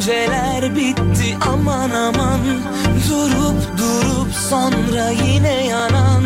Düşünceler 0.00 0.76
bitti 0.76 1.36
aman 1.52 1.90
aman. 1.90 2.40
Durup 3.08 3.78
durup 3.78 4.32
sonra 4.50 5.10
yine 5.10 5.66
yanan. 5.66 6.24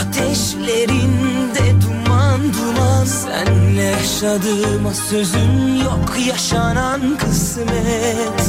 Ateşlerinde 0.00 1.82
duman 1.82 2.40
duman. 2.40 3.04
Senle 3.04 3.82
yaşadığıma 3.82 4.94
sözüm 4.94 5.76
yok 5.84 6.16
yaşanan 6.28 7.00
kısmet. 7.18 8.40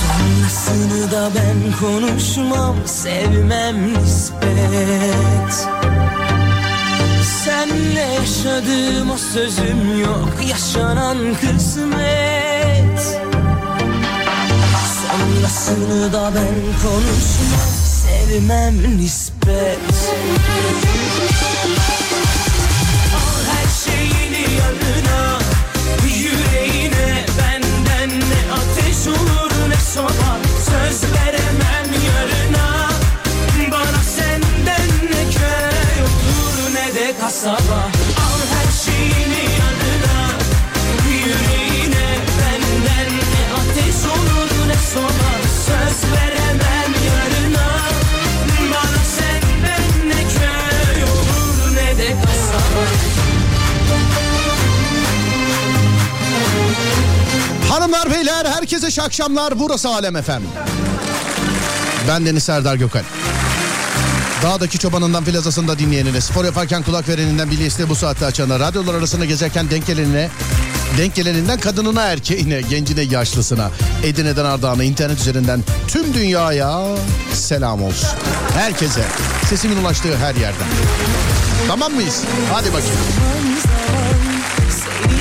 Sonrasını 0.00 1.10
da 1.10 1.30
ben 1.34 1.78
konuşmam 1.80 2.76
sevmem 2.86 3.92
nispet 3.92 5.75
Senle 7.46 8.00
yaşadığım 8.00 9.10
o 9.10 9.16
sözüm 9.16 10.00
yok. 10.00 10.28
Yaşanan 10.48 11.18
kısmet. 11.34 13.00
Sonrasını 15.02 16.12
da 16.12 16.32
ben 16.34 16.54
konuşmam. 16.82 17.70
Sevmem 17.84 18.98
nispet 18.98 19.78
Hanımlar 57.76 58.10
beyler 58.10 58.46
herkese 58.46 58.88
iyi 58.88 59.02
akşamlar. 59.02 59.58
Burası 59.58 59.88
Alem 59.88 60.16
efendim. 60.16 60.48
Ben 62.08 62.26
Deniz 62.26 62.42
Serdar 62.42 62.76
Gökal. 62.76 63.02
Dağdaki 64.42 64.78
çobanından 64.78 65.24
plazasında 65.24 65.78
dinleyenine, 65.78 66.20
spor 66.20 66.44
yaparken 66.44 66.82
kulak 66.82 67.08
vereninden 67.08 67.50
bilinçli 67.50 67.88
bu 67.88 67.94
saatte 67.94 68.26
açana, 68.26 68.60
radyolar 68.60 68.94
arasında 68.94 69.24
gezerken 69.24 69.70
denk 69.70 69.86
gelenine, 69.86 70.28
denk 70.98 71.14
geleninden 71.14 71.60
kadınına, 71.60 72.02
erkeğine, 72.02 72.60
gencine, 72.60 73.02
yaşlısına, 73.02 73.70
Edirne'den 74.04 74.44
Ardahan'a, 74.44 74.84
internet 74.84 75.20
üzerinden 75.20 75.64
tüm 75.88 76.14
dünyaya 76.14 76.86
selam 77.32 77.82
olsun. 77.82 78.08
Herkese, 78.54 79.04
sesimin 79.48 79.76
ulaştığı 79.76 80.16
her 80.16 80.34
yerden. 80.34 80.66
Tamam 81.68 81.92
mıyız? 81.92 82.22
Hadi 82.52 82.68
bakayım. 82.72 82.96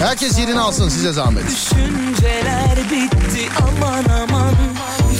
Herkes 0.05 0.39
yerini 0.39 0.59
alsın 0.59 0.89
size 0.89 1.13
zahmet. 1.13 1.43
Düşünceler 1.43 2.77
bitti 2.91 3.49
aman 3.61 4.03
aman. 4.23 4.53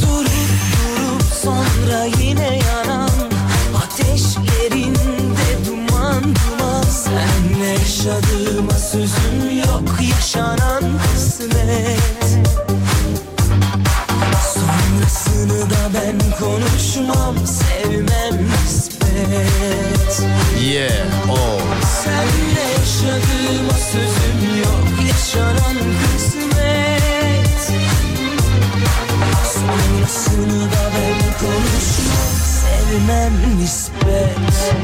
Durup 0.02 0.30
durup 0.72 1.22
sonra 1.44 2.06
yine 2.22 2.60
yanan. 2.60 3.10
Ateşlerinde 3.84 5.68
duman 5.68 6.24
duman. 6.24 6.84
Senle 6.84 7.68
yaşadığıma 7.68 8.72
sözüm 8.72 9.58
yok 9.58 10.02
yaşanan 10.16 10.84
kısmet. 11.14 12.46
Sonrasını 14.54 15.70
da 15.70 15.90
ben 15.94 16.38
konuşmam 16.40 17.36
sevmem 17.48 18.48
Yeah, 19.16 21.06
oh. 21.30 21.62
Senle 22.04 22.62
yaşadığıma 22.62 23.74
sözüm 23.74 24.60
yok. 24.60 25.08
Yaşanan 25.08 25.78
kısmet. 26.02 27.72
Sonrasını 29.54 30.72
da 30.72 30.92
ben 30.96 31.20
konuşmam 31.40 32.36
sevmem 32.62 33.60
nispet 33.60 34.76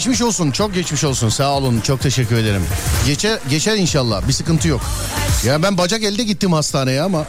Geçmiş 0.00 0.22
olsun, 0.22 0.50
çok 0.50 0.74
geçmiş 0.74 1.04
olsun. 1.04 1.28
Sağ 1.28 1.52
olun, 1.52 1.80
çok 1.80 2.00
teşekkür 2.00 2.36
ederim. 2.36 2.62
Geçer, 3.06 3.38
geçer 3.50 3.76
inşallah, 3.76 4.28
bir 4.28 4.32
sıkıntı 4.32 4.68
yok. 4.68 4.80
Ya 5.44 5.62
ben 5.62 5.78
bacak 5.78 6.02
elde 6.02 6.24
gittim 6.24 6.52
hastaneye 6.52 7.02
ama 7.02 7.24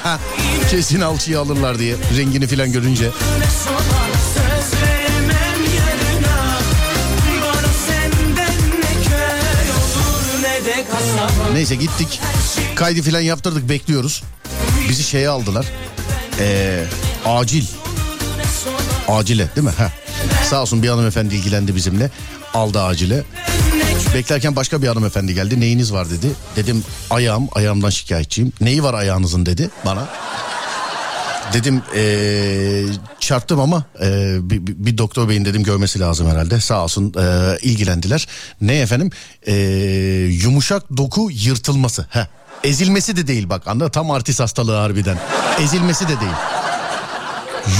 kesin 0.70 1.00
alçıyı 1.00 1.40
alırlar 1.40 1.78
diye 1.78 1.96
rengini 2.16 2.46
filan 2.46 2.72
görünce. 2.72 3.10
Neyse 11.52 11.74
gittik, 11.74 12.20
kaydı 12.74 13.02
filan 13.02 13.20
yaptırdık, 13.20 13.68
bekliyoruz. 13.68 14.22
Bizi 14.88 15.02
şeye 15.02 15.28
aldılar. 15.28 15.66
Ee, 16.40 16.84
acil. 17.26 17.64
Acile 19.08 19.48
değil 19.56 19.66
mi? 19.66 19.72
Heh. 19.78 20.05
Sağ 20.50 20.62
olsun 20.62 20.82
bir 20.82 20.88
hanımefendi 20.88 21.34
ilgilendi 21.34 21.76
bizimle. 21.76 22.10
Aldı 22.54 22.82
acile. 22.82 23.24
Beklerken 24.14 24.56
başka 24.56 24.82
bir 24.82 24.88
hanımefendi 24.88 25.34
geldi. 25.34 25.60
Neyiniz 25.60 25.92
var 25.92 26.10
dedi. 26.10 26.26
Dedim 26.56 26.84
ayağım, 27.10 27.48
ayağımdan 27.54 27.90
şikayetçiyim. 27.90 28.52
Neyi 28.60 28.82
var 28.82 28.94
ayağınızın 28.94 29.46
dedi 29.46 29.70
bana. 29.86 30.08
Dedim 31.52 31.82
ee, 31.96 32.82
çarptım 33.20 33.60
ama 33.60 33.84
ee, 34.02 34.36
bir, 34.50 34.66
bir- 34.66 34.98
doktor 34.98 35.28
beyin 35.28 35.44
dedim 35.44 35.62
görmesi 35.62 36.00
lazım 36.00 36.30
herhalde. 36.30 36.60
Sağ 36.60 36.84
olsun 36.84 37.14
ee, 37.20 37.58
ilgilendiler. 37.62 38.26
Ne 38.60 38.78
efendim? 38.78 39.10
Ee, 39.46 39.54
yumuşak 40.42 40.96
doku 40.96 41.28
yırtılması. 41.30 42.06
Heh. 42.10 42.26
Ezilmesi 42.64 43.16
de 43.16 43.26
değil 43.26 43.48
bak 43.48 43.68
anladın 43.68 43.90
tam 43.90 44.10
artist 44.10 44.40
hastalığı 44.40 44.76
harbiden. 44.76 45.18
Ezilmesi 45.60 46.04
de 46.04 46.20
değil. 46.20 46.32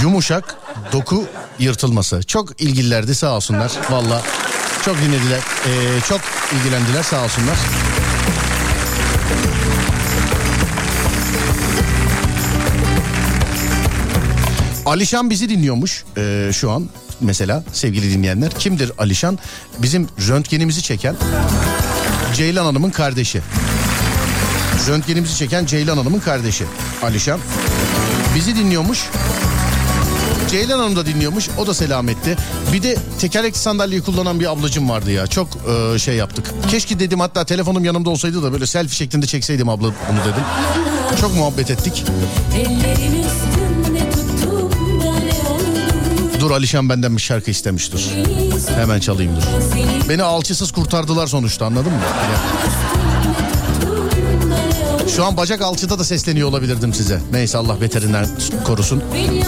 Yumuşak 0.01 0.55
doku 0.91 1.25
yırtılması. 1.59 2.23
Çok 2.23 2.61
ilgililerdi 2.61 3.15
sağ 3.15 3.35
olsunlar. 3.35 3.71
Valla 3.89 4.21
çok 4.85 4.97
dinlediler. 4.97 5.39
Ee, 5.39 6.01
çok 6.09 6.21
ilgilendiler 6.53 7.03
sağ 7.03 7.23
olsunlar. 7.23 7.57
Alişan 14.85 15.29
bizi 15.29 15.49
dinliyormuş 15.49 16.03
ee, 16.17 16.49
şu 16.53 16.71
an 16.71 16.89
mesela 17.21 17.63
sevgili 17.73 18.13
dinleyenler. 18.13 18.51
Kimdir 18.51 18.91
Alişan? 18.97 19.39
Bizim 19.79 20.07
röntgenimizi 20.27 20.81
çeken 20.81 21.15
Ceylan 22.33 22.65
Hanım'ın 22.65 22.89
kardeşi. 22.89 23.41
Röntgenimizi 24.87 25.37
çeken 25.37 25.65
Ceylan 25.65 25.97
Hanım'ın 25.97 26.19
kardeşi 26.19 26.65
Alişan. 27.03 27.39
Bizi 28.35 28.55
dinliyormuş. 28.55 28.99
Ceylan 30.49 30.79
Hanım 30.79 30.95
da 30.95 31.05
dinliyormuş. 31.05 31.49
O 31.57 31.67
da 31.67 31.73
selam 31.73 32.09
etti. 32.09 32.35
Bir 32.73 32.83
de 32.83 32.97
tekerlekli 33.19 33.59
sandalyeyi 33.59 34.01
kullanan 34.03 34.39
bir 34.39 34.51
ablacım 34.51 34.89
vardı 34.89 35.11
ya. 35.11 35.27
Çok 35.27 35.47
e, 35.95 35.99
şey 35.99 36.15
yaptık. 36.15 36.53
Keşke 36.71 36.99
dedim 36.99 37.19
hatta 37.19 37.45
telefonum 37.45 37.85
yanımda 37.85 38.09
olsaydı 38.09 38.43
da 38.43 38.53
böyle 38.53 38.67
selfie 38.67 38.95
şeklinde 38.95 39.25
çekseydim 39.27 39.69
abla 39.69 39.83
bunu 39.87 40.19
dedim. 40.21 40.43
Çok 41.21 41.35
muhabbet 41.35 41.71
ettik. 41.71 42.03
Dur 46.39 46.51
Alişan 46.51 46.89
benden 46.89 47.15
bir 47.15 47.21
şarkı 47.21 47.51
istemiş 47.51 47.91
dur. 47.91 47.99
Hemen 48.75 48.99
çalayım 48.99 49.35
dur. 49.35 49.43
Beni 50.09 50.23
alçısız 50.23 50.71
kurtardılar 50.71 51.27
sonuçta 51.27 51.65
anladın 51.65 51.91
mı? 51.91 51.99
Yani 52.01 52.37
Şu 55.15 55.25
an 55.25 55.37
bacak 55.37 55.61
alçıda 55.61 55.99
da 55.99 56.03
sesleniyor 56.03 56.49
olabilirdim 56.49 56.93
size. 56.93 57.21
Neyse 57.31 57.57
Allah 57.57 57.81
beterinden 57.81 58.27
korusun. 58.65 59.03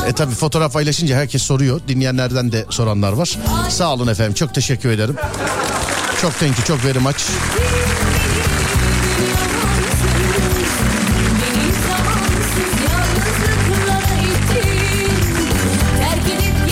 E 0.07 0.13
tabi 0.13 0.35
fotoğraf 0.35 0.73
paylaşınca 0.73 1.15
herkes 1.15 1.41
soruyor. 1.41 1.81
Dinleyenlerden 1.88 2.51
de 2.51 2.65
soranlar 2.69 3.13
var. 3.13 3.38
Sağ 3.69 3.94
olun 3.94 4.07
efendim 4.07 4.33
çok 4.33 4.53
teşekkür 4.53 4.89
ederim. 4.89 5.15
Çok 6.21 6.39
thank 6.39 6.57
you 6.57 6.65
çok 6.67 6.85
very 6.85 7.00
much. 7.00 7.17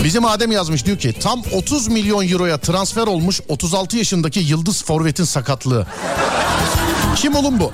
Bizim 0.04 0.24
Adem 0.24 0.52
yazmış 0.52 0.86
diyor 0.86 0.98
ki 0.98 1.12
tam 1.20 1.42
30 1.52 1.88
milyon 1.88 2.28
euroya 2.28 2.58
transfer 2.58 3.06
olmuş 3.06 3.40
36 3.48 3.96
yaşındaki 3.96 4.40
Yıldız 4.40 4.84
Forvet'in 4.84 5.24
sakatlığı. 5.24 5.86
Kim 7.16 7.34
oğlum 7.34 7.60
bu? 7.60 7.72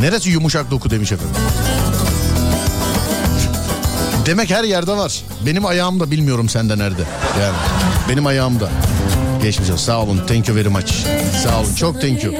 Neresi 0.00 0.30
yumuşak 0.30 0.70
doku 0.70 0.90
demiş 0.90 1.12
efendim. 1.12 1.34
Demek 4.26 4.50
her 4.50 4.64
yerde 4.64 4.92
var. 4.92 5.22
Benim 5.46 5.66
ayağımda 5.66 6.10
bilmiyorum 6.10 6.48
sende 6.48 6.78
nerede. 6.78 7.02
Yani 7.40 7.56
benim 8.08 8.26
ayağımda. 8.26 8.70
Geçmiş 9.42 9.70
olsun. 9.70 9.84
Sağ 9.84 9.98
olun. 10.02 10.20
Thank 10.26 10.48
you 10.48 10.56
very 10.56 10.68
much. 10.68 10.92
Sağ 11.44 11.60
olun. 11.60 11.74
Çok 11.74 12.00
thank 12.00 12.24
you. 12.24 12.34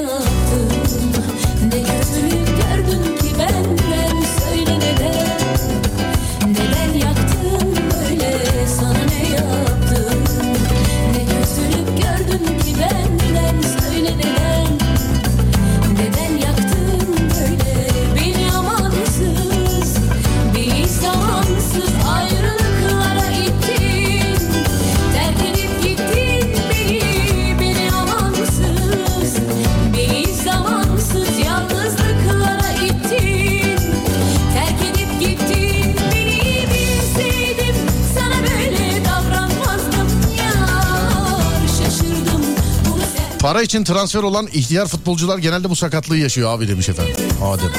Para 43.49 43.63
için 43.63 43.85
transfer 43.85 44.23
olan 44.23 44.47
ihtiyar 44.53 44.87
futbolcular 44.87 45.39
genelde 45.39 45.71
bu 45.71 45.77
sakatlığı 45.77 46.17
yaşıyor 46.17 46.55
abi 46.55 46.69
demiş 46.69 46.89
efendim. 46.89 47.15
Adem. 47.45 47.71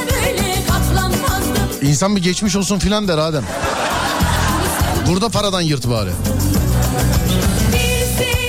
İnsan 1.82 2.16
bir 2.16 2.24
geçmiş 2.24 2.56
olsun 2.56 2.80
filan 2.80 3.08
der 3.08 3.18
Adem. 3.18 3.44
Burada 5.08 5.30
paradan 5.30 5.62
yırt 5.62 5.90
bari. 5.90 6.10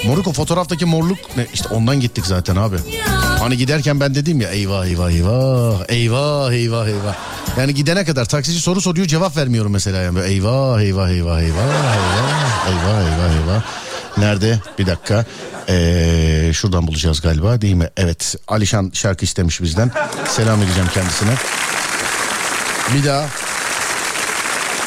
Moruk 0.07 0.27
o 0.27 0.33
fotoğraftaki 0.33 0.85
morluk 0.85 1.19
ne? 1.37 1.47
İşte 1.55 1.69
ondan 1.69 2.01
gittik 2.01 2.27
zaten 2.27 2.57
abi. 2.57 2.77
Hani 3.39 3.57
giderken 3.57 4.01
ben 4.01 4.15
dedim 4.15 4.41
ya 4.41 4.49
eyvah 4.49 4.87
eyvah 4.87 5.11
eyvah 5.11 5.89
eyvah 5.89 6.53
eyvah 6.53 6.87
eyvah. 6.87 7.15
Yani 7.59 7.75
gidene 7.75 8.05
kadar 8.05 8.25
taksici 8.25 8.61
soru 8.61 8.81
soruyor 8.81 9.07
cevap 9.07 9.37
vermiyorum 9.37 9.73
mesela 9.73 9.99
yani 9.99 10.17
böyle 10.17 10.33
eyvah 10.33 10.81
eyvah 10.81 11.11
eyvah 11.11 11.41
eyvah 11.41 11.67
eyvah 11.67 12.69
eyvah 12.69 13.01
eyvah 13.01 13.35
eyvah. 13.35 13.63
Nerede? 14.19 14.61
Bir 14.79 14.87
dakika. 14.87 15.25
Ee, 15.71 16.51
şuradan 16.55 16.87
bulacağız 16.87 17.21
galiba 17.21 17.61
değil 17.61 17.75
mi? 17.75 17.89
Evet. 17.97 18.35
Alişan 18.49 18.91
şarkı 18.95 19.25
istemiş 19.25 19.63
bizden. 19.63 19.91
Selam 20.29 20.63
edeceğim 20.63 20.89
kendisine. 20.95 21.31
Bir 22.95 23.05
daha 23.05 23.27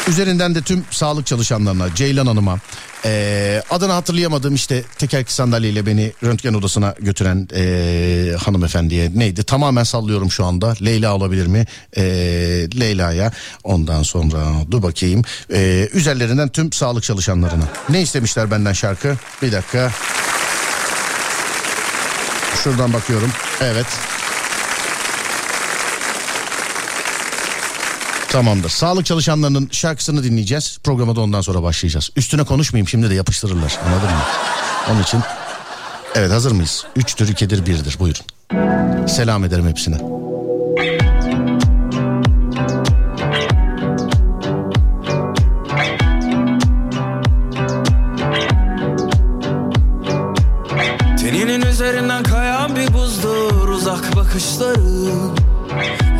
Üzerinden 0.07 0.55
de 0.55 0.61
tüm 0.61 0.83
sağlık 0.91 1.25
çalışanlarına, 1.25 1.95
Ceylan 1.95 2.25
Hanım'a, 2.27 2.59
eee, 3.05 3.61
adını 3.69 3.91
hatırlayamadığım 3.91 4.55
işte 4.55 4.83
tekerlekli 4.97 5.33
sandalyeyle 5.33 5.85
beni 5.85 6.11
röntgen 6.23 6.53
odasına 6.53 6.95
götüren 6.99 7.47
eee, 7.55 8.35
hanımefendiye 8.35 9.11
neydi? 9.15 9.43
Tamamen 9.43 9.83
sallıyorum 9.83 10.31
şu 10.31 10.45
anda. 10.45 10.73
Leyla 10.85 11.15
olabilir 11.15 11.47
mi? 11.47 11.65
Eee, 11.97 12.03
Leyla'ya. 12.79 13.31
Ondan 13.63 14.03
sonra 14.03 14.45
dur 14.71 14.83
bakayım. 14.83 15.21
Eee, 15.49 15.89
üzerlerinden 15.93 16.49
tüm 16.49 16.71
sağlık 16.73 17.03
çalışanlarına. 17.03 17.65
Ne 17.89 18.01
istemişler 18.01 18.51
benden 18.51 18.73
şarkı? 18.73 19.15
Bir 19.41 19.51
dakika. 19.51 19.91
Şuradan 22.63 22.93
bakıyorum. 22.93 23.31
Evet. 23.61 23.85
Tamamdır. 28.29 28.69
Sağlık 28.69 29.05
çalışanlarının 29.05 29.69
şarkısını 29.71 30.23
dinleyeceğiz. 30.23 30.77
Programa 30.83 31.15
da 31.15 31.21
ondan 31.21 31.41
sonra 31.41 31.63
başlayacağız. 31.63 32.09
Üstüne 32.15 32.43
konuşmayayım 32.43 32.87
şimdi 32.87 33.09
de 33.09 33.15
yapıştırırlar. 33.15 33.79
Anladın 33.87 34.09
mı? 34.09 34.23
Onun 34.91 35.03
için. 35.03 35.21
Evet 36.15 36.31
hazır 36.31 36.51
mıyız? 36.51 36.85
Üçtür, 36.95 37.27
ikidir, 37.27 37.65
birdir. 37.65 37.97
Buyurun. 37.99 39.07
Selam 39.07 39.43
ederim 39.43 39.67
hepsine. 39.67 39.97
Bakışların 54.33 55.35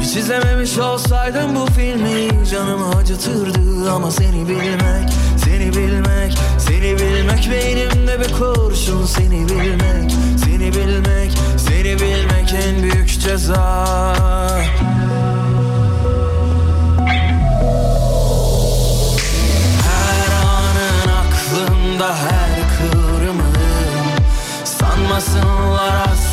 Hiç 0.01 0.15
izlememiş 0.15 0.77
olsaydım 0.77 1.55
bu 1.55 1.65
filmi 1.65 2.45
canımı 2.51 2.89
acıtırdı. 2.95 3.91
Ama 3.91 4.11
seni 4.11 4.47
bilmek, 4.49 5.09
seni 5.37 5.73
bilmek, 5.73 6.37
seni 6.57 6.97
bilmek 6.99 7.51
Beynimde 7.51 8.19
bir 8.19 8.33
kurşun. 8.33 9.05
Seni 9.05 9.49
bilmek, 9.49 10.11
seni 10.45 10.73
bilmek, 10.73 11.31
seni 11.57 11.99
bilmek 11.99 12.53
en 12.67 12.83
büyük 12.83 13.21
ceza. 13.21 13.85
Her 19.83 20.31
anın 20.45 21.09
aklımda 21.09 22.15
her 22.15 22.49
kıvrımın 22.77 23.53
Sanmasınlar 24.63 25.95
asla 25.95 26.32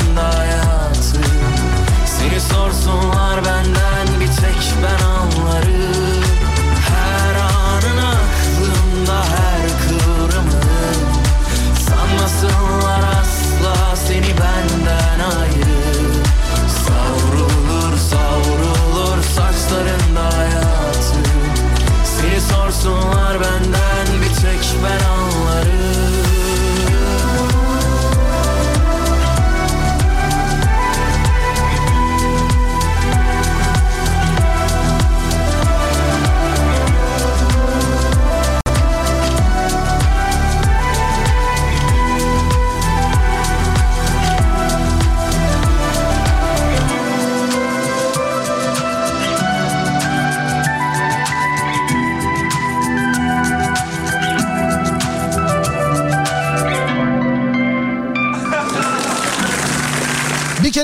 Saklıyorsunlar 2.61 3.45
benden 3.45 4.19
bir 4.19 4.27
tek 4.27 4.73
ben 4.83 5.10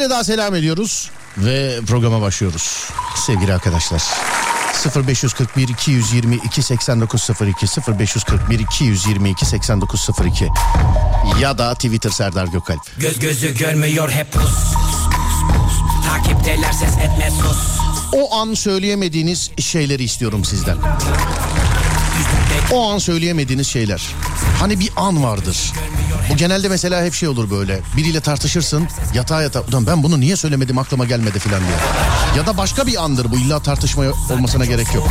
kere 0.07 0.15
daha 0.15 0.23
selam 0.23 0.55
ediyoruz 0.55 1.09
ve 1.37 1.79
programa 1.87 2.21
başlıyoruz. 2.21 2.89
Sevgili 3.15 3.53
arkadaşlar. 3.53 4.03
0541 5.07 5.67
222 5.67 6.63
8902 6.63 7.65
0541 7.87 8.59
222 8.59 9.45
8902 9.45 10.49
ya 11.41 11.57
da 11.57 11.73
Twitter 11.73 12.09
Serdar 12.09 12.47
Gökalp. 12.47 12.79
Göz 12.97 13.19
gözü 13.19 13.57
görmüyor 13.57 14.11
hep 14.11 14.31
pus 14.31 14.73
Takipteler 16.07 16.71
ses 16.71 16.97
etme 16.97 17.31
sus 17.41 17.79
O 18.13 18.35
an 18.35 18.53
söyleyemediğiniz 18.53 19.51
şeyleri 19.59 20.03
istiyorum 20.03 20.45
sizden. 20.45 20.77
O 22.73 22.91
an 22.91 22.97
söyleyemediğiniz 22.97 23.67
şeyler. 23.67 24.01
Hani 24.59 24.79
bir 24.79 24.89
an 24.95 25.23
vardır. 25.23 25.73
Genelde 26.38 26.70
mesela 26.70 27.03
hep 27.03 27.13
şey 27.13 27.29
olur 27.29 27.51
böyle. 27.51 27.79
Biriyle 27.98 28.20
tartışırsın 28.20 28.88
yatağa 29.13 29.41
yatağa. 29.41 29.62
Ulan 29.62 29.88
ben 29.88 30.03
bunu 30.03 30.20
niye 30.20 30.36
söylemedim 30.36 30.77
aklıma 30.77 31.06
gelmedi 31.06 31.39
filan 31.39 31.60
diye. 31.60 31.77
Ya 32.38 32.46
da 32.46 32.58
başka 32.58 32.88
bir 32.88 33.03
andır 33.03 33.32
bu 33.32 33.38
illa 33.38 33.60
tartışma 33.60 34.03
olmasına 34.32 34.65
gerek 34.65 34.96
yok. 34.96 35.10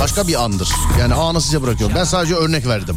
Başka 0.00 0.28
bir 0.28 0.42
andır. 0.44 0.68
Yani 1.00 1.14
anı 1.14 1.40
size 1.40 1.62
bırakıyorum. 1.62 1.96
Ben 1.96 2.04
sadece 2.04 2.34
örnek 2.34 2.66
verdim. 2.66 2.96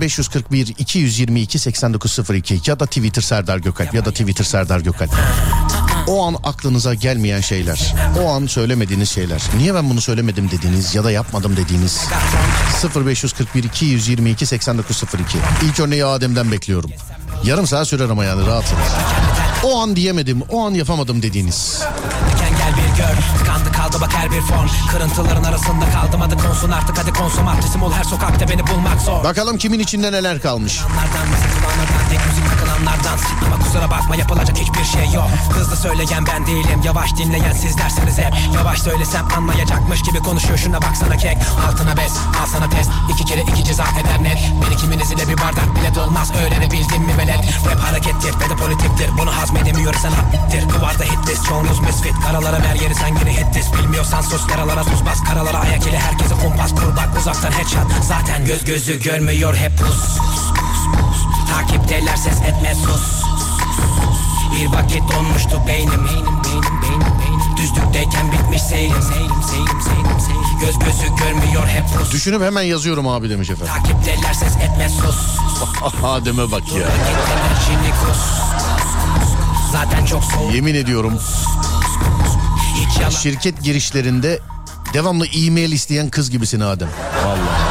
0541 0.00 0.74
222 0.78 1.58
8902 1.58 2.60
ya 2.66 2.80
da 2.80 2.86
Twitter 2.86 3.22
Serdar 3.22 3.58
Gökalp 3.58 3.94
ya 3.94 4.04
da 4.04 4.10
Twitter 4.10 4.44
Serdar 4.44 4.80
Gökalp. 4.80 5.10
O 6.06 6.26
an 6.26 6.36
aklınıza 6.44 6.94
gelmeyen 6.94 7.40
şeyler. 7.40 7.94
O 8.22 8.30
an 8.32 8.46
söylemediğiniz 8.46 9.10
şeyler. 9.10 9.42
Niye 9.56 9.74
ben 9.74 9.90
bunu 9.90 10.00
söylemedim 10.00 10.50
dediğiniz 10.50 10.94
ya 10.94 11.04
da 11.04 11.10
yapmadım 11.10 11.56
dediğiniz. 11.56 12.00
0541 12.96 13.64
222 13.64 14.46
8902. 14.46 15.38
İlk 15.62 15.80
örneği 15.80 16.04
Adem'den 16.04 16.52
bekliyorum. 16.52 16.90
Yarım 17.44 17.66
saat 17.66 17.88
sürer 17.88 18.08
ama 18.08 18.24
yani 18.24 18.46
rahatsınız. 18.46 18.88
O 19.64 19.80
an 19.80 19.96
diyemedim, 19.96 20.42
o 20.42 20.66
an 20.66 20.70
yapamadım 20.70 21.22
dediğiniz. 21.22 21.82
Gör 22.96 23.38
Tıkandı 23.38 23.72
kaldı 23.72 23.96
bak 24.00 24.14
her 24.14 24.30
bir 24.30 24.40
fon 24.40 24.68
Kırıntıların 24.90 25.44
arasında 25.44 25.90
kaldım 25.90 26.20
hadi 26.20 26.36
konsun 26.36 26.70
artık 26.70 26.98
hadi 26.98 27.12
konsum 27.12 27.48
Artisim 27.48 27.82
ol 27.82 27.92
her 27.92 28.04
sokakta 28.04 28.48
beni 28.48 28.66
bulmak 28.66 29.00
zor 29.00 29.24
Bakalım 29.24 29.58
kimin 29.58 29.80
içinde 29.80 30.12
neler 30.12 30.40
kalmış. 30.40 30.80
Müzik 30.80 31.50
tek 32.10 32.26
müzik 32.26 32.55
takılanlardan 32.76 33.18
Ama 33.46 33.58
kusura 33.58 33.90
bakma 33.90 34.16
yapılacak 34.16 34.58
hiçbir 34.58 34.84
şey 34.84 35.10
yok. 35.14 35.28
Hızlı 35.50 35.76
söyleyen 35.76 36.26
ben 36.26 36.46
değilim 36.46 36.80
yavaş 36.84 37.16
dinleyen 37.16 37.52
sizlersiniz 37.52 38.18
hep. 38.18 38.34
Yavaş 38.54 38.78
söylesem 38.78 39.26
anlayacakmış 39.36 40.02
gibi 40.02 40.18
konuşuyor 40.18 40.58
şuna 40.58 40.82
baksana 40.82 41.16
kek. 41.16 41.38
Altına 41.68 41.96
bez 41.96 42.12
al 42.42 42.46
sana 42.46 42.68
test. 42.68 42.90
İki 43.12 43.24
kere 43.24 43.40
iki 43.40 43.64
ceza 43.64 43.84
eder 43.84 44.22
net. 44.22 44.38
Beni 44.66 44.76
kiminiz 44.76 45.10
ile 45.12 45.28
bir 45.28 45.38
bardak 45.38 45.76
bile 45.76 45.94
dolmaz 45.94 46.32
öğrenebildim 46.34 47.02
mi 47.02 47.18
velet? 47.18 47.40
Rap 47.70 47.80
harekettir 47.80 48.40
ve 48.40 48.50
de 48.50 48.56
politiktir. 48.56 49.10
Bunu 49.18 49.36
hazmedemiyorsan 49.36 50.10
hattir. 50.10 50.68
Duvarda 50.68 51.04
hit 51.04 51.28
list 51.28 51.46
çoğunuz 51.48 51.80
misfit. 51.80 52.14
Karalara 52.26 52.62
ver 52.62 52.74
yeri 52.74 52.94
sen 52.94 53.08
yine 53.08 53.32
hit 53.32 53.56
list 53.56 53.76
Bilmiyorsan 53.78 54.22
sus 54.22 54.50
yaralara 54.50 54.82
tuz 54.82 55.06
bas. 55.06 55.24
Karalara 55.24 55.58
ayak 55.58 55.86
ile 55.86 55.98
herkese 55.98 56.34
kumpas. 56.34 56.70
Kur 56.70 56.96
bak 56.96 57.08
uzaktan 57.18 57.52
headshot. 57.52 58.04
Zaten 58.04 58.44
göz 58.44 58.64
gözü 58.64 59.02
görmüyor 59.02 59.56
hep 59.56 59.78
pus 59.78 60.18
Takipteler 61.48 62.16
ses 62.16 62.40
etme 62.40 62.74
sus 62.74 63.22
Bir 64.54 64.66
vakit 64.66 65.02
donmuştu 65.12 65.62
beynim 65.66 66.06
Beynim 66.06 66.44
beynim 66.44 66.82
beynim 66.82 67.18
beynim 67.20 67.56
Düzlükteyken 67.56 68.32
bitmiş 68.32 68.62
seyrim 68.62 69.02
Seyrim 69.02 69.42
seyrim 69.50 69.80
seyrim 69.82 70.20
seyrim 70.20 70.58
Göz 70.60 70.78
gözü 70.78 71.16
görmüyor 71.16 71.66
hep 71.66 71.84
pus 71.98 72.12
Düşünüp 72.12 72.42
hemen 72.42 72.62
yazıyorum 72.62 73.08
abi 73.08 73.30
demiş 73.30 73.50
efendim. 73.50 73.74
Takipteler 73.74 74.34
ses 74.34 74.56
etme 74.56 74.88
sus 74.88 75.38
Adem'e 76.04 76.52
bak 76.52 76.62
ya. 76.72 76.88
Zaten 79.72 80.04
çok 80.04 80.24
soğuk 80.24 80.54
Yemin 80.54 80.74
ediyorum 80.74 81.20
şirket 83.10 83.62
girişlerinde 83.62 84.40
devamlı 84.94 85.26
e-mail 85.26 85.72
isteyen 85.72 86.08
kız 86.10 86.30
gibisin 86.30 86.60
Adem. 86.60 86.88
Vallahi. 87.24 87.65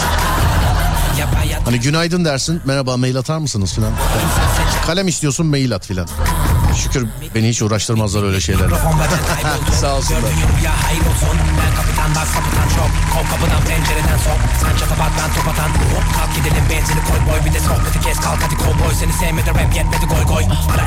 Hani 1.65 1.79
günaydın 1.79 2.25
dersin 2.25 2.61
merhaba 2.65 2.97
mail 2.97 3.17
atar 3.17 3.37
mısınız 3.37 3.73
filan. 3.73 3.93
Kalem 4.85 5.07
istiyorsun 5.07 5.45
mail 5.45 5.75
at 5.75 5.85
filan. 5.87 6.07
Şükür 6.77 7.07
beni 7.35 7.49
hiç 7.49 7.61
uğraştırmazlar 7.61 8.23
öyle 8.23 8.41
şeylerle. 8.41 8.75
Sağ 9.81 9.95
olsunlar. 9.95 10.21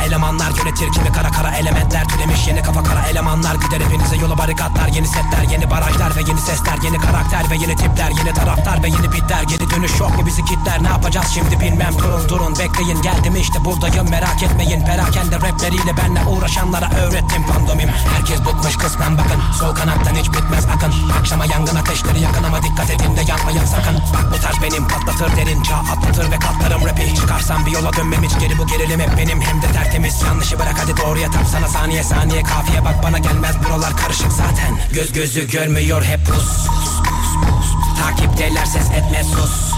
Elemanlar 0.07 0.51
yönetir 0.51 0.93
kimi 0.93 1.13
kara 1.13 1.31
kara 1.31 1.57
elementler 1.57 2.09
Türemiş 2.09 2.47
yeni 2.47 2.63
kafa 2.63 2.83
kara 2.83 3.07
elemanlar 3.07 3.55
Gider 3.55 3.81
hepinize 3.81 4.17
yola 4.17 4.39
barikatlar 4.39 4.89
Yeni 4.89 5.07
setler 5.07 5.43
yeni 5.53 5.71
barajlar 5.71 6.17
ve 6.17 6.21
yeni 6.21 6.41
sesler 6.41 6.79
Yeni 6.85 6.99
karakter 6.99 7.51
ve 7.51 7.57
yeni 7.57 7.77
tipler 7.77 8.11
Yeni 8.11 8.35
taraftar 8.35 8.83
ve 8.83 8.89
yeni 8.89 9.13
bitler 9.13 9.43
Geri 9.43 9.71
dönüş 9.71 10.01
yok 10.01 10.19
mu 10.19 10.27
bizi 10.27 10.45
kitler 10.45 10.83
Ne 10.83 10.89
yapacağız 10.89 11.27
şimdi 11.35 11.61
bilmem 11.61 11.93
Durun 11.99 12.29
durun 12.29 12.59
bekleyin 12.59 13.03
geldim 13.03 13.37
işte 13.37 13.65
buradayım 13.65 14.11
Merak 14.11 14.43
etmeyin 14.43 14.85
perakende 14.85 15.43
rapleriyle 15.79 15.97
benle 15.97 16.27
uğraşanlara 16.27 16.91
öğrettim 16.91 17.43
pandomim. 17.47 17.89
Herkes 17.89 18.41
bıkmış 18.41 18.77
kısmen 18.77 19.19
bakın. 19.19 19.41
Sol 19.59 19.75
kanattan 19.75 20.15
hiç 20.15 20.29
bitmez 20.29 20.65
akın. 20.65 20.93
Akşama 21.19 21.47
yangın 21.47 21.77
ateşleri 21.77 22.21
yakın 22.21 22.45
ama 22.45 22.63
dikkat 22.63 22.91
edin 22.91 23.17
de 23.17 23.21
yanmayın 23.29 23.65
sakın. 23.65 23.95
Bak 24.15 24.33
bu 24.33 24.41
tarz 24.41 24.63
benim 24.63 24.89
patlatır 24.89 25.37
derin 25.37 25.63
çağ 25.63 25.77
atlatır 25.77 26.31
ve 26.31 26.39
katlarım 26.39 26.87
rapi 26.87 27.15
Çıkarsam 27.15 27.67
bir 27.67 27.71
yola 27.71 27.93
dönmem 27.93 28.23
hiç 28.23 28.39
geri 28.39 28.59
bu 28.59 28.67
gerilim 28.67 29.01
hep 29.01 29.19
benim. 29.19 29.41
Hem 29.41 29.63
de 29.63 29.67
tertemiz 29.73 30.23
yanlışı 30.23 30.59
bırak 30.59 30.77
hadi 30.83 30.97
doğruya 30.97 31.31
tap 31.31 31.47
sana 31.53 31.69
saniye 31.69 32.03
saniye 32.03 32.43
kafiye 32.43 32.85
bak 32.85 33.03
bana 33.03 33.19
gelmez. 33.19 33.57
Buralar 33.65 33.97
karışık 33.97 34.33
zaten. 34.33 34.79
Göz 34.93 35.13
gözü 35.13 35.51
görmüyor 35.51 36.05
hep 36.05 36.27
pus 36.27 36.67
Takipteler 38.01 38.65
ses 38.65 38.91
etme 38.91 39.25
sus. 39.25 39.73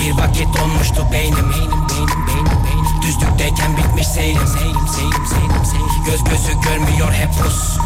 Bir 0.00 0.12
vakit 0.12 0.56
donmuştu 0.56 1.06
Beynim 1.12 1.50
beynim 1.50 1.88
beynim 1.88 2.26
beynim 2.26 2.63
Düzlükteyken 3.06 3.76
bitmiş 3.76 4.06
seyrim 4.06 4.46
Seyrim 4.46 4.88
seyrim 4.94 5.26
seyrim 5.26 5.64
seyrim 5.64 6.04
Göz 6.06 6.24
gözü 6.24 6.60
görmüyor 6.60 7.12
hep 7.12 7.30
pus 7.42 7.76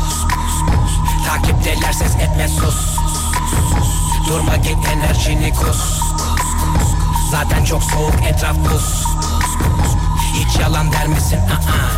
Takipteler 1.27 1.93
ses 1.93 2.17
etme 2.17 2.49
sus 2.49 2.97
Durma 4.29 4.57
git 4.57 4.77
enerjini 4.93 5.55
kus 5.55 6.01
Zaten 7.31 7.65
çok 7.65 7.83
soğuk 7.83 8.15
etraf 8.31 8.57
buz 8.57 9.05
Hiç 10.35 10.61
yalan 10.61 10.93
der 10.93 11.07
misin? 11.07 11.39
Aa. 11.39 11.89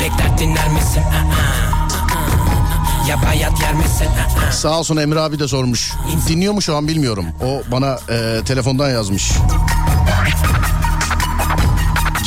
Bekler 0.00 0.38
dinler 0.38 0.68
misin? 0.68 1.02
Aa. 1.02 1.48
Ya 3.08 3.22
bayat 3.22 3.60
yer 3.60 3.74
misin? 3.74 4.06
Aa. 4.48 4.52
Sağ 4.52 4.78
olsun 4.78 4.96
Emre 4.96 5.20
abi 5.20 5.38
de 5.38 5.48
sormuş. 5.48 5.92
Dinliyor 6.28 6.52
mu 6.52 6.62
şu 6.62 6.76
an 6.76 6.88
bilmiyorum. 6.88 7.26
O 7.44 7.62
bana 7.72 7.98
e, 8.10 8.44
telefondan 8.44 8.90
yazmış. 8.90 9.32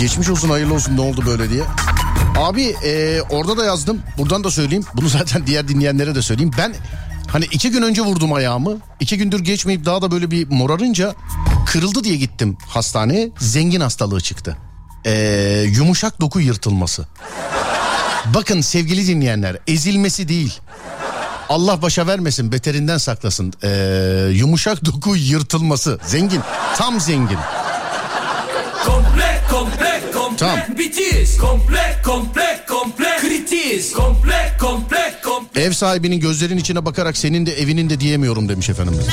Geçmiş 0.02 0.30
olsun 0.30 0.50
hayırlı 0.50 0.74
olsun 0.74 0.98
ne 0.98 1.02
oldu 1.02 1.24
böyle 1.26 1.50
diye. 1.50 1.64
Abi 2.38 2.64
e, 2.64 3.22
orada 3.30 3.58
da 3.58 3.66
yazdım. 3.66 4.02
Buradan 4.18 4.44
da 4.44 4.52
söyleyeyim. 4.52 4.86
Bunu 4.94 5.08
zaten 5.10 5.48
diğer 5.48 5.68
dinleyenlere 5.68 6.16
de 6.16 6.22
söyleyeyim. 6.22 6.52
Ben 6.58 6.76
hani 7.28 7.46
iki 7.46 7.72
gün 7.72 7.82
önce 7.82 8.02
vurdum 8.02 8.34
ayağımı. 8.34 8.78
İki 9.00 9.18
gündür 9.18 9.40
geçmeyip 9.40 9.86
daha 9.86 10.02
da 10.02 10.12
böyle 10.12 10.32
bir 10.32 10.48
morarınca 10.48 11.16
kırıldı 11.66 12.04
diye 12.04 12.16
gittim 12.16 12.58
hastaneye. 12.68 13.32
Zengin 13.40 13.82
hastalığı 13.82 14.22
çıktı. 14.22 14.58
E, 15.06 15.12
yumuşak 15.68 16.22
doku 16.22 16.40
yırtılması. 16.40 17.06
Bakın 18.34 18.62
sevgili 18.62 19.08
dinleyenler 19.08 19.58
ezilmesi 19.68 20.28
değil. 20.28 20.60
Allah 21.50 21.82
başa 21.82 22.08
vermesin 22.08 22.52
beterinden 22.52 22.98
saklasın. 22.98 23.54
Ee, 23.64 24.30
yumuşak 24.34 24.86
doku 24.86 25.16
yırtılması. 25.16 26.00
Zengin. 26.06 26.42
Tam 26.78 27.00
zengin. 27.00 27.38
Komple 28.86 29.31
Tamam. 30.42 30.60
bitiz. 30.78 31.38
Komple, 31.38 32.02
komple, 32.06 32.60
komple 32.68 33.18
kritiz. 33.22 33.94
Komple, 33.94 34.58
komple, 34.60 35.14
komple. 35.24 35.62
Ev 35.62 35.72
sahibinin 35.72 36.20
gözlerinin 36.20 36.58
içine 36.62 36.86
bakarak 36.86 37.18
senin 37.18 37.46
de 37.46 37.62
evinin 37.62 37.90
de 37.90 38.00
diyemiyorum 38.00 38.50
demiş 38.50 38.70
efendimiz. 38.70 39.06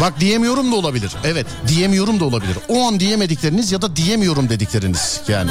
Bak 0.00 0.20
diyemiyorum 0.20 0.72
da 0.72 0.76
olabilir. 0.76 1.12
Evet 1.24 1.46
diyemiyorum 1.68 2.20
da 2.20 2.24
olabilir. 2.24 2.56
O 2.68 2.86
an 2.88 3.00
diyemedikleriniz 3.00 3.72
ya 3.72 3.82
da 3.82 3.96
diyemiyorum 3.96 4.48
dedikleriniz 4.48 5.20
yani. 5.28 5.50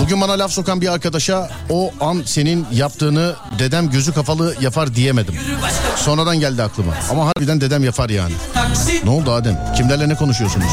Bugün 0.00 0.20
bana 0.20 0.32
laf 0.38 0.52
sokan 0.52 0.80
bir 0.80 0.92
arkadaşa 0.92 1.50
o 1.70 1.92
an 2.00 2.22
senin 2.26 2.66
yaptığını 2.72 3.34
dedem 3.58 3.90
gözü 3.90 4.12
kafalı 4.12 4.54
yapar 4.60 4.94
diyemedim. 4.94 5.34
Sonradan 5.96 6.40
geldi 6.40 6.62
aklıma. 6.62 6.92
Ama 7.10 7.26
harbiden 7.26 7.60
dedem 7.60 7.84
yapar 7.84 8.10
yani. 8.10 8.34
Ne 9.04 9.10
oldu 9.10 9.32
Adem? 9.32 9.74
Kimlerle 9.76 10.08
ne 10.08 10.14
konuşuyorsunuz? 10.14 10.72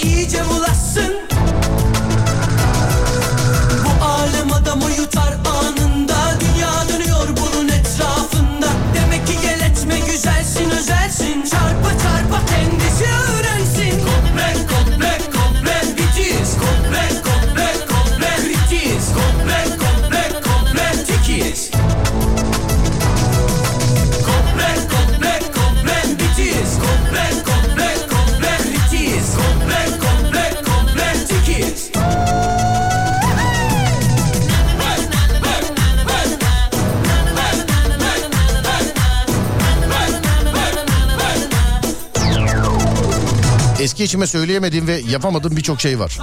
içime 44.03 44.27
söyleyemediğim 44.27 44.87
ve 44.87 45.01
yapamadığım 45.09 45.57
birçok 45.57 45.81
şey 45.81 45.99
var. 45.99 46.19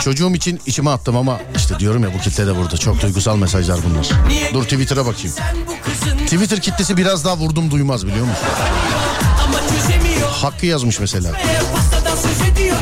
Çocuğum 0.00 0.34
için 0.34 0.60
içime 0.66 0.90
attım 0.90 1.16
ama 1.16 1.40
işte 1.56 1.78
diyorum 1.78 2.02
ya 2.02 2.14
bu 2.14 2.20
kitle 2.20 2.46
de 2.46 2.56
burada. 2.56 2.76
Çok 2.76 3.02
duygusal 3.02 3.36
mesajlar 3.36 3.78
bunlar. 3.90 4.08
Dur 4.52 4.62
Twitter'a 4.64 5.06
bakayım. 5.06 5.32
Twitter 6.24 6.60
kitlesi 6.60 6.96
biraz 6.96 7.24
daha 7.24 7.36
vurdum 7.36 7.70
duymaz 7.70 8.06
biliyor 8.06 8.26
musun? 8.26 8.44
Hakkı 10.42 10.66
yazmış 10.66 11.00
mesela. 11.00 11.30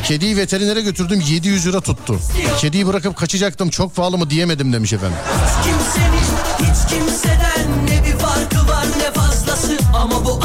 Kediyi 0.05 0.37
veterinere 0.37 0.81
götürdüm 0.81 1.21
700 1.29 1.67
lira 1.67 1.81
tuttu. 1.81 2.19
Kediyi 2.59 2.87
bırakıp 2.87 3.17
kaçacaktım 3.17 3.71
çok 3.71 3.97
pahalı 3.97 4.19
mı 4.19 4.31
diyemedim 4.31 4.73
demiş 4.73 4.93
efendim. 4.93 5.17
Hiç 5.47 5.65
kimsenin 5.67 6.21
hiç 6.59 6.91
kimseden 6.91 7.87
ne 7.87 8.07
bir 8.07 8.19
farkı 8.19 8.69
var 8.69 8.85
ne 8.99 9.13
fazlası 9.13 9.79
ama 9.95 10.25
bu 10.25 10.41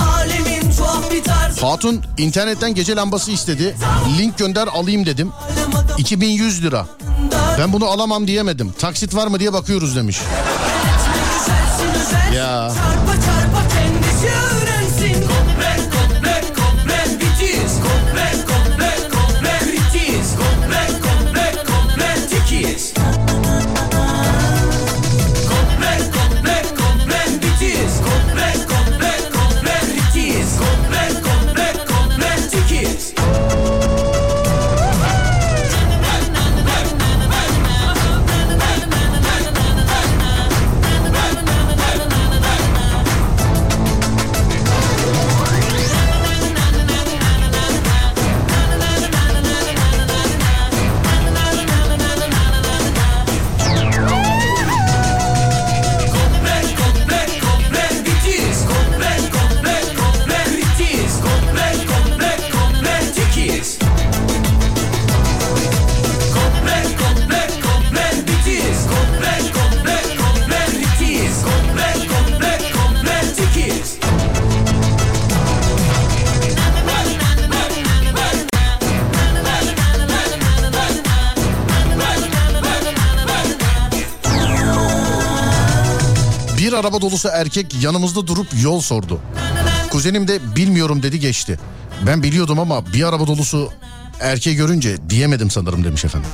Hatun 1.62 2.02
internetten 2.18 2.76
gece 2.76 2.96
lambası 2.96 3.32
istedi. 3.32 3.76
Link 4.18 4.38
gönder 4.38 4.68
alayım 4.68 5.06
dedim. 5.06 5.32
2100 5.98 6.64
lira. 6.64 6.86
Ben 7.60 7.74
bunu 7.74 7.86
alamam 7.86 8.28
diyemedim. 8.28 8.72
Taksit 8.80 9.16
var 9.16 9.28
mı 9.28 9.40
diye 9.40 9.54
bakıyoruz 9.54 9.96
demiş. 9.96 10.20
Ya 12.36 12.72
araba 86.76 87.02
dolusu 87.02 87.30
erkek 87.34 87.84
yanımızda 87.84 88.28
durup 88.28 88.48
yol 88.62 88.82
sordu. 88.82 89.20
Kuzenim 89.90 90.28
de 90.28 90.56
bilmiyorum 90.56 91.04
dedi 91.04 91.20
geçti. 91.20 91.60
Ben 92.08 92.24
biliyordum 92.24 92.60
ama 92.60 92.94
bir 92.94 93.04
araba 93.04 93.28
dolusu 93.28 93.70
erkeği 94.20 94.56
görünce 94.56 95.10
diyemedim 95.10 95.52
sanırım 95.52 95.84
demiş 95.84 96.06
efendim. 96.06 96.30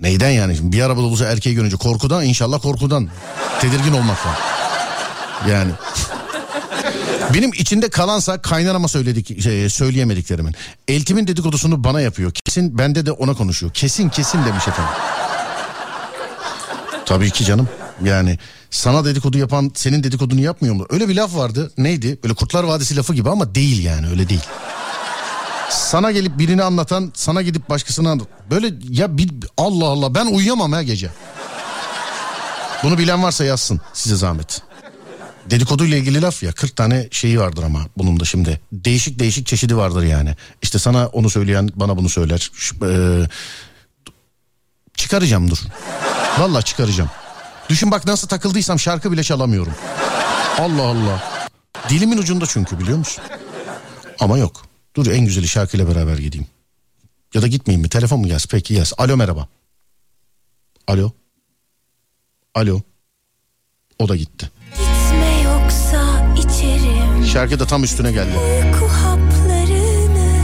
Neyden 0.00 0.30
yani? 0.30 0.56
Bir 0.62 0.82
araba 0.82 1.00
dolusu 1.00 1.24
erkeği 1.24 1.54
görünce 1.54 1.76
korkudan 1.76 2.24
inşallah 2.24 2.62
korkudan. 2.62 3.08
Tedirgin 3.60 3.92
olmaktan. 3.92 4.34
Yani. 5.50 5.72
Benim 7.34 7.52
içinde 7.52 7.90
kalansa 7.90 8.42
kaynanama 8.42 8.88
söyledik 8.88 9.42
şey, 9.42 9.70
söyleyemediklerimin. 9.70 10.54
Eltimin 10.88 11.26
dedikodusunu 11.26 11.84
bana 11.84 12.00
yapıyor. 12.00 12.32
Kesin 12.44 12.78
bende 12.78 13.06
de 13.06 13.12
ona 13.12 13.34
konuşuyor. 13.34 13.72
Kesin 13.72 14.08
kesin 14.08 14.44
demiş 14.44 14.68
efendim. 14.68 14.94
Tabii 17.06 17.30
ki 17.30 17.44
canım. 17.44 17.68
Yani 18.04 18.38
sana 18.70 19.04
dedikodu 19.04 19.38
yapan 19.38 19.72
senin 19.74 20.02
dedikodunu 20.02 20.40
yapmıyor 20.40 20.74
mu? 20.74 20.86
Öyle 20.90 21.08
bir 21.08 21.14
laf 21.16 21.36
vardı. 21.36 21.72
Neydi? 21.78 22.18
Böyle 22.22 22.34
Kurtlar 22.34 22.64
Vadisi 22.64 22.96
lafı 22.96 23.14
gibi 23.14 23.30
ama 23.30 23.54
değil 23.54 23.84
yani 23.84 24.08
öyle 24.08 24.28
değil. 24.28 24.44
Sana 25.70 26.10
gelip 26.10 26.38
birini 26.38 26.62
anlatan 26.62 27.12
sana 27.14 27.42
gidip 27.42 27.68
başkasına. 27.70 28.16
Böyle 28.50 28.74
ya 28.88 29.18
bir, 29.18 29.30
Allah 29.56 29.86
Allah 29.86 30.14
ben 30.14 30.26
uyuyamam 30.26 30.72
ha 30.72 30.82
gece. 30.82 31.10
Bunu 32.82 32.98
bilen 32.98 33.22
varsa 33.22 33.44
yazsın 33.44 33.80
size 33.92 34.16
zahmet. 34.16 34.62
Dedikodu 35.50 35.84
ile 35.84 35.98
ilgili 35.98 36.22
laf 36.22 36.42
ya 36.42 36.52
40 36.52 36.76
tane 36.76 37.08
şeyi 37.10 37.40
vardır 37.40 37.62
ama 37.62 37.80
bunun 37.98 38.20
da 38.20 38.24
şimdi. 38.24 38.60
Değişik 38.72 39.18
değişik 39.18 39.46
çeşidi 39.46 39.76
vardır 39.76 40.02
yani. 40.02 40.36
İşte 40.62 40.78
sana 40.78 41.06
onu 41.06 41.30
söyleyen 41.30 41.68
bana 41.76 41.96
bunu 41.96 42.08
söyler. 42.08 42.50
Şu, 42.54 42.76
eee, 42.82 43.28
çıkaracağım 44.96 45.50
dur. 45.50 45.58
Vallahi 46.38 46.64
çıkaracağım. 46.64 47.10
Düşün 47.72 47.90
bak 47.90 48.06
nasıl 48.06 48.28
takıldıysam 48.28 48.78
şarkı 48.78 49.12
bile 49.12 49.22
çalamıyorum. 49.22 49.72
Allah 50.58 50.82
Allah. 50.82 51.22
Dilimin 51.88 52.18
ucunda 52.18 52.46
çünkü 52.46 52.78
biliyor 52.78 52.98
musun? 52.98 53.24
Ama 54.20 54.38
yok. 54.38 54.62
Dur 54.96 55.06
en 55.06 55.24
güzeli 55.24 55.48
şarkıyla 55.48 55.88
beraber 55.88 56.18
gideyim. 56.18 56.46
Ya 57.34 57.42
da 57.42 57.46
gitmeyeyim 57.46 57.82
mi? 57.82 57.88
Telefon 57.88 58.20
mu 58.20 58.26
gelsin? 58.26 58.48
Peki 58.50 58.74
yaz. 58.74 58.92
Alo 58.98 59.16
merhaba. 59.16 59.48
Alo. 60.86 61.10
Alo. 62.54 62.80
O 63.98 64.08
da 64.08 64.16
gitti. 64.16 64.50
Gitme 64.70 65.40
yoksa 65.40 66.26
içerim 66.36 67.26
Şarkı 67.26 67.60
da 67.60 67.66
tam 67.66 67.84
üstüne 67.84 68.12
geldi. 68.12 68.38
uyku 68.38 68.86
haplarını 68.86 70.36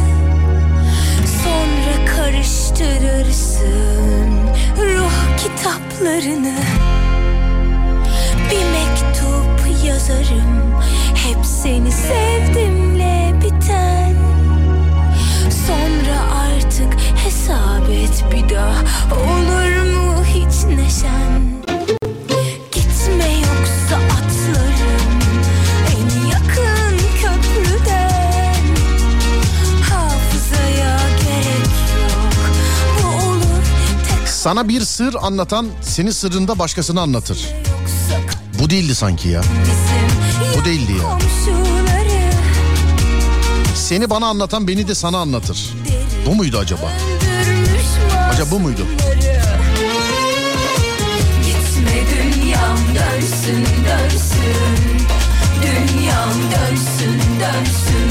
Sonra 1.45 2.05
karıştırırsın 2.17 4.31
ruh 4.77 5.13
kitaplarını 5.39 6.55
yazarım. 10.09 10.75
Hep 11.15 11.47
seni 11.47 11.93
sevdimle 11.93 13.35
biten. 13.45 14.17
Sonra 15.67 16.21
artık 16.35 16.95
hesap 17.25 17.91
et 17.91 18.25
bir 18.33 18.55
daha. 18.55 18.81
Olur 19.15 19.93
mu 19.93 20.25
hiç 20.25 20.77
neşen? 20.77 21.59
Sana 34.27 34.69
bir 34.69 34.81
sır 34.81 35.15
anlatan 35.21 35.67
seni 35.83 36.13
sırrında 36.13 36.59
başkasına 36.59 37.01
anlatır. 37.01 37.55
Bu 38.59 38.71
değildi 38.71 38.95
sanki 38.95 39.29
ya. 39.29 39.43
Bu 40.59 40.65
değildi 40.65 40.93
ya. 40.93 41.19
Seni 43.75 44.11
bana 44.11 44.27
anlatan 44.27 44.69
beni 44.69 44.89
de 44.89 44.95
sana 44.95 45.19
anlatır. 45.19 45.75
Bu 46.27 46.35
muydu 46.35 46.59
acaba? 46.59 46.93
Acaba 48.33 48.51
bu 48.51 48.61
muydu? 48.61 48.87
Gitme 51.45 52.01
dünyam 52.11 52.79
dönsün 52.95 53.67
dönsün 53.87 55.07
Dünyam 55.63 56.35
dönsün 56.53 57.21
dönsün 57.41 58.11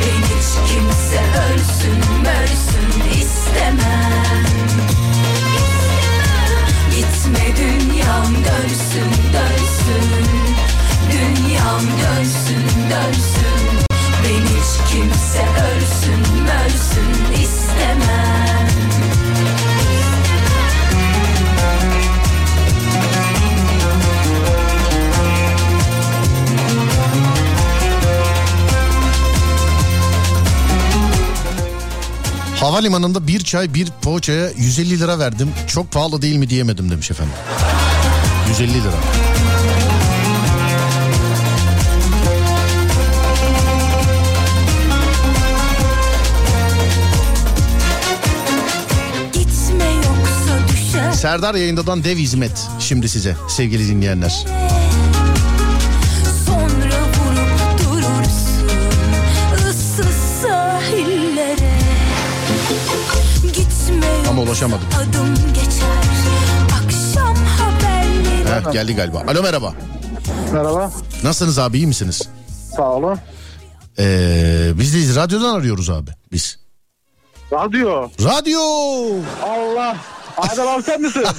Ben 0.00 0.22
hiç 0.22 0.72
kimse 0.72 1.20
ölsün 1.40 2.22
mörsün 2.22 3.20
istemem 3.20 4.44
Gitme 6.90 7.56
dünyam 7.56 8.34
dönsün 8.34 9.10
dönsün 9.32 9.63
Dünyam 11.12 11.80
dönsün 11.80 12.64
dönsün 12.90 13.64
Ben 14.24 14.42
hiç 14.46 14.92
kimse 14.92 15.42
ölsün 15.42 16.42
mörsün 16.44 17.42
istemem 17.42 18.68
Havalimanında 32.60 33.26
bir 33.26 33.40
çay 33.40 33.74
bir 33.74 33.88
poğaçaya 34.02 34.50
150 34.56 35.00
lira 35.00 35.18
verdim. 35.18 35.50
Çok 35.66 35.92
pahalı 35.92 36.22
değil 36.22 36.36
mi 36.36 36.50
diyemedim 36.50 36.90
demiş 36.90 37.10
efendim. 37.10 37.34
150 38.48 38.74
lira. 38.74 38.92
Serdar 51.24 51.54
yayındadan 51.54 52.04
dev 52.04 52.16
hizmet 52.16 52.68
şimdi 52.78 53.08
size 53.08 53.36
sevgili 53.48 53.88
dinleyenler. 53.88 54.44
Ama 64.28 64.42
ulaşamadım. 64.42 64.86
adım 64.96 65.34
geçer 65.34 66.04
Akşam 66.84 67.36
haberleri 67.36 68.66
Heh, 68.66 68.72
geldi 68.72 68.94
galiba. 68.94 69.24
Alo 69.28 69.42
merhaba. 69.42 69.74
Merhaba. 70.52 70.92
Nasılsınız 71.22 71.58
abi 71.58 71.76
iyi 71.76 71.86
misiniz? 71.86 72.28
Sağ 72.76 72.92
olun. 72.92 73.18
Ee, 73.98 74.72
biz 74.74 74.94
deyiz 74.94 75.16
radyodan 75.16 75.54
arıyoruz 75.54 75.90
abi 75.90 76.10
biz. 76.32 76.58
Radyo. 77.52 78.10
Radyo! 78.20 78.60
Allah. 79.42 80.13
Adem 80.38 80.68
abi 80.68 80.82
sen 80.82 81.00
misin? 81.02 81.22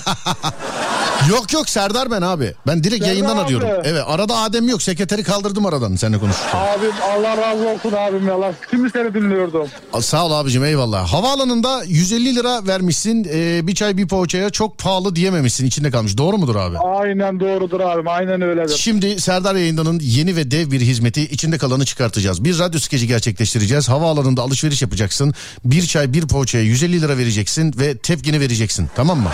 Yok 1.30 1.54
yok 1.54 1.70
Serdar 1.70 2.12
ben 2.12 2.22
abi. 2.22 2.54
Ben 2.68 2.84
direkt 2.84 2.96
Serdar 3.04 3.08
yayından 3.08 3.36
abi. 3.38 3.42
arıyorum. 3.46 3.68
Evet 3.84 4.04
arada 4.08 4.36
Adem 4.38 4.68
yok 4.70 4.82
sekreteri 4.82 5.24
kaldırdım 5.24 5.66
aradan 5.66 5.96
seninle 5.96 6.18
konuşurken. 6.20 6.58
abim 6.60 6.92
Allah 7.14 7.38
razı 7.38 7.68
olsun 7.70 7.92
abim 7.98 8.28
ya. 8.28 8.54
Şimdi 8.72 8.90
seni 8.90 9.14
dinliyordum. 9.14 9.68
Aa, 9.94 10.02
Sağ 10.02 10.26
ol 10.26 10.32
abicim 10.32 10.64
eyvallah. 10.66 11.08
Havaalanında 11.14 11.84
150 11.84 12.36
lira 12.36 12.68
vermişsin 12.68 13.28
ee, 13.34 13.68
bir 13.68 13.76
çay 13.76 13.98
bir 13.98 14.08
poğaçaya 14.08 14.50
çok 14.50 14.78
pahalı 14.78 15.16
diyememişsin 15.16 15.66
içinde 15.66 15.92
kalmış. 15.92 16.18
Doğru 16.18 16.38
mudur 16.38 16.56
abi? 16.56 16.78
Aynen 16.78 17.40
doğrudur 17.40 17.80
abim. 17.80 18.08
Aynen 18.08 18.42
öyledir. 18.42 18.78
Şimdi 18.78 19.22
Serdar 19.22 19.56
Yayından'ın 19.56 20.00
yeni 20.04 20.36
ve 20.36 20.52
dev 20.52 20.72
bir 20.72 20.82
hizmeti 20.82 21.22
içinde 21.22 21.58
kalanı 21.58 21.86
çıkartacağız. 21.86 22.44
Bir 22.44 22.60
radyo 22.60 22.80
skeci 22.80 23.08
gerçekleştireceğiz. 23.08 23.90
Havaalanında 23.90 24.42
alışveriş 24.42 24.82
yapacaksın. 24.82 25.34
Bir 25.66 25.86
çay 25.86 26.14
bir 26.14 26.28
poğaçaya 26.28 26.64
150 26.64 27.02
lira 27.02 27.18
vereceksin 27.18 27.74
ve 27.80 27.98
tepkini 27.98 28.40
vereceksin. 28.40 28.85
Tamam 28.96 29.20
mı? 29.20 29.30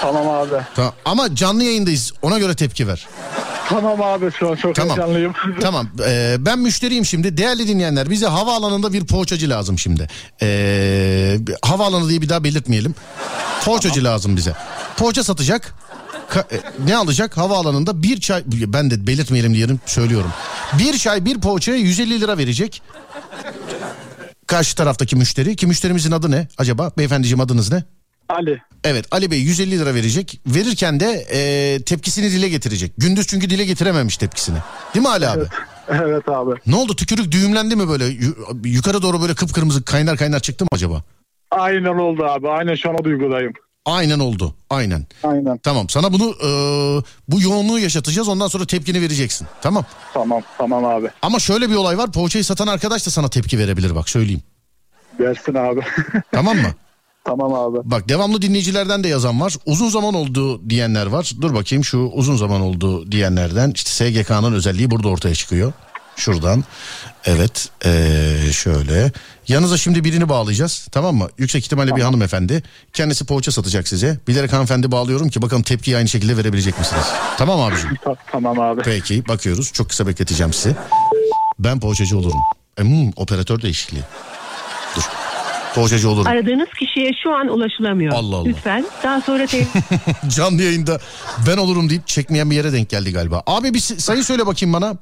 Tamam 0.00 0.28
abi. 0.28 0.54
Tamam. 0.76 0.92
Ama 1.04 1.34
canlı 1.34 1.64
yayındayız. 1.64 2.12
Ona 2.22 2.38
göre 2.38 2.54
tepki 2.54 2.88
ver. 2.88 3.06
Tamam 3.68 4.02
abi 4.02 4.30
şu 4.32 4.50
an 4.50 4.54
çok 4.56 4.74
Tamam. 4.74 4.96
heyecanlıyım. 4.96 5.34
tamam. 5.60 5.88
Ee, 6.06 6.36
ben 6.38 6.58
müşteriyim 6.58 7.04
şimdi. 7.04 7.36
Değerli 7.36 7.68
dinleyenler 7.68 8.10
bize 8.10 8.26
havaalanında 8.26 8.92
bir 8.92 9.06
poğaçacı 9.06 9.50
lazım 9.50 9.78
şimdi. 9.78 10.08
Ee, 10.42 11.38
havaalanı 11.62 12.08
diye 12.08 12.22
bir 12.22 12.28
daha 12.28 12.44
belirtmeyelim. 12.44 12.94
Poğaçacı 13.64 14.04
lazım 14.04 14.36
bize. 14.36 14.52
Poğaça 14.96 15.24
satacak. 15.24 15.74
Ka- 16.30 16.54
e, 16.54 16.60
ne 16.86 16.96
alacak? 16.96 17.36
Havaalanında 17.36 18.02
bir 18.02 18.20
çay... 18.20 18.42
Ben 18.46 18.90
de 18.90 19.06
belirtmeyelim 19.06 19.54
diyelim 19.54 19.80
söylüyorum. 19.86 20.32
Bir 20.78 20.98
çay 20.98 21.24
bir 21.24 21.40
poğaçaya 21.40 21.78
150 21.78 22.20
lira 22.20 22.38
verecek. 22.38 22.82
Karşı 24.46 24.76
taraftaki 24.76 25.16
müşteri. 25.16 25.56
Ki 25.56 25.66
müşterimizin 25.66 26.12
adı 26.12 26.30
ne 26.30 26.48
acaba? 26.58 26.92
Beyefendiciğim 26.98 27.40
adınız 27.40 27.72
ne? 27.72 27.84
Ali. 28.28 28.62
Evet 28.84 29.04
Ali 29.10 29.30
Bey 29.30 29.38
150 29.40 29.78
lira 29.78 29.94
verecek. 29.94 30.40
Verirken 30.46 31.00
de 31.00 31.26
e, 31.32 31.82
tepkisini 31.82 32.30
dile 32.32 32.48
getirecek. 32.48 32.92
Gündüz 32.98 33.26
çünkü 33.26 33.50
dile 33.50 33.64
getirememiş 33.64 34.16
tepkisini. 34.16 34.58
Değil 34.94 35.02
mi 35.02 35.08
Ali 35.10 35.28
abi? 35.28 35.44
Evet 35.90 36.28
abi. 36.28 36.50
Ne 36.66 36.76
oldu 36.76 36.96
tükürük 36.96 37.32
düğümlendi 37.32 37.76
mi 37.76 37.88
böyle? 37.88 38.04
Yu- 38.04 38.36
yukarı 38.64 39.02
doğru 39.02 39.20
böyle 39.22 39.34
kıpkırmızı 39.34 39.84
kaynar 39.84 40.16
kaynar 40.16 40.40
çıktı 40.40 40.64
mı 40.64 40.68
acaba? 40.72 41.02
Aynen 41.50 41.98
oldu 41.98 42.24
abi. 42.24 42.48
Aynen 42.48 42.74
şu 42.74 42.88
an 42.90 42.94
o 43.00 43.04
duygudayım. 43.04 43.52
Aynen 43.84 44.18
oldu. 44.18 44.54
Aynen. 44.70 45.06
Aynen. 45.22 45.58
Tamam 45.58 45.88
sana 45.88 46.12
bunu 46.12 46.30
e, 46.30 46.48
bu 47.28 47.40
yoğunluğu 47.40 47.78
yaşatacağız 47.78 48.28
ondan 48.28 48.48
sonra 48.48 48.66
tepkini 48.66 49.00
vereceksin. 49.00 49.46
Tamam. 49.62 49.84
Tamam. 50.14 50.42
Tamam 50.58 50.84
abi. 50.84 51.10
Ama 51.22 51.38
şöyle 51.38 51.70
bir 51.70 51.74
olay 51.74 51.98
var. 51.98 52.12
Poğaçayı 52.12 52.44
satan 52.44 52.66
arkadaş 52.66 53.06
da 53.06 53.10
sana 53.10 53.28
tepki 53.28 53.58
verebilir 53.58 53.94
bak 53.94 54.08
söyleyeyim. 54.08 54.42
Versin 55.20 55.54
abi. 55.54 55.80
Tamam 56.32 56.56
mı? 56.56 56.68
Tamam 57.26 57.54
abi. 57.54 57.78
Bak 57.84 58.08
devamlı 58.08 58.42
dinleyicilerden 58.42 59.04
de 59.04 59.08
yazan 59.08 59.40
var. 59.40 59.56
Uzun 59.66 59.88
zaman 59.88 60.14
oldu 60.14 60.70
diyenler 60.70 61.06
var. 61.06 61.32
Dur 61.40 61.54
bakayım 61.54 61.84
şu 61.84 61.98
uzun 61.98 62.36
zaman 62.36 62.60
oldu 62.60 63.12
diyenlerden. 63.12 63.72
İşte 63.74 63.90
SGK'nın 63.90 64.52
özelliği 64.52 64.90
burada 64.90 65.08
ortaya 65.08 65.34
çıkıyor. 65.34 65.72
Şuradan. 66.16 66.64
Evet. 67.24 67.68
ee, 67.84 68.52
şöyle. 68.52 69.12
Yanınıza 69.48 69.76
şimdi 69.76 70.04
birini 70.04 70.28
bağlayacağız. 70.28 70.88
Tamam 70.92 71.16
mı? 71.16 71.28
Yüksek 71.38 71.64
ihtimalle 71.64 71.96
bir 71.96 72.02
hanımefendi. 72.02 72.62
Kendisi 72.92 73.24
poğaça 73.24 73.52
satacak 73.52 73.88
size. 73.88 74.18
Bilerek 74.28 74.52
hanımefendi 74.52 74.90
bağlıyorum 74.90 75.28
ki 75.28 75.42
bakalım 75.42 75.62
tepkiyi 75.62 75.96
aynı 75.96 76.08
şekilde 76.08 76.36
verebilecek 76.36 76.78
misiniz? 76.78 77.04
Tamam 77.38 77.60
abicim. 77.60 77.90
Ta- 78.04 78.16
tamam 78.32 78.60
abi. 78.60 78.82
Peki 78.84 79.28
bakıyoruz. 79.28 79.72
Çok 79.72 79.88
kısa 79.88 80.06
bekleteceğim 80.06 80.52
sizi. 80.52 80.76
Ben 81.58 81.80
poğaçacı 81.80 82.18
olurum. 82.18 82.40
E, 82.78 82.82
hmm, 82.82 83.10
operatör 83.16 83.62
değişikliği. 83.62 84.02
Dur. 84.96 85.25
Poğaçacı 85.76 86.10
olurum. 86.10 86.26
Aradığınız 86.26 86.68
kişiye 86.78 87.10
şu 87.22 87.34
an 87.34 87.48
ulaşılamıyor. 87.48 88.12
Allah 88.12 88.36
Allah. 88.36 88.48
Lütfen 88.48 88.86
daha 89.02 89.20
sonra 89.20 89.46
te- 89.46 89.66
Canlı 90.36 90.62
yayında 90.62 91.00
ben 91.46 91.56
olurum 91.56 91.90
deyip 91.90 92.06
çekmeyen 92.06 92.50
bir 92.50 92.56
yere 92.56 92.72
denk 92.72 92.88
geldi 92.90 93.12
galiba. 93.12 93.42
Abi 93.46 93.74
bir 93.74 93.78
sayı 93.78 94.24
söyle 94.24 94.46
bakayım 94.46 94.72
bana. 94.72 94.96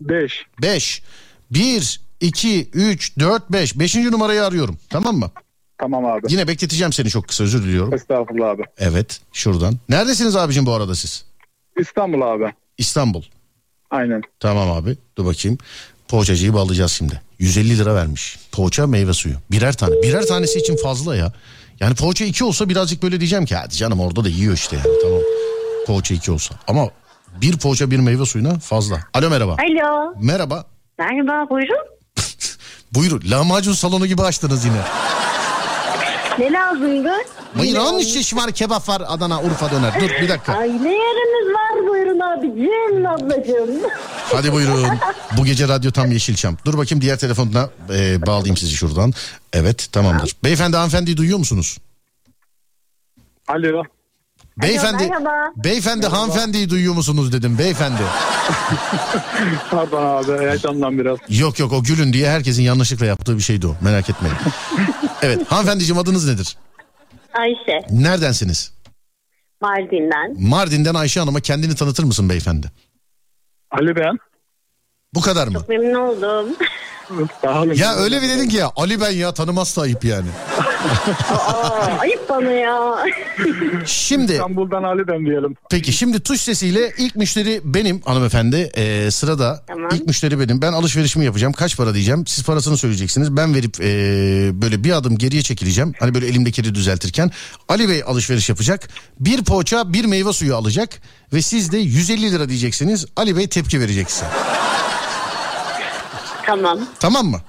5. 0.00 0.46
5. 0.62 1.02
1, 1.50 2.00
2, 2.20 2.70
3, 2.72 3.18
4, 3.18 3.50
5. 3.52 3.78
Beşinci 3.78 4.10
numarayı 4.12 4.44
arıyorum. 4.44 4.78
Tamam 4.90 5.16
mı? 5.16 5.30
Tamam 5.78 6.04
abi. 6.04 6.26
Yine 6.28 6.48
bekleteceğim 6.48 6.92
seni 6.92 7.08
çok 7.10 7.28
kısa 7.28 7.44
özür 7.44 7.62
diliyorum. 7.62 7.94
Estağfurullah 7.94 8.48
abi. 8.50 8.62
Evet 8.78 9.20
şuradan. 9.32 9.74
Neredesiniz 9.88 10.36
abicim 10.36 10.66
bu 10.66 10.72
arada 10.72 10.94
siz? 10.94 11.24
İstanbul 11.80 12.20
abi. 12.22 12.52
İstanbul. 12.78 13.22
Aynen. 13.90 14.22
Tamam 14.40 14.70
abi 14.70 14.96
dur 15.18 15.26
bakayım. 15.26 15.58
Poğaçacıyı 16.14 16.54
bağlayacağız 16.54 16.92
şimdi. 16.92 17.20
150 17.38 17.78
lira 17.78 17.94
vermiş. 17.94 18.38
Poğaça 18.52 18.86
meyve 18.86 19.12
suyu. 19.12 19.34
Birer 19.50 19.76
tane. 19.76 20.02
Birer 20.02 20.26
tanesi 20.26 20.58
için 20.58 20.76
fazla 20.76 21.16
ya. 21.16 21.32
Yani 21.80 21.94
poğaça 21.94 22.24
2 22.24 22.44
olsa 22.44 22.68
birazcık 22.68 23.02
böyle 23.02 23.20
diyeceğim 23.20 23.44
ki 23.44 23.56
hadi 23.56 23.74
canım 23.74 24.00
orada 24.00 24.24
da 24.24 24.28
yiyor 24.28 24.54
işte 24.54 24.76
yani 24.76 24.98
tamam. 25.02 25.20
Poğaça 25.86 26.14
2 26.14 26.32
olsa. 26.32 26.54
Ama 26.68 26.88
bir 27.40 27.58
poğaça 27.58 27.90
bir 27.90 27.98
meyve 27.98 28.26
suyuna 28.26 28.58
fazla. 28.58 29.00
Alo 29.14 29.30
merhaba. 29.30 29.52
Alo. 29.52 30.14
Merhaba. 30.20 30.64
Merhaba 30.98 31.50
buyurun. 31.50 31.86
Buyurun. 32.92 33.22
Lahmacun 33.30 33.72
salonu 33.72 34.06
gibi 34.06 34.22
açtınız 34.22 34.64
yine. 34.64 34.80
Ne 36.38 36.52
lazımdı? 36.52 37.12
Buyurun 37.58 38.00
şiş 38.00 38.36
var, 38.36 38.52
kebap 38.52 38.88
var, 38.88 39.02
Adana, 39.06 39.42
Urfa 39.42 39.70
döner. 39.70 40.00
Dur 40.00 40.10
bir 40.22 40.28
dakika. 40.28 40.52
Ay 40.54 40.68
ne 40.68 40.92
yeriniz 40.92 41.54
var 41.54 41.88
buyurun 41.88 42.20
abicim 42.20 43.06
ablacığım. 43.06 43.90
Hadi 44.32 44.52
buyurun. 44.52 44.86
Bu 45.38 45.44
gece 45.44 45.68
radyo 45.68 45.90
tam 45.90 46.10
Yeşilçam. 46.10 46.56
Dur 46.64 46.78
bakayım 46.78 47.02
diğer 47.02 47.18
telefonuna 47.18 47.68
e, 47.94 48.26
bağlayayım 48.26 48.56
sizi 48.56 48.72
şuradan. 48.74 49.12
Evet 49.52 49.88
tamamdır. 49.92 50.32
Beyefendi 50.44 50.76
hanımefendiyi 50.76 51.16
duyuyor 51.16 51.38
musunuz? 51.38 51.78
Alo. 53.48 53.82
Beyefendi, 54.62 55.06
merhaba. 55.08 55.52
beyefendi 55.56 56.06
hanımefendiyi 56.06 56.70
duyuyor 56.70 56.94
musunuz 56.94 57.32
dedim 57.32 57.58
beyefendi. 57.58 58.02
Pardon 59.70 60.06
abi. 60.06 60.42
Heyecandan 60.46 60.98
biraz. 60.98 61.18
Yok 61.28 61.58
yok 61.58 61.72
o 61.72 61.82
gülün 61.82 62.12
diye 62.12 62.30
herkesin 62.30 62.62
yanlışlıkla 62.62 63.06
yaptığı 63.06 63.36
bir 63.36 63.42
şeydi 63.42 63.66
o 63.66 63.76
merak 63.80 64.10
etmeyin. 64.10 64.36
evet 65.22 65.46
hanımefendiciğim 65.52 65.98
adınız 65.98 66.28
nedir? 66.28 66.56
Ayşe 67.32 67.86
Neredensiniz? 67.90 68.72
Mardin'den. 69.60 70.48
Mardin'den 70.48 70.94
Ayşe 70.94 71.20
Hanım'a 71.20 71.40
kendini 71.40 71.74
tanıtır 71.74 72.04
mısın 72.04 72.28
beyefendi? 72.28 72.66
Ali 73.70 73.96
ben. 73.96 74.16
Bu 75.14 75.20
kadar 75.20 75.48
mı? 75.48 75.64
Memnun 75.68 75.94
oldum. 75.94 76.56
Sağ 77.42 77.62
olun. 77.62 77.74
Ya 77.74 77.94
öyle 77.94 78.22
bir 78.22 78.28
dedin 78.28 78.48
ki 78.48 78.56
ya 78.56 78.72
Ali 78.76 79.00
ben 79.00 79.10
ya 79.10 79.34
tanımaz 79.34 79.76
da 79.76 79.80
ayıp 79.82 80.04
yani. 80.04 80.28
Aa, 81.30 81.98
ayıp 82.00 82.28
bana 82.28 82.50
ya. 82.50 83.04
Şimdi 83.86 84.32
İstanbul'dan 84.32 84.82
Ali 84.82 85.08
ben 85.08 85.26
diyelim. 85.26 85.56
Peki 85.70 85.92
şimdi 85.92 86.20
tuş 86.20 86.40
sesiyle 86.40 86.92
ilk 86.98 87.16
müşteri 87.16 87.60
benim 87.64 88.00
hanımefendi. 88.02 88.70
Ee, 88.76 89.10
sırada 89.10 89.64
Tamam. 89.66 89.88
ilk 89.94 90.06
müşteri 90.06 90.40
benim. 90.40 90.62
Ben 90.62 90.72
alışverişimi 90.72 91.24
yapacağım. 91.24 91.52
Kaç 91.52 91.76
para 91.76 91.94
diyeceğim? 91.94 92.26
Siz 92.26 92.44
parasını 92.44 92.76
söyleyeceksiniz. 92.76 93.36
Ben 93.36 93.54
verip 93.54 93.80
ee, 93.80 94.50
böyle 94.62 94.84
bir 94.84 94.92
adım 94.92 95.18
geriye 95.18 95.42
çekileceğim. 95.42 95.92
Hani 96.00 96.14
böyle 96.14 96.26
elimdekileri 96.26 96.74
düzeltirken. 96.74 97.30
Ali 97.68 97.88
Bey 97.88 98.02
alışveriş 98.06 98.48
yapacak. 98.48 98.88
Bir 99.20 99.44
poğaça 99.44 99.92
bir 99.92 100.04
meyve 100.04 100.32
suyu 100.32 100.56
alacak. 100.56 100.90
Ve 101.32 101.42
siz 101.42 101.72
de 101.72 101.78
150 101.78 102.32
lira 102.32 102.48
diyeceksiniz. 102.48 103.06
Ali 103.16 103.36
Bey 103.36 103.48
tepki 103.48 103.80
verecek 103.80 104.10
size 104.10 104.26
tamam. 106.46 106.78
tamam 107.00 107.26
mı? 107.26 107.40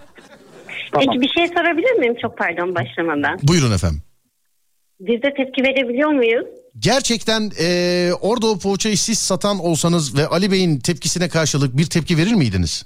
Peki 0.93 1.21
bir 1.21 1.29
şey 1.29 1.47
sorabilir 1.47 1.91
miyim? 1.91 2.15
Çok 2.21 2.38
pardon 2.38 2.75
başlamadan. 2.75 3.39
Buyurun 3.43 3.71
efendim. 3.71 4.01
Biz 4.99 5.21
de 5.21 5.34
tepki 5.34 5.63
verebiliyor 5.63 6.10
muyuz? 6.10 6.45
Gerçekten 6.79 7.51
ee, 7.60 8.12
orada 8.21 8.47
o 8.47 8.60
poğaçayı 8.60 8.97
siz 8.97 9.19
satan 9.19 9.60
olsanız 9.60 10.17
ve 10.17 10.27
Ali 10.27 10.51
Bey'in 10.51 10.79
tepkisine 10.79 11.29
karşılık 11.29 11.77
bir 11.77 11.86
tepki 11.86 12.17
verir 12.17 12.34
miydiniz? 12.34 12.86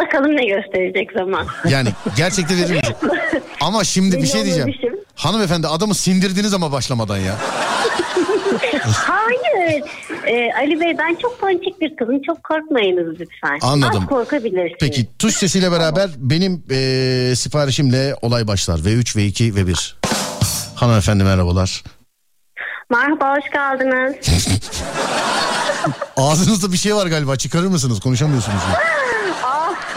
Bakalım 0.00 0.36
ne 0.36 0.44
gösterecek 0.46 1.12
zaman. 1.12 1.46
Yani 1.68 1.88
gerçekten 2.16 2.56
verir 2.56 2.70
miydiniz? 2.70 2.96
Ama 3.60 3.84
şimdi 3.84 4.16
bir 4.16 4.26
şey 4.26 4.44
diyeceğim. 4.44 4.74
Hanımefendi 5.14 5.66
adamı 5.66 5.94
sindirdiniz 5.94 6.54
ama 6.54 6.72
başlamadan 6.72 7.16
ya. 7.18 7.36
Hayır. 8.82 9.82
Ee, 10.28 10.50
Ali 10.58 10.80
Bey 10.80 10.98
ben 10.98 11.14
çok 11.22 11.40
ponçik 11.40 11.80
bir 11.80 11.96
kızım. 11.96 12.22
Çok 12.22 12.44
korkmayınız 12.44 13.20
lütfen. 13.20 13.58
Anladım. 13.62 14.02
Az 14.02 14.06
korkabilirsiniz. 14.08 14.76
Peki 14.80 15.06
tuş 15.18 15.34
sesiyle 15.34 15.72
beraber 15.72 16.10
benim 16.16 16.64
eee, 16.70 17.36
siparişimle 17.36 18.14
olay 18.22 18.46
başlar. 18.48 18.78
V3, 18.78 19.16
V2, 19.18 19.52
V1. 19.54 19.94
Hanımefendi 20.74 21.24
merhabalar. 21.24 21.82
Merhaba 22.90 23.34
hoş 23.36 23.50
geldiniz. 23.52 24.16
Ağzınızda 26.16 26.72
bir 26.72 26.76
şey 26.76 26.94
var 26.94 27.06
galiba 27.06 27.36
çıkarır 27.36 27.66
mısınız? 27.66 28.00
Konuşamıyorsunuz. 28.00 28.62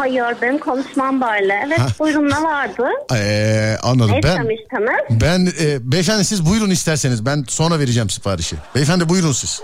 hayır 0.02 0.36
benim 0.42 0.58
konuşmam 0.58 1.22
böyle. 1.22 1.64
Evet 1.68 2.00
buyurun 2.00 2.30
ne 2.30 2.44
vardı? 2.44 2.88
Ee, 3.16 3.76
anladım. 3.84 4.12
Ne 4.12 4.24
Ben 4.24 4.30
istemiştiniz? 4.30 5.22
ben 5.22 5.46
e, 5.66 5.92
beyefendi 5.92 6.26
siz 6.26 6.46
buyurun 6.50 6.70
isterseniz. 6.70 7.26
Ben 7.26 7.44
sonra 7.48 7.80
vereceğim 7.80 8.10
siparişi. 8.10 8.56
Beyefendi 8.76 9.10
buyurun 9.10 9.32
siz. 9.32 9.64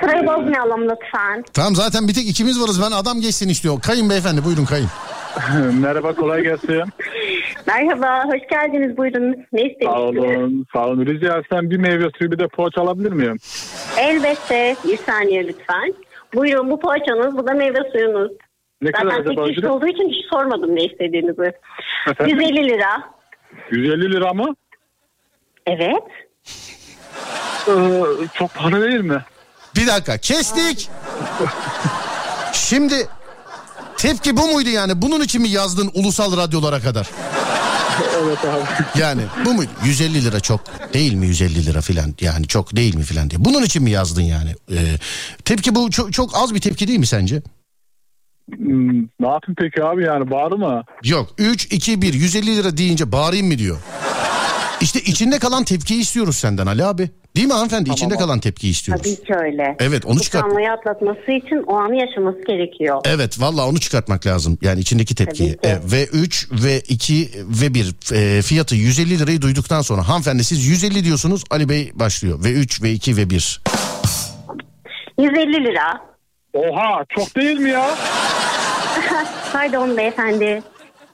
Sırayı 0.00 0.26
bozmayalım 0.26 0.82
lütfen. 0.82 1.44
Tamam 1.52 1.74
zaten 1.76 2.08
bir 2.08 2.14
tek 2.14 2.28
ikimiz 2.28 2.60
varız. 2.62 2.82
Ben 2.82 2.90
adam 2.90 3.20
geçsin 3.20 3.48
istiyor. 3.48 3.80
Kayın 3.80 4.10
beyefendi 4.10 4.44
buyurun 4.44 4.64
kayın. 4.64 4.88
Merhaba 5.80 6.14
kolay 6.14 6.42
gelsin. 6.42 6.82
Merhaba 7.66 8.24
hoş 8.24 8.40
geldiniz 8.50 8.96
buyurun. 8.96 9.36
Ne 9.52 9.60
Sağ 9.60 9.66
istemiştiniz? 9.66 10.36
olun. 10.38 10.66
Sağ 10.72 10.86
olun. 10.86 11.06
Rica 11.06 11.38
etsem 11.38 11.70
bir 11.70 11.76
meyve 11.76 12.04
suyu 12.18 12.30
bir 12.32 12.38
de 12.38 12.48
poğaça 12.48 12.80
alabilir 12.80 13.12
miyim? 13.12 13.36
Elbette 13.98 14.76
bir 14.88 14.98
saniye 15.06 15.46
lütfen. 15.46 15.94
Buyurun 16.34 16.70
bu 16.70 16.80
poğaçanız 16.80 17.36
bu 17.36 17.46
da 17.46 17.52
meyve 17.54 17.78
suyunuz. 17.92 18.32
Ne 18.82 18.92
kadar 18.92 19.10
Zaten 19.10 19.20
acaba 19.20 19.34
tek 19.34 19.48
kişi 19.48 19.58
ücret? 19.58 19.70
olduğu 19.70 19.86
için 19.86 20.08
hiç 20.08 20.26
sormadım 20.30 20.76
ne 20.76 20.84
istediğinizi. 20.84 21.52
Efendim? 22.10 22.40
150 22.40 22.68
lira. 22.68 23.10
150 23.70 24.12
lira 24.12 24.32
mı? 24.32 24.54
Evet. 25.66 26.02
Ee, 27.68 28.02
çok 28.34 28.54
para 28.54 28.82
değil 28.82 29.00
mi? 29.00 29.24
Bir 29.76 29.86
dakika 29.86 30.18
kestik. 30.18 30.90
Şimdi 32.52 32.94
tepki 33.96 34.36
bu 34.36 34.46
muydu 34.52 34.68
yani? 34.68 35.02
Bunun 35.02 35.20
için 35.20 35.42
mi 35.42 35.48
yazdın 35.48 35.90
ulusal 35.94 36.36
radyolara 36.36 36.80
kadar? 36.80 37.08
Evet 38.22 38.38
abi. 38.44 39.00
Yani 39.00 39.22
bu 39.44 39.54
mu? 39.54 39.62
150 39.84 40.24
lira 40.24 40.40
çok 40.40 40.60
değil 40.94 41.14
mi 41.14 41.26
150 41.26 41.66
lira 41.66 41.80
filan 41.80 42.14
yani 42.20 42.46
çok 42.46 42.76
değil 42.76 42.94
mi 42.94 43.02
filan 43.02 43.30
diye. 43.30 43.44
Bunun 43.44 43.62
için 43.62 43.82
mi 43.82 43.90
yazdın 43.90 44.22
yani? 44.22 44.50
Ee, 44.70 44.76
tepki 45.44 45.74
bu 45.74 45.90
çok, 45.90 46.12
çok 46.12 46.30
az 46.34 46.54
bir 46.54 46.60
tepki 46.60 46.88
değil 46.88 46.98
mi 46.98 47.06
sence? 47.06 47.42
Hmm, 48.56 48.98
ne 49.20 49.28
yapayım 49.28 49.54
peki 49.58 49.84
abi 49.84 50.04
yani 50.04 50.30
bağırı 50.30 50.56
mı? 50.58 50.82
Yok 51.04 51.28
3 51.38 51.64
2 51.72 52.02
1 52.02 52.14
150 52.14 52.56
lira 52.56 52.76
deyince 52.76 53.12
bağırayım 53.12 53.46
mı 53.46 53.58
diyor. 53.58 53.76
İşte 54.80 55.00
içinde 55.00 55.38
kalan 55.38 55.64
tepkiyi 55.64 56.00
istiyoruz 56.00 56.36
senden 56.36 56.66
Ali 56.66 56.84
abi. 56.84 57.10
Değil 57.36 57.46
mi 57.46 57.52
hanımefendi? 57.52 57.90
İçinde 57.90 58.16
kalan 58.16 58.40
tepkiyi 58.40 58.70
istiyoruz. 58.72 59.02
Tabii 59.04 59.26
ki 59.26 59.34
öyle. 59.44 59.76
Evet, 59.80 60.06
onu 60.06 60.20
çıkart- 60.20 60.44
Utanmayı 60.44 60.70
atlatması 60.72 61.32
için 61.32 61.64
o 61.66 61.76
anı 61.76 61.96
yaşaması 61.96 62.38
gerekiyor. 62.46 63.00
Evet 63.04 63.40
valla 63.40 63.68
onu 63.68 63.80
çıkartmak 63.80 64.26
lazım. 64.26 64.58
Yani 64.62 64.80
içindeki 64.80 65.14
tepkiyi. 65.14 65.56
E, 65.62 65.78
ve 65.92 66.06
3 66.06 66.48
ve 66.64 66.80
2 66.80 67.30
ve 67.62 67.74
1 67.74 67.94
e, 68.14 68.42
fiyatı 68.42 68.74
150 68.74 69.18
lirayı 69.18 69.42
duyduktan 69.42 69.82
sonra 69.82 70.08
hanımefendi 70.08 70.44
siz 70.44 70.66
150 70.66 71.04
diyorsunuz 71.04 71.44
Ali 71.50 71.68
Bey 71.68 71.90
başlıyor. 71.94 72.44
Ve 72.44 72.52
3 72.52 72.82
ve 72.82 72.92
2 72.92 73.16
ve 73.16 73.30
1. 73.30 73.60
150 75.18 75.64
lira. 75.64 76.00
Oha 76.52 77.04
çok 77.08 77.36
değil 77.36 77.58
mi 77.58 77.70
ya? 77.70 77.90
Pardon 79.52 79.96
beyefendi. 79.96 80.62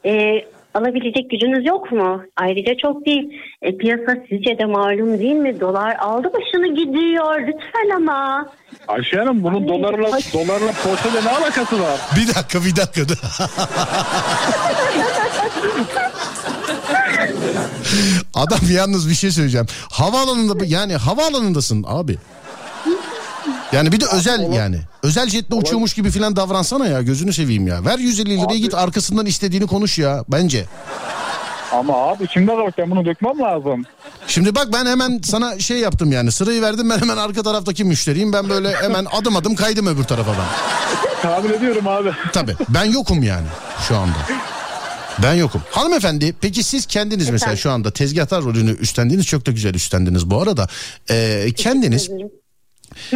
Ee, 0.06 0.44
alabilecek 0.74 1.30
gücünüz 1.30 1.66
yok 1.66 1.92
mu? 1.92 2.22
Ayrıca 2.36 2.72
çok 2.82 3.06
değil. 3.06 3.40
E, 3.62 3.76
piyasa 3.76 4.16
sizce 4.28 4.58
de 4.58 4.64
malum 4.64 5.18
değil 5.18 5.34
mi? 5.36 5.60
Dolar 5.60 5.96
aldı 5.96 6.28
başını 6.32 6.68
gidiyor. 6.74 7.40
Lütfen 7.40 7.96
ama. 7.96 8.46
Ayşe 8.88 9.16
Hanım 9.16 9.42
bunun 9.44 9.62
Ay, 9.62 9.68
dolarla 9.68 10.12
ay. 10.14 10.20
dolarla 10.32 10.72
poğaçayla 10.84 11.22
ne 11.22 11.30
alakası 11.30 11.80
var? 11.80 12.00
Bir 12.16 12.34
dakika 12.34 12.58
bir 12.64 12.76
dakika. 12.76 13.14
Adam 18.34 18.58
yalnız 18.70 19.08
bir 19.10 19.14
şey 19.14 19.30
söyleyeceğim. 19.30 19.66
Havaalanında 19.92 20.64
yani 20.66 20.96
havaalanındasın 20.96 21.84
abi. 21.88 22.18
Yani 23.74 23.92
bir 23.92 24.00
de 24.00 24.04
özel 24.12 24.52
yani. 24.52 24.78
Özel 25.02 25.28
jetle 25.28 25.54
uçuyormuş 25.54 25.94
gibi 25.94 26.10
filan 26.10 26.36
davransana 26.36 26.86
ya 26.86 27.02
gözünü 27.02 27.32
seveyim 27.32 27.66
ya. 27.66 27.84
Ver 27.84 27.98
150 27.98 28.30
liraya 28.30 28.44
Abi- 28.44 28.60
git 28.60 28.74
arkasından 28.74 29.26
istediğini 29.26 29.66
konuş 29.66 29.98
ya 29.98 30.24
bence. 30.28 30.64
Ama 31.72 31.96
abi 31.96 32.24
içimde 32.24 32.52
bak 32.56 32.74
ben 32.78 32.90
bunu 32.90 33.04
dökmem 33.04 33.38
lazım. 33.38 33.84
Şimdi 34.26 34.54
bak 34.54 34.68
ben 34.72 34.86
hemen 34.86 35.20
sana 35.24 35.58
şey 35.58 35.78
yaptım 35.78 36.12
yani 36.12 36.32
sırayı 36.32 36.62
verdim 36.62 36.90
ben 36.90 36.98
hemen 37.00 37.16
arka 37.16 37.42
taraftaki 37.42 37.84
müşteriyim. 37.84 38.32
Ben 38.32 38.48
böyle 38.48 38.74
hemen 38.76 39.06
adım 39.12 39.36
adım 39.36 39.54
kaydım 39.54 39.86
öbür 39.86 40.04
tarafa 40.04 40.32
ben. 40.32 40.46
Tahmin 41.22 41.52
ediyorum 41.52 41.88
abi. 41.88 42.10
Tabii 42.32 42.54
ben 42.68 42.84
yokum 42.84 43.22
yani 43.22 43.46
şu 43.88 43.96
anda. 43.96 44.16
Ben 45.22 45.34
yokum. 45.34 45.62
Hanımefendi 45.70 46.34
peki 46.40 46.62
siz 46.64 46.86
kendiniz 46.86 47.30
mesela 47.30 47.36
Efendim? 47.36 47.58
şu 47.58 47.70
anda 47.70 47.90
tezgahtar 47.90 48.42
rolünü 48.42 48.78
üstlendiniz 48.78 49.26
çok 49.26 49.46
da 49.46 49.50
güzel 49.50 49.74
üstlendiniz 49.74 50.30
bu 50.30 50.42
arada. 50.42 50.68
Ee, 51.10 51.46
kendiniz 51.56 52.10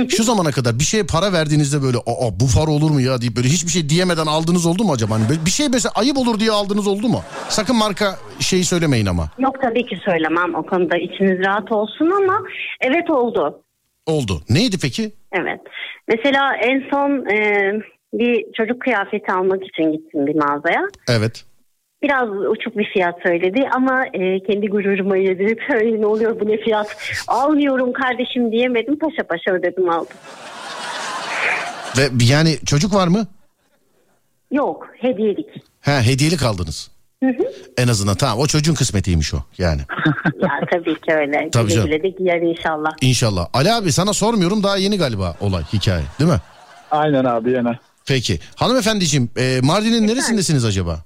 şu 0.08 0.22
zamana 0.22 0.50
kadar 0.50 0.78
bir 0.78 0.84
şeye 0.84 1.02
para 1.06 1.32
verdiğinizde 1.32 1.82
böyle 1.82 1.98
aa 1.98 2.40
bu 2.40 2.46
para 2.54 2.70
olur 2.70 2.90
mu 2.90 3.00
ya 3.00 3.20
deyip 3.20 3.36
böyle 3.36 3.48
hiçbir 3.48 3.70
şey 3.70 3.88
diyemeden 3.88 4.26
aldığınız 4.26 4.66
oldu 4.66 4.84
mu 4.84 4.92
acaba? 4.92 5.14
Hani 5.14 5.46
bir 5.46 5.50
şey 5.50 5.68
mesela 5.68 5.92
ayıp 5.94 6.18
olur 6.18 6.40
diye 6.40 6.50
aldığınız 6.50 6.86
oldu 6.86 7.08
mu? 7.08 7.22
Sakın 7.48 7.76
marka 7.76 8.18
şeyi 8.40 8.64
söylemeyin 8.64 9.06
ama. 9.06 9.28
Yok 9.38 9.56
tabii 9.62 9.86
ki 9.86 9.98
söylemem. 10.04 10.54
O 10.54 10.62
konuda 10.62 10.96
içiniz 10.96 11.46
rahat 11.46 11.72
olsun 11.72 12.10
ama 12.10 12.42
evet 12.80 13.10
oldu. 13.10 13.62
Oldu. 14.06 14.42
Neydi 14.50 14.76
peki? 14.82 15.12
Evet. 15.32 15.60
Mesela 16.08 16.56
en 16.56 16.90
son 16.90 17.26
e, 17.30 17.72
bir 18.12 18.52
çocuk 18.56 18.80
kıyafeti 18.82 19.32
almak 19.32 19.62
için 19.64 19.92
gittim 19.92 20.26
bir 20.26 20.34
mağazaya. 20.34 20.82
Evet. 21.08 21.44
Biraz 22.02 22.28
uçuk 22.28 22.78
bir 22.78 22.84
fiyat 22.92 23.14
söyledi 23.22 23.68
ama 23.74 24.04
e, 24.06 24.42
kendi 24.42 24.66
gururuma 24.66 25.16
yedirip 25.16 25.60
"Ay, 25.70 26.00
ne 26.00 26.06
oluyor 26.06 26.40
bu 26.40 26.48
ne 26.48 26.56
fiyat 26.56 26.96
almıyorum 27.28 27.92
kardeşim 27.92 28.52
diyemedim 28.52 28.98
paşa 28.98 29.26
paşa 29.28 29.50
ödedim 29.50 29.90
aldım. 29.90 30.16
Ve 31.98 32.02
yani 32.24 32.56
çocuk 32.66 32.94
var 32.94 33.08
mı? 33.08 33.26
Yok 34.52 34.88
hediyelik. 35.00 35.46
Ha 35.80 36.02
hediyelik 36.02 36.42
aldınız. 36.42 36.90
En 37.78 37.88
azından 37.88 38.14
tamam 38.16 38.38
o 38.38 38.46
çocuğun 38.46 38.74
kısmetiymiş 38.74 39.34
o 39.34 39.38
yani. 39.58 39.80
Ya 40.42 40.50
tabii 40.72 40.94
ki 41.00 41.12
öyle. 41.14 41.48
Tabii 41.52 41.72
canım. 41.72 41.86
güle 41.86 42.02
de 42.02 42.08
giyer 42.08 42.40
inşallah. 42.40 42.90
İnşallah. 43.02 43.46
Ali 43.52 43.72
abi 43.72 43.92
sana 43.92 44.12
sormuyorum 44.12 44.62
daha 44.62 44.76
yeni 44.76 44.98
galiba 44.98 45.36
olay 45.40 45.62
hikaye 45.72 46.02
değil 46.20 46.30
mi? 46.30 46.36
Aynen 46.90 47.24
abi 47.24 47.50
yine. 47.50 47.78
Peki. 48.06 48.38
Hanımefendiciğim 48.56 49.30
e, 49.36 49.60
Mardin'in 49.62 50.06
neresindesiniz 50.08 50.64
acaba? 50.64 51.00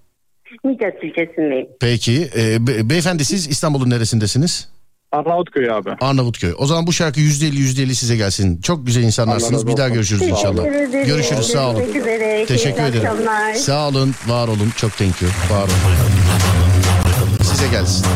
Midyat 0.64 0.94
ilçesindeyim. 1.04 1.66
Peki. 1.80 2.30
E, 2.36 2.66
be- 2.66 2.90
beyefendi 2.90 3.24
siz 3.24 3.48
İstanbul'un 3.48 3.90
neresindesiniz? 3.90 4.68
Arnavutköy 5.12 5.70
abi. 5.70 5.90
Arnavutköy. 6.00 6.54
O 6.58 6.66
zaman 6.66 6.86
bu 6.86 6.92
şarkı 6.92 7.20
%50 7.20 7.58
%50 7.58 7.94
size 7.94 8.16
gelsin. 8.16 8.60
Çok 8.60 8.86
güzel 8.86 9.02
insanlarsınız. 9.02 9.66
Bir 9.66 9.76
daha 9.76 9.88
görüşürüz 9.88 10.22
inşallah. 10.22 10.64
Ederim. 10.66 11.06
Görüşürüz 11.06 11.46
sağ 11.46 11.68
olun. 11.70 11.76
Görüşmek 11.78 11.96
üzere. 12.02 12.44
Teşekkür 12.46 12.82
İyi 12.82 12.88
ederim. 12.88 13.06
akşamlar. 13.10 13.54
Sağ 13.54 13.88
olun, 13.88 14.14
var 14.26 14.48
olun. 14.48 14.72
Çok 14.76 14.96
thank 14.98 15.22
you. 15.22 15.30
Var 15.50 15.62
olun. 15.62 17.42
Size 17.42 17.68
gelsin. 17.68 18.06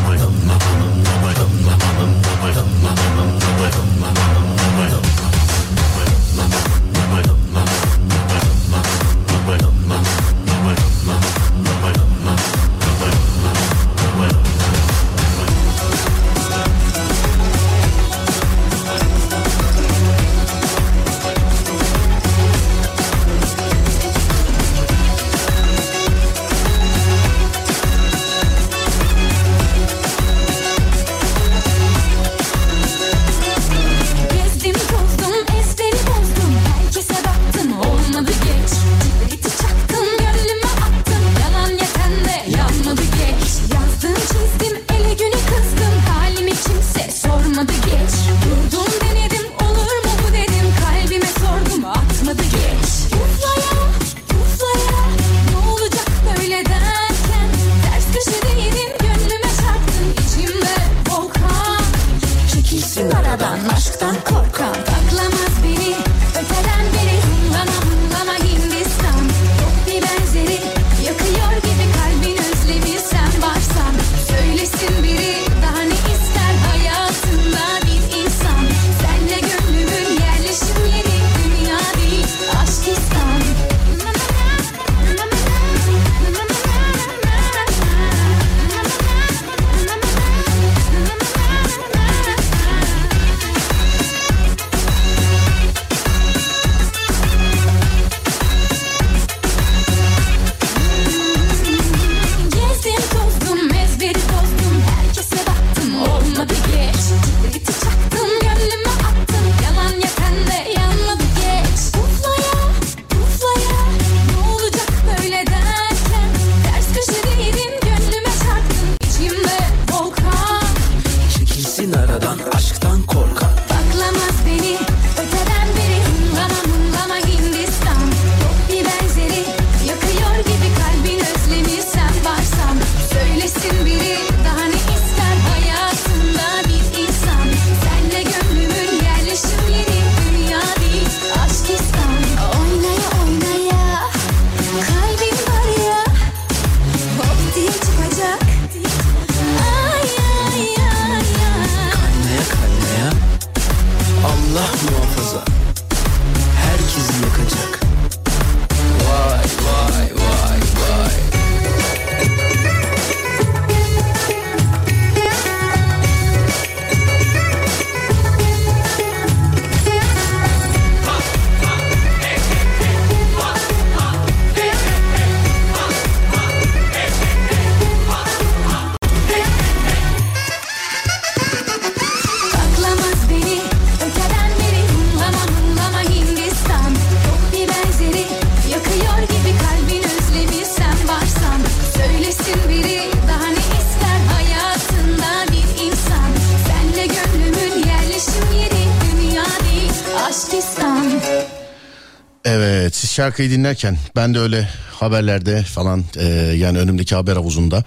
Şarkıyı 203.27 203.51
dinlerken 203.51 203.97
ben 204.15 204.33
de 204.33 204.39
öyle 204.39 204.69
haberlerde 204.91 205.63
falan 205.63 206.03
e, 206.17 206.25
yani 206.57 206.79
önümdeki 206.79 207.15
haber 207.15 207.33
havuzunda 207.33 207.83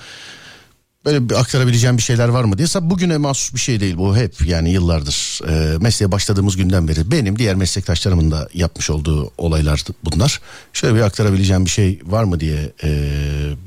böyle 1.04 1.28
bir 1.28 1.34
aktarabileceğim 1.34 1.96
bir 1.96 2.02
şeyler 2.02 2.28
var 2.28 2.44
mı 2.44 2.58
diye. 2.58 2.66
Sa- 2.68 2.90
Bugüne 2.90 3.16
mahsus 3.16 3.54
bir 3.54 3.60
şey 3.60 3.80
değil 3.80 3.96
bu 3.96 4.16
hep 4.16 4.46
yani 4.46 4.70
yıllardır 4.70 5.40
e, 5.48 5.78
mesleğe 5.78 6.12
başladığımız 6.12 6.56
günden 6.56 6.88
beri 6.88 7.10
benim 7.10 7.38
diğer 7.38 7.54
meslektaşlarımın 7.54 8.30
da 8.30 8.48
yapmış 8.54 8.90
olduğu 8.90 9.32
olaylar 9.38 9.84
bunlar. 10.04 10.40
Şöyle 10.72 10.94
bir 10.94 11.00
aktarabileceğim 11.00 11.64
bir 11.64 11.70
şey 11.70 12.00
var 12.04 12.24
mı 12.24 12.40
diye 12.40 12.72
e, 12.84 12.90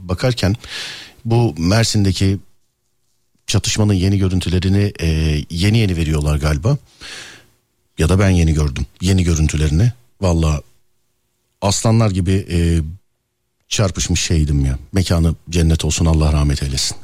bakarken 0.02 0.56
bu 1.26 1.56
Mersin'deki 1.58 2.38
çatışmanın 3.48 3.94
yeni 3.94 4.18
görüntülerini 4.18 4.94
e, 5.02 5.08
yeni 5.50 5.78
yeni 5.78 5.98
veriyorlar 5.98 6.38
galiba. 6.38 6.78
Ya 7.98 8.10
da 8.10 8.20
ben 8.20 8.30
yeni 8.30 8.54
gördüm 8.54 8.86
yeni 9.02 9.24
görüntülerini. 9.24 9.92
Vallahi 10.22 10.62
aslanlar 11.64 12.12
gibi 12.12 12.46
e, 12.52 12.82
çarpışmış 13.68 14.22
şeydim 14.22 14.66
ya. 14.66 14.80
Mekanı 14.94 15.36
cennet 15.50 15.86
olsun 15.86 16.06
Allah 16.06 16.34
rahmet 16.34 16.64
eylesin. 16.64 16.98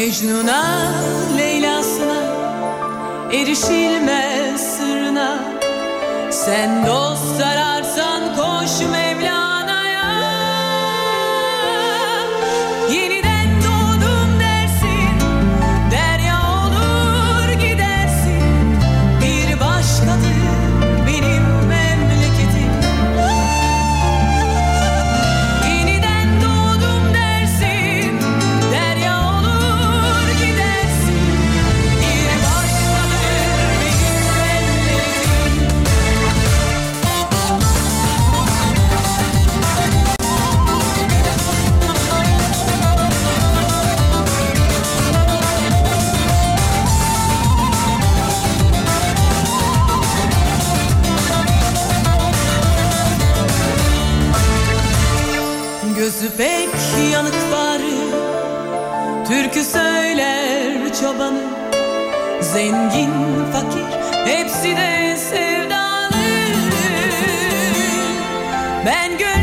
Mecnun'a, 0.00 0.92
Leyla'sına 1.38 2.22
Erişilmez 3.32 4.76
sırrına. 4.76 5.38
Sen 6.30 6.86
dost 6.86 7.40
ararsan 7.42 7.79
Zengin 62.52 63.10
fakir 63.52 63.86
Hepsi 64.26 64.76
de 64.76 65.16
sevdalı. 65.16 66.10
Ben 68.86 69.18
gönlümü 69.18 69.39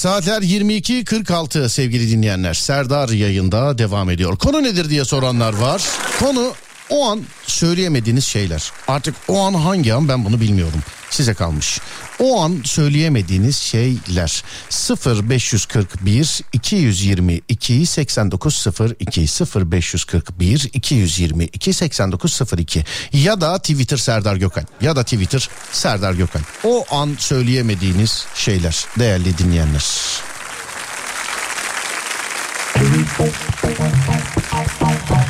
saatler 0.00 0.42
22.46 0.42 1.68
sevgili 1.68 2.10
dinleyenler. 2.10 2.54
Serdar 2.54 3.08
yayında 3.08 3.78
devam 3.78 4.10
ediyor. 4.10 4.36
Konu 4.36 4.62
nedir 4.62 4.90
diye 4.90 5.04
soranlar 5.04 5.54
var. 5.54 5.82
Konu 6.18 6.52
o 6.90 7.10
an 7.10 7.20
söyleyemediğiniz 7.46 8.24
şeyler. 8.24 8.72
Artık 8.88 9.14
o 9.28 9.40
an 9.40 9.54
hangi 9.54 9.94
an 9.94 10.08
ben 10.08 10.24
bunu 10.24 10.40
bilmiyorum 10.40 10.80
size 11.10 11.34
kalmış. 11.34 11.80
O 12.18 12.42
an 12.42 12.62
söyleyemediğiniz 12.64 13.56
şeyler 13.56 14.44
0541 14.70 16.40
222 16.52 17.86
8902 17.86 19.20
0541 19.20 20.70
222 20.72 21.74
8902 21.74 22.84
ya 23.12 23.40
da 23.40 23.58
Twitter 23.58 23.96
Serdar 23.96 24.36
Gökal 24.36 24.64
ya 24.80 24.96
da 24.96 25.04
Twitter 25.04 25.48
Serdar 25.72 26.12
Gökal. 26.12 26.40
O 26.64 26.84
an 26.90 27.16
söyleyemediğiniz 27.18 28.26
şeyler 28.34 28.86
değerli 28.98 29.38
dinleyenler. 29.38 29.84
Thank 32.74 33.20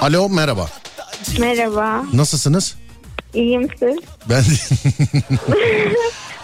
Alo 0.00 0.28
merhaba. 0.28 0.68
Merhaba. 1.38 2.04
Nasılsınız? 2.12 2.74
İyiyim 3.34 3.68
siz? 3.78 3.96
Ben 4.28 4.42
de... 4.44 4.54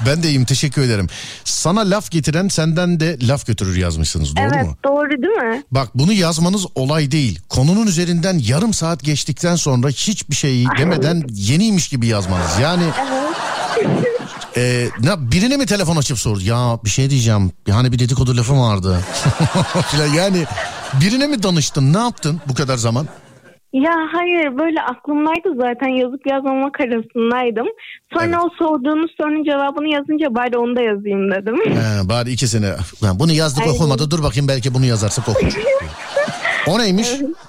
ben 0.06 0.22
de 0.22 0.28
iyiyim 0.28 0.44
teşekkür 0.44 0.82
ederim. 0.82 1.06
Sana 1.44 1.80
laf 1.80 2.10
getiren 2.10 2.48
senden 2.48 3.00
de 3.00 3.18
laf 3.28 3.46
götürür 3.46 3.76
yazmışsınız 3.76 4.36
doğru 4.36 4.48
evet 4.54 4.66
mu? 4.66 4.76
doğru 4.84 5.10
değil 5.10 5.54
mi? 5.54 5.62
Bak 5.70 5.88
bunu 5.94 6.12
yazmanız 6.12 6.66
olay 6.74 7.10
değil. 7.10 7.40
Konunun 7.48 7.86
üzerinden 7.86 8.38
yarım 8.38 8.74
saat 8.74 9.02
geçtikten 9.02 9.56
sonra 9.56 9.88
hiçbir 9.88 10.34
şey 10.34 10.64
demeden 10.78 11.22
yeniymiş 11.30 11.88
gibi 11.88 12.06
yazmanız. 12.06 12.58
Yani 12.62 12.84
e, 14.56 14.88
ne, 15.00 15.30
birine 15.32 15.56
mi 15.56 15.66
telefon 15.66 15.96
açıp 15.96 16.18
sordu? 16.18 16.40
Ya 16.42 16.78
bir 16.84 16.90
şey 16.90 17.10
diyeceğim. 17.10 17.52
Yani 17.66 17.92
bir 17.92 17.98
dedikodu 17.98 18.36
lafım 18.36 18.60
vardı. 18.60 19.00
Yani 20.16 20.44
birine 21.00 21.26
mi 21.26 21.42
danıştın? 21.42 21.92
Ne 21.92 21.98
yaptın 21.98 22.40
bu 22.48 22.54
kadar 22.54 22.76
zaman? 22.76 23.08
Ya 23.84 23.92
hayır 24.12 24.58
böyle 24.58 24.80
aklımdaydı 24.82 25.48
zaten 25.56 25.88
yazıp 25.88 26.26
yazmamak 26.26 26.80
arasındaydım. 26.80 27.66
Sonra 28.14 28.42
o 28.44 28.48
sorduğunuz 28.58 29.10
sorunun 29.18 29.44
cevabını 29.44 29.88
yazınca 29.88 30.34
bari 30.34 30.58
onu 30.58 30.76
da 30.76 30.82
yazayım 30.82 31.30
dedim. 31.30 31.56
He, 31.76 32.08
bari 32.08 32.30
iki 32.32 32.48
sene. 32.48 32.70
Lan 33.02 33.18
bunu 33.18 33.32
yazdık 33.32 33.62
Aynen. 33.62 33.74
okumadı. 33.74 34.10
Dur 34.10 34.22
bakayım 34.22 34.48
belki 34.48 34.74
bunu 34.74 34.84
yazarsak 34.84 35.28
okur. 35.28 35.52
O 36.66 36.78
neymiş? 36.78 37.08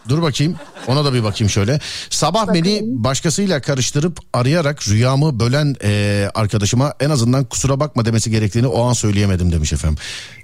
Dur 0.09 0.21
bakayım. 0.21 0.55
Ona 0.87 1.05
da 1.05 1.13
bir 1.13 1.23
bakayım 1.23 1.49
şöyle. 1.49 1.79
Sabah 2.09 2.53
beni 2.53 2.81
başkasıyla 2.83 3.61
karıştırıp 3.61 4.19
arayarak 4.33 4.87
rüyamı 4.89 5.39
bölen 5.39 5.75
eee, 5.83 6.29
arkadaşıma 6.35 6.93
en 6.99 7.09
azından 7.09 7.45
kusura 7.45 7.79
bakma 7.79 8.05
demesi 8.05 8.31
gerektiğini 8.31 8.67
o 8.67 8.83
an 8.83 8.93
söyleyemedim 8.93 9.51
demiş 9.51 9.73
efendim. 9.73 9.97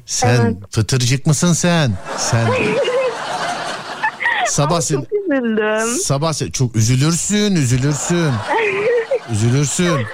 Sen 0.06 0.42
Evet. 0.42 0.56
fıtırcık 0.72 1.28
mısın 1.28 1.54
sen? 1.54 1.92
Sen 2.18 2.48
sabah 4.48 4.82
sen, 4.82 4.96
Çok 4.96 5.14
üzüldüm. 5.14 5.88
sabah 5.88 6.34
sen 6.34 6.52
çok 6.52 6.76
üzülürsün, 6.76 7.56
üzülürsün. 7.56 8.32
üzülürsün. 9.32 10.06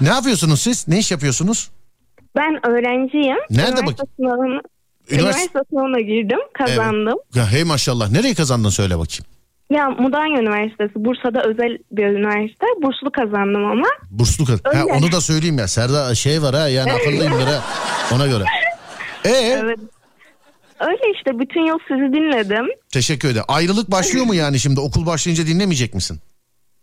Ne 0.00 0.08
yapıyorsunuz 0.08 0.60
siz? 0.60 0.88
Ne 0.88 0.98
iş 0.98 1.10
yapıyorsunuz? 1.10 1.70
Ben 2.36 2.66
öğrenciyim. 2.70 3.36
Nerede 3.50 3.80
Üniversite 3.80 4.02
sınavına, 4.16 4.60
Ünivers- 5.10 5.14
üniversite 5.20 5.58
sınavına 5.70 6.00
girdim 6.00 6.38
kazandım. 6.58 7.18
Ya 7.34 7.52
hey 7.52 7.64
maşallah. 7.64 8.10
Nereye 8.10 8.34
kazandın 8.34 8.68
söyle 8.70 8.98
bakayım. 8.98 9.24
Ya 9.70 9.90
Mudanya 9.90 10.40
Üniversitesi 10.40 10.92
Bursa'da 10.96 11.42
özel 11.42 11.78
bir 11.92 12.04
üniversite. 12.04 12.66
Burslu 12.82 13.12
kazandım 13.12 13.64
ama. 13.64 13.86
Burslu 14.10 14.44
kaz. 14.44 14.60
Ha, 14.64 14.84
onu 14.98 15.12
da 15.12 15.20
söyleyeyim 15.20 15.58
ya. 15.58 15.68
Serda 15.68 16.14
şey 16.14 16.42
var 16.42 16.54
ha 16.54 16.68
yani 16.68 16.92
akıllıyımdır 16.92 17.46
ha. 17.46 17.62
Ona 18.14 18.26
göre. 18.26 18.44
Ee, 19.24 19.28
Evet. 19.30 19.78
Öyle 20.80 21.12
işte 21.14 21.38
bütün 21.38 21.60
yıl 21.66 21.78
sizi 21.88 22.12
dinledim. 22.12 22.66
teşekkür 22.92 23.28
ederim. 23.28 23.44
Ayrılık 23.48 23.90
başlıyor 23.90 24.26
mu 24.26 24.34
yani 24.34 24.58
şimdi? 24.58 24.80
Okul 24.80 25.06
başlayınca 25.06 25.46
dinlemeyecek 25.46 25.94
misin? 25.94 26.18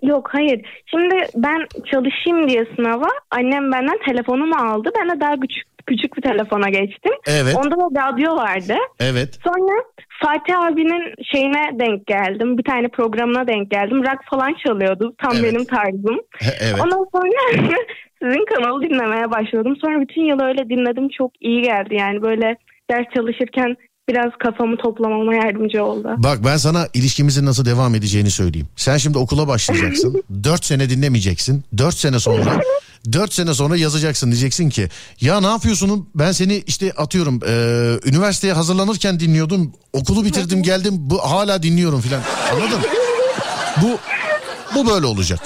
Yok 0.04 0.30
hayır. 0.32 0.62
Şimdi 0.86 1.16
ben 1.36 1.60
çalışayım 1.92 2.50
diye 2.50 2.66
sınava 2.76 3.08
annem 3.32 3.72
benden 3.72 3.98
telefonumu 4.08 4.56
aldı. 4.56 4.90
Ben 5.00 5.10
de 5.10 5.20
daha 5.22 5.34
küçük 5.36 5.68
küçük 5.88 6.18
bir 6.18 6.22
telefona 6.22 6.70
geçtim. 6.70 7.12
Evet. 7.28 7.56
Onda 7.56 7.76
da 7.76 8.08
radyo 8.08 8.36
vardı. 8.36 8.76
Evet. 9.00 9.40
Sonra 9.44 9.84
Fatih 10.24 10.60
abinin 10.60 11.14
şeyine 11.34 11.80
denk 11.80 12.08
geldim. 12.08 12.58
Bir 12.58 12.64
tane 12.64 12.88
programına 12.88 13.48
denk 13.48 13.72
geldim. 13.72 14.04
Rock 14.04 14.22
falan 14.30 14.56
çalıyordu. 14.68 15.16
Tam 15.22 15.32
Evet. 15.36 15.44
benim 15.44 15.66
tarzım. 15.66 16.20
Evet. 16.62 16.82
Ondan 16.84 17.06
sonra 17.14 17.30
sizin 18.24 18.46
kanalı 18.46 18.82
dinlemeye 18.82 19.32
başladım. 19.32 19.78
Sonra 19.82 20.02
bütün 20.02 20.22
yıl 20.22 20.42
öyle 20.42 20.70
dinledim. 20.70 21.10
Çok 21.18 21.32
iyi 21.42 21.62
geldi 21.62 21.96
yani 21.96 22.22
böyle 22.22 22.56
ders 22.92 23.06
çalışırken 23.16 23.76
biraz 24.10 24.32
kafamı 24.40 24.78
toplamama 24.78 25.36
yardımcı 25.36 25.84
oldu. 25.84 26.10
Bak 26.18 26.40
ben 26.46 26.58
sana 26.58 26.88
ilişkimizin 26.94 27.46
nasıl 27.46 27.66
devam 27.66 27.96
edeceğini 27.96 28.32
söyleyeyim. 28.32 28.68
Sen 28.76 28.98
şimdi 28.98 29.18
okula 29.18 29.48
başlayacaksın. 29.48 30.24
4 30.44 30.66
sene 30.66 30.90
dinlemeyeceksin. 30.90 31.64
4 31.78 31.96
sene 31.96 32.20
sonra 32.20 32.60
4 33.14 33.34
sene 33.34 33.54
sonra 33.54 33.78
yazacaksın 33.78 34.32
diyeceksin 34.32 34.70
ki 34.70 34.88
ya 35.22 35.42
ne 35.42 35.48
yapıyorsun 35.48 36.10
ben 36.16 36.32
seni 36.32 36.64
işte 36.68 36.92
atıyorum 36.92 37.40
e, 37.48 37.54
üniversiteye 38.10 38.54
hazırlanırken 38.54 39.20
dinliyordum 39.20 39.74
okulu 39.94 40.26
bitirdim 40.26 40.64
geldim 40.64 40.94
bu 40.98 41.18
hala 41.18 41.64
dinliyorum 41.64 42.02
filan 42.02 42.22
anladın 42.54 42.80
bu 43.82 43.98
bu 44.76 44.88
böyle 44.92 45.06
olacak 45.06 45.40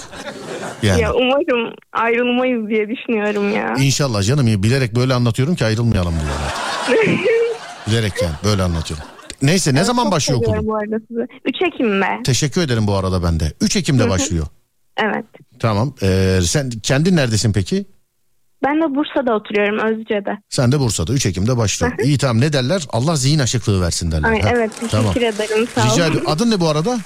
yani 0.84 1.02
Ya 1.02 1.14
umarım 1.14 1.74
ayrılmayız 1.94 2.70
diye 2.70 2.90
düşünüyorum 2.90 3.56
ya. 3.56 3.76
İnşallah 3.80 4.24
canım 4.24 4.48
ya 4.48 4.64
bilerek 4.64 4.96
böyle 4.96 5.14
anlatıyorum 5.14 5.56
ki 5.56 5.66
ayrılmayalım 5.66 6.14
diye. 6.14 7.18
bilerek 7.88 8.14
yani 8.22 8.36
böyle 8.44 8.64
anlatıyorum. 8.64 9.06
Neyse 9.42 9.74
ne 9.74 9.84
zaman 9.84 10.12
başlıyor 10.12 10.40
okulun? 10.42 10.68
bu 10.68 10.76
arada 10.76 10.96
sizi. 11.08 11.28
3 11.46 11.56
Ekim'de. 11.74 12.24
Teşekkür 12.26 12.62
ederim 12.62 12.88
bu 12.88 12.96
arada 12.96 13.24
ben 13.24 13.40
de. 13.40 13.54
3 13.62 13.76
Ekim'de 13.76 14.10
başlıyor. 14.10 14.48
Evet. 14.98 15.26
Tamam. 15.60 15.94
Ee, 16.02 16.40
sen 16.44 16.70
kendin 16.70 17.16
neredesin 17.16 17.54
peki? 17.54 17.86
Ben 18.66 18.82
de 18.82 18.96
Bursa'da 18.96 19.34
oturuyorum 19.36 19.80
Özce'de. 19.80 20.38
Sen 20.50 20.72
de 20.72 20.80
Bursa'da 20.80 21.14
3 21.14 21.26
Ekim'de 21.26 21.58
başlıyor. 21.58 21.94
İyi 22.04 22.18
tamam 22.18 22.42
ne 22.42 22.54
derler? 22.54 22.86
Allah 22.90 23.16
zihin 23.16 23.40
açıklığı 23.40 23.82
versin 23.82 24.12
derler. 24.12 24.30
Ay, 24.30 24.42
Ha, 24.42 24.50
evet 24.56 24.72
teşekkür 24.76 24.90
tamam. 24.90 25.18
ederim 25.18 25.68
sağ 25.76 25.86
Rica 25.86 26.08
olun. 26.12 26.24
Adın 26.28 26.52
ne 26.52 26.60
bu 26.60 26.70
arada? 26.70 27.00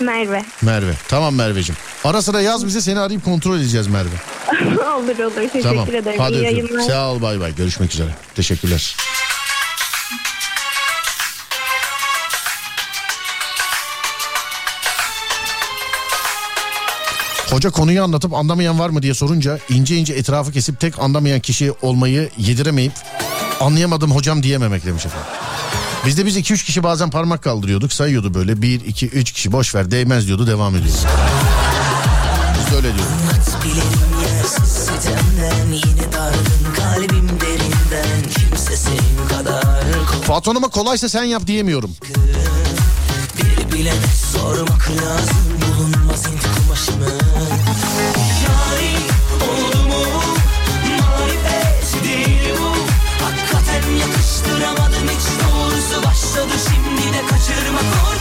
Merve. 0.00 0.42
Merve. 0.62 0.92
Tamam 1.08 1.34
Merveciğim. 1.34 1.78
Ara 2.04 2.22
sıra 2.22 2.40
yaz 2.40 2.66
bize 2.66 2.80
seni 2.80 2.98
arayıp 3.00 3.24
kontrol 3.24 3.56
edeceğiz 3.58 3.86
Merve. 3.86 4.08
olur 4.98 5.18
olur 5.18 5.34
teşekkür 5.34 5.62
tamam. 5.62 5.88
ederim. 5.94 6.18
Hadi 6.20 6.34
İyi 6.34 6.38
öpüyorum. 6.46 6.56
yayınlar. 6.66 6.82
Sağ 6.82 7.12
ol 7.12 7.22
bay 7.22 7.40
bay. 7.40 7.54
Görüşmek 7.54 7.92
üzere. 7.94 8.10
Teşekkürler. 8.34 8.96
Hoca 17.50 17.70
konuyu 17.70 18.02
anlatıp 18.02 18.34
anlamayan 18.34 18.78
var 18.78 18.90
mı 18.90 19.02
diye 19.02 19.14
sorunca 19.14 19.58
ince 19.68 19.96
ince 19.96 20.14
etrafı 20.14 20.52
kesip 20.52 20.80
tek 20.80 20.98
anlamayan 20.98 21.40
kişi 21.40 21.72
olmayı 21.82 22.30
yediremeyip 22.38 22.92
anlayamadım 23.60 24.10
hocam 24.10 24.42
diyememek 24.42 24.84
demiş 24.84 25.06
efendim. 25.06 25.28
Bizde 26.06 26.26
biz 26.26 26.36
2-3 26.36 26.64
kişi 26.64 26.82
bazen 26.82 27.10
parmak 27.10 27.42
kaldırıyorduk 27.42 27.92
sayıyordu 27.92 28.34
böyle 28.34 28.62
1 28.62 28.80
2 28.80 29.08
3 29.08 29.32
kişi 29.32 29.52
boş 29.52 29.74
ver 29.74 29.90
değmez 29.90 30.26
diyordu 30.26 30.46
devam 30.46 30.76
ediyordu. 30.76 30.98
Biz 32.68 32.76
öyle 32.76 32.94
diyorduk. 32.94 33.64
Bilelim 33.64 34.20
yersiz 34.22 34.68
sitemden 34.68 35.72
Yine 35.72 36.12
dargın 36.12 36.74
kalbim 36.76 37.28
derinden. 37.40 38.30
Kimse 38.38 38.76
senin 38.76 39.28
kadar 39.28 39.84
Hanım'a 40.46 40.68
kolaysa 40.68 41.08
sen 41.08 41.24
yap 41.24 41.46
diyemiyorum. 41.46 41.90
Bir 43.38 43.72
bilene 43.72 44.06
sormak 44.32 44.90
lazım 44.90 45.46
Bulunmaz 45.60 46.26
intikam 46.26 46.72
aşımı 46.72 47.04
Yari 48.44 48.96
oldu 49.50 49.88
mu? 49.88 50.22
Marifet 50.98 52.04
değil 52.04 52.54
bu. 52.60 52.74
Hakikaten 53.24 53.92
yakıştıramadım 53.92 55.08
hiç 55.08 55.26
doğrusu 55.42 56.06
Başladı 56.06 56.54
şimdi 56.68 57.12
de 57.16 57.20
kaçırma 57.26 57.78
korkusu 57.78 58.17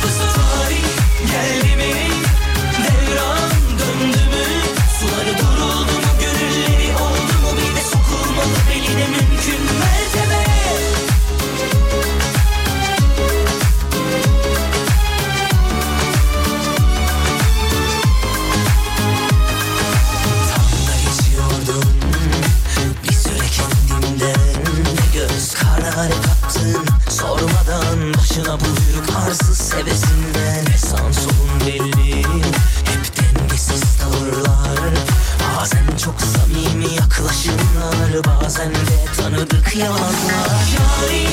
tanıdık 39.68 39.76
yalanlar 39.76 40.68
Yari 40.78 41.28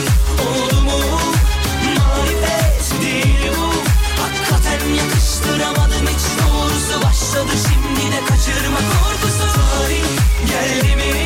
oldu 0.49 0.83
mu 0.83 1.01
Marifet 1.85 3.01
değil 3.03 3.53
bu. 3.57 3.73
Hakikaten 4.23 4.95
yakıştıramadım 4.95 6.07
hiç 6.07 6.25
doğrusu 6.43 7.03
Başladı 7.07 7.53
şimdi 7.69 8.13
de 8.13 8.21
kaçırma 8.25 8.79
korkusu. 8.79 9.59
Tarih 9.59 10.05
geldi 10.49 10.97
mi 10.97 11.24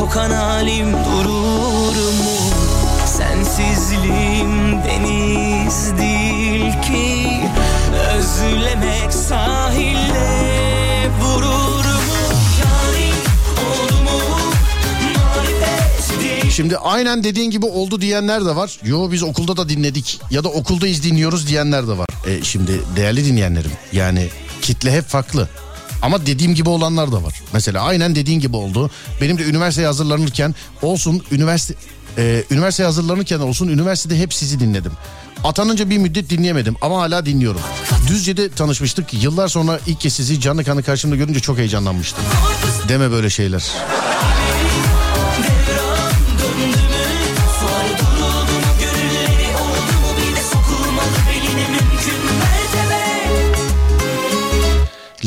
kokan 0.00 0.30
halim 0.30 0.92
durur 0.92 1.96
mu? 2.18 2.36
Sensizliğim 3.06 4.82
deniz 4.84 5.98
değil 5.98 6.72
ki 6.82 7.26
Özlemek 8.16 9.12
sahile 9.12 10.30
vurur 11.22 11.84
mu? 11.84 12.30
Şimdi 16.50 16.76
aynen 16.76 17.24
dediğin 17.24 17.50
gibi 17.50 17.66
oldu 17.66 18.00
diyenler 18.00 18.44
de 18.44 18.56
var. 18.56 18.78
Yo 18.84 19.10
biz 19.12 19.22
okulda 19.22 19.56
da 19.56 19.68
dinledik 19.68 20.20
ya 20.30 20.44
da 20.44 20.48
okuldayız 20.48 21.02
dinliyoruz 21.02 21.48
diyenler 21.48 21.88
de 21.88 21.98
var. 21.98 22.06
E, 22.26 22.44
şimdi 22.44 22.72
değerli 22.96 23.24
dinleyenlerim 23.24 23.72
yani 23.92 24.28
kitle 24.62 24.92
hep 24.92 25.04
farklı. 25.04 25.48
Ama 26.02 26.26
dediğim 26.26 26.54
gibi 26.54 26.68
olanlar 26.68 27.12
da 27.12 27.22
var. 27.24 27.42
Mesela 27.52 27.82
aynen 27.82 28.14
dediğin 28.14 28.40
gibi 28.40 28.56
oldu. 28.56 28.90
Benim 29.20 29.38
de 29.38 29.44
üniversiteye 29.44 29.86
hazırlanırken 29.86 30.54
olsun 30.82 31.22
üniversite 31.32 31.74
e, 32.18 32.44
üniversiteye 32.50 32.86
hazırlanırken 32.86 33.38
olsun 33.38 33.68
üniversitede 33.68 34.18
hep 34.18 34.34
sizi 34.34 34.60
dinledim. 34.60 34.92
Atanınca 35.44 35.90
bir 35.90 35.98
müddet 35.98 36.30
dinleyemedim 36.30 36.76
ama 36.80 37.00
hala 37.00 37.26
dinliyorum. 37.26 37.60
Düzce'de 38.08 38.50
tanışmıştık. 38.50 39.14
Yıllar 39.14 39.48
sonra 39.48 39.80
ilk 39.86 40.00
kez 40.00 40.12
sizi 40.12 40.40
canlı 40.40 40.64
kanı 40.64 40.82
karşımda 40.82 41.16
görünce 41.16 41.40
çok 41.40 41.58
heyecanlanmıştım. 41.58 42.24
Deme 42.88 43.10
böyle 43.10 43.30
şeyler. 43.30 43.62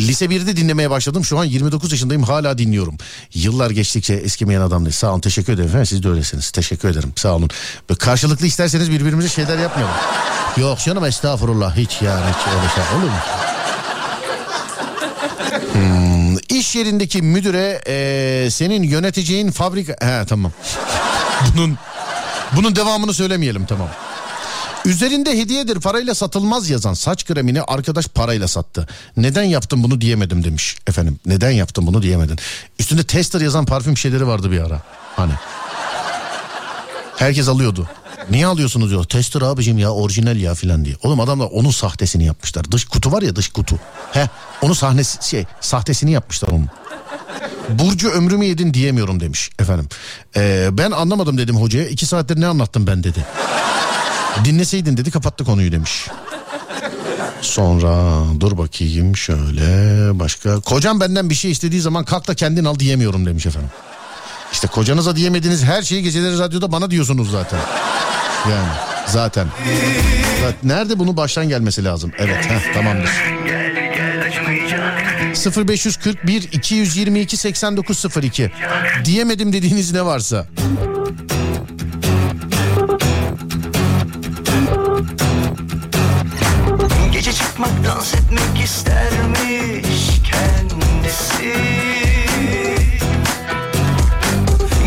Lise 0.07 0.25
1'de 0.25 0.57
dinlemeye 0.57 0.89
başladım. 0.89 1.25
Şu 1.25 1.39
an 1.39 1.43
29 1.45 1.91
yaşındayım 1.91 2.23
hala 2.23 2.57
dinliyorum. 2.57 2.97
Yıllar 3.33 3.69
geçtikçe 3.71 4.13
eskimeyen 4.13 4.61
adam 4.61 4.85
değil. 4.85 4.93
Sağ 4.95 5.11
olun 5.11 5.19
teşekkür 5.19 5.53
ederim. 5.53 5.69
efendim. 5.69 5.85
Siz 5.85 6.03
de 6.03 6.09
öylesiniz. 6.09 6.51
Teşekkür 6.51 6.89
ederim. 6.89 7.13
Sağ 7.15 7.35
olun. 7.35 7.49
Böyle 7.89 7.97
karşılıklı 7.97 8.45
isterseniz 8.47 8.91
birbirimize 8.91 9.29
şeyler 9.29 9.57
yapmayalım. 9.57 9.95
Yok 10.57 10.79
canım 10.79 11.05
estağfurullah 11.05 11.75
hiç 11.77 12.01
yani 12.01 12.25
hiç 12.29 12.47
öyle 12.53 12.69
şey 12.75 12.97
olur 12.97 13.03
mu? 13.09 13.17
Hmm, 15.73 16.37
iş 16.59 16.75
yerindeki 16.75 17.21
müdüre 17.21 17.81
eee, 17.87 18.49
senin 18.51 18.83
yöneteceğin 18.83 19.51
fabrika... 19.51 19.93
He 20.07 20.25
tamam. 20.25 20.51
bunun 21.55 21.77
bunun 22.55 22.75
devamını 22.75 23.13
söylemeyelim 23.13 23.65
tamam. 23.65 23.89
Üzerinde 24.85 25.37
hediyedir 25.37 25.79
parayla 25.79 26.15
satılmaz 26.15 26.69
yazan 26.69 26.93
saç 26.93 27.25
kremini 27.25 27.61
arkadaş 27.61 28.07
parayla 28.07 28.47
sattı. 28.47 28.87
Neden 29.17 29.43
yaptın 29.43 29.83
bunu 29.83 30.01
diyemedim 30.01 30.43
demiş 30.43 30.75
efendim. 30.87 31.19
Neden 31.25 31.51
yaptın 31.51 31.87
bunu 31.87 32.01
diyemedin. 32.01 32.39
Üstünde 32.79 33.03
tester 33.03 33.41
yazan 33.41 33.65
parfüm 33.65 33.97
şeyleri 33.97 34.27
vardı 34.27 34.51
bir 34.51 34.59
ara. 34.59 34.81
Hani. 35.15 35.33
Herkes 37.17 37.47
alıyordu. 37.47 37.89
Niye 38.29 38.45
alıyorsunuz 38.45 38.89
diyor. 38.89 39.03
Tester 39.03 39.41
abicim 39.41 39.77
ya 39.77 39.89
orijinal 39.89 40.37
ya 40.37 40.55
filan 40.55 40.85
diye. 40.85 40.95
Oğlum 41.03 41.19
adamlar 41.19 41.47
onun 41.51 41.71
sahtesini 41.71 42.25
yapmışlar. 42.25 42.71
Dış 42.71 42.85
kutu 42.85 43.11
var 43.11 43.21
ya 43.21 43.35
dış 43.35 43.49
kutu. 43.49 43.79
He 44.11 44.29
onun 44.61 44.73
sahnesi 44.73 45.29
şey 45.29 45.45
sahtesini 45.61 46.11
yapmışlar 46.11 46.49
onun. 46.49 46.69
Burcu 47.69 48.09
ömrümü 48.09 48.45
yedin 48.45 48.73
diyemiyorum 48.73 49.19
demiş 49.19 49.49
efendim. 49.59 49.87
Ee, 50.35 50.69
ben 50.71 50.91
anlamadım 50.91 51.37
dedim 51.37 51.55
hocaya. 51.55 51.87
iki 51.87 52.05
saattir 52.05 52.41
ne 52.41 52.47
anlattım 52.47 52.87
ben 52.87 53.03
dedi. 53.03 53.25
Dinleseydin 54.45 54.97
dedi 54.97 55.11
kapattı 55.11 55.45
konuyu 55.45 55.71
demiş. 55.71 56.07
Sonra 57.41 58.23
dur 58.39 58.57
bakayım 58.57 59.17
şöyle 59.17 60.19
başka. 60.19 60.59
Kocam 60.59 60.99
benden 60.99 61.29
bir 61.29 61.35
şey 61.35 61.51
istediği 61.51 61.81
zaman 61.81 62.05
kalk 62.05 62.27
da 62.27 62.35
kendin 62.35 62.65
al 62.65 62.79
diyemiyorum 62.79 63.25
demiş 63.25 63.45
efendim. 63.45 63.69
İşte 64.51 64.67
kocanıza 64.67 65.15
diyemediğiniz 65.15 65.63
her 65.63 65.81
şeyi 65.81 66.03
geceleri 66.03 66.39
radyoda 66.39 66.71
bana 66.71 66.91
diyorsunuz 66.91 67.31
zaten. 67.31 67.59
Yani 68.49 68.67
zaten. 69.07 69.47
Zaten 70.41 70.69
Nerede 70.69 70.99
bunu 70.99 71.17
baştan 71.17 71.49
gelmesi 71.49 71.83
lazım? 71.83 72.11
Evet 72.17 72.45
heh, 72.49 72.73
tamamdır. 72.73 73.09
0541 75.67 76.49
222 76.51 77.37
8902 77.37 78.51
diyemedim 79.05 79.53
dediğiniz 79.53 79.93
ne 79.93 80.05
varsa. 80.05 80.45
Çıkmak 87.53 87.85
dans 87.85 88.13
etmek 88.13 88.63
istermiş 88.63 90.21
kendisi. 90.31 91.53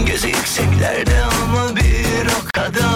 Gözü 0.07 0.29
yükseklerde 0.29 1.23
ama 1.23 1.77
bir 1.77 2.27
o 2.27 2.49
kadar 2.55 2.96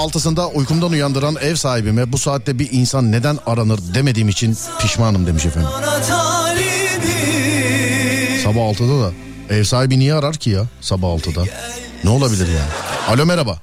altısında 0.00 0.48
uykumdan 0.48 0.90
uyandıran 0.90 1.36
ev 1.40 1.54
sahibime 1.54 2.12
bu 2.12 2.18
saatte 2.18 2.58
bir 2.58 2.68
insan 2.72 3.12
neden 3.12 3.38
aranır 3.46 3.80
demediğim 3.94 4.28
için 4.28 4.56
pişmanım 4.80 5.26
demiş 5.26 5.46
efendim. 5.46 5.70
Sabah 8.44 8.60
6'da 8.60 9.04
da 9.04 9.12
ev 9.54 9.64
sahibi 9.64 9.98
niye 9.98 10.14
arar 10.14 10.34
ki 10.36 10.50
ya 10.50 10.62
sabah 10.80 11.08
6'da? 11.08 11.44
Ne 12.04 12.10
olabilir 12.10 12.46
yani? 12.48 12.70
Alo 13.08 13.26
merhaba. 13.26 13.58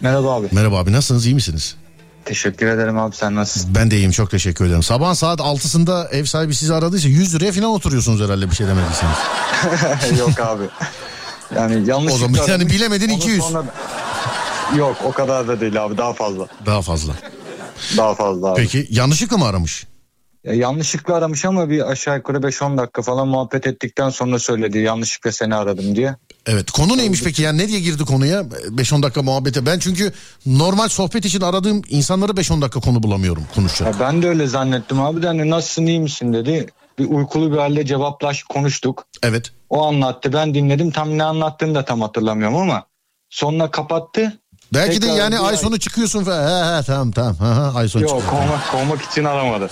Merhaba 0.00 0.34
abi. 0.34 0.46
Merhaba 0.52 0.78
abi 0.78 0.92
nasılsınız 0.92 1.26
iyi 1.26 1.34
misiniz? 1.34 1.76
Teşekkür 2.24 2.66
ederim 2.66 2.98
abi 2.98 3.16
sen 3.16 3.34
nasılsın? 3.34 3.74
Ben 3.74 3.90
de 3.90 3.96
iyiyim 3.96 4.10
çok 4.10 4.30
teşekkür 4.30 4.64
ederim. 4.64 4.82
Sabah 4.82 5.14
saat 5.14 5.40
6'sında 5.40 6.08
ev 6.10 6.24
sahibi 6.24 6.54
sizi 6.54 6.74
aradıysa 6.74 7.08
100 7.08 7.34
liraya 7.34 7.52
falan 7.52 7.68
oturuyorsunuz 7.68 8.20
herhalde 8.20 8.50
bir 8.50 8.56
şey 8.56 8.66
demediyseniz. 8.66 9.16
Yok 10.20 10.40
abi. 10.40 10.64
Yani 11.56 11.88
yanlış. 11.90 12.14
O 12.14 12.16
zaman 12.18 12.38
yani 12.48 12.70
bilemedin 12.70 13.08
200. 13.08 13.44
Yok 14.74 14.96
o 15.04 15.12
kadar 15.12 15.48
da 15.48 15.60
değil 15.60 15.84
abi 15.84 15.98
daha 15.98 16.12
fazla. 16.12 16.46
Daha 16.66 16.82
fazla. 16.82 17.12
Daha 17.96 18.14
fazla 18.14 18.48
abi. 18.48 18.60
Peki 18.60 18.86
yanlışlıkla 18.90 19.36
mı 19.36 19.44
aramış? 19.44 19.86
Ya 20.44 20.52
yanlışlıkla 20.54 21.14
aramış 21.14 21.44
ama 21.44 21.70
bir 21.70 21.90
aşağı 21.90 22.16
yukarı 22.16 22.38
5-10 22.38 22.78
dakika 22.78 23.02
falan 23.02 23.28
muhabbet 23.28 23.66
ettikten 23.66 24.10
sonra 24.10 24.38
söyledi. 24.38 24.78
Yanlışlıkla 24.78 25.32
seni 25.32 25.54
aradım 25.54 25.96
diye. 25.96 26.16
Evet 26.46 26.70
konu 26.70 26.98
neymiş 26.98 27.22
peki 27.22 27.42
yani 27.42 27.58
ne 27.58 27.68
diye 27.68 27.80
girdi 27.80 28.04
konuya 28.04 28.40
5-10 28.40 29.02
dakika 29.02 29.22
muhabbete 29.22 29.66
ben 29.66 29.78
çünkü 29.78 30.12
normal 30.46 30.88
sohbet 30.88 31.24
için 31.24 31.40
aradığım 31.40 31.82
insanları 31.88 32.32
5-10 32.32 32.62
dakika 32.62 32.80
konu 32.80 33.02
bulamıyorum 33.02 33.42
konuşacak. 33.54 33.94
Ya 33.94 34.00
ben 34.00 34.22
de 34.22 34.28
öyle 34.28 34.46
zannettim 34.46 35.00
abi 35.00 35.22
de 35.22 35.26
hani 35.26 35.50
nasılsın 35.50 35.86
iyi 35.86 36.00
misin 36.00 36.32
dedi. 36.32 36.66
Bir 36.98 37.04
uykulu 37.04 37.52
bir 37.52 37.56
halde 37.56 37.86
cevaplaş 37.86 38.42
konuştuk. 38.42 39.04
Evet. 39.22 39.52
O 39.70 39.86
anlattı 39.86 40.32
ben 40.32 40.54
dinledim 40.54 40.90
tam 40.90 41.18
ne 41.18 41.24
anlattığını 41.24 41.74
da 41.74 41.84
tam 41.84 42.00
hatırlamıyorum 42.00 42.56
ama 42.56 42.86
sonra 43.30 43.70
kapattı. 43.70 44.40
Belki 44.74 45.02
de 45.02 45.06
Tekrar 45.06 45.16
yani 45.16 45.34
bir 45.34 45.48
ay 45.48 45.56
sonu 45.56 45.78
çıkıyorsun 45.78 46.24
falan. 46.24 46.74
He 46.74 46.78
he 46.78 46.82
tamam 46.82 47.12
tamam. 47.12 47.36
Ha, 47.36 47.56
ha, 47.56 47.72
ay 47.74 47.88
sonu 47.88 48.02
Yok 48.02 48.20
çıkıyor. 48.20 48.32
kovmak, 48.32 48.70
kovmak 48.70 49.02
için 49.02 49.24
aramadı. 49.24 49.70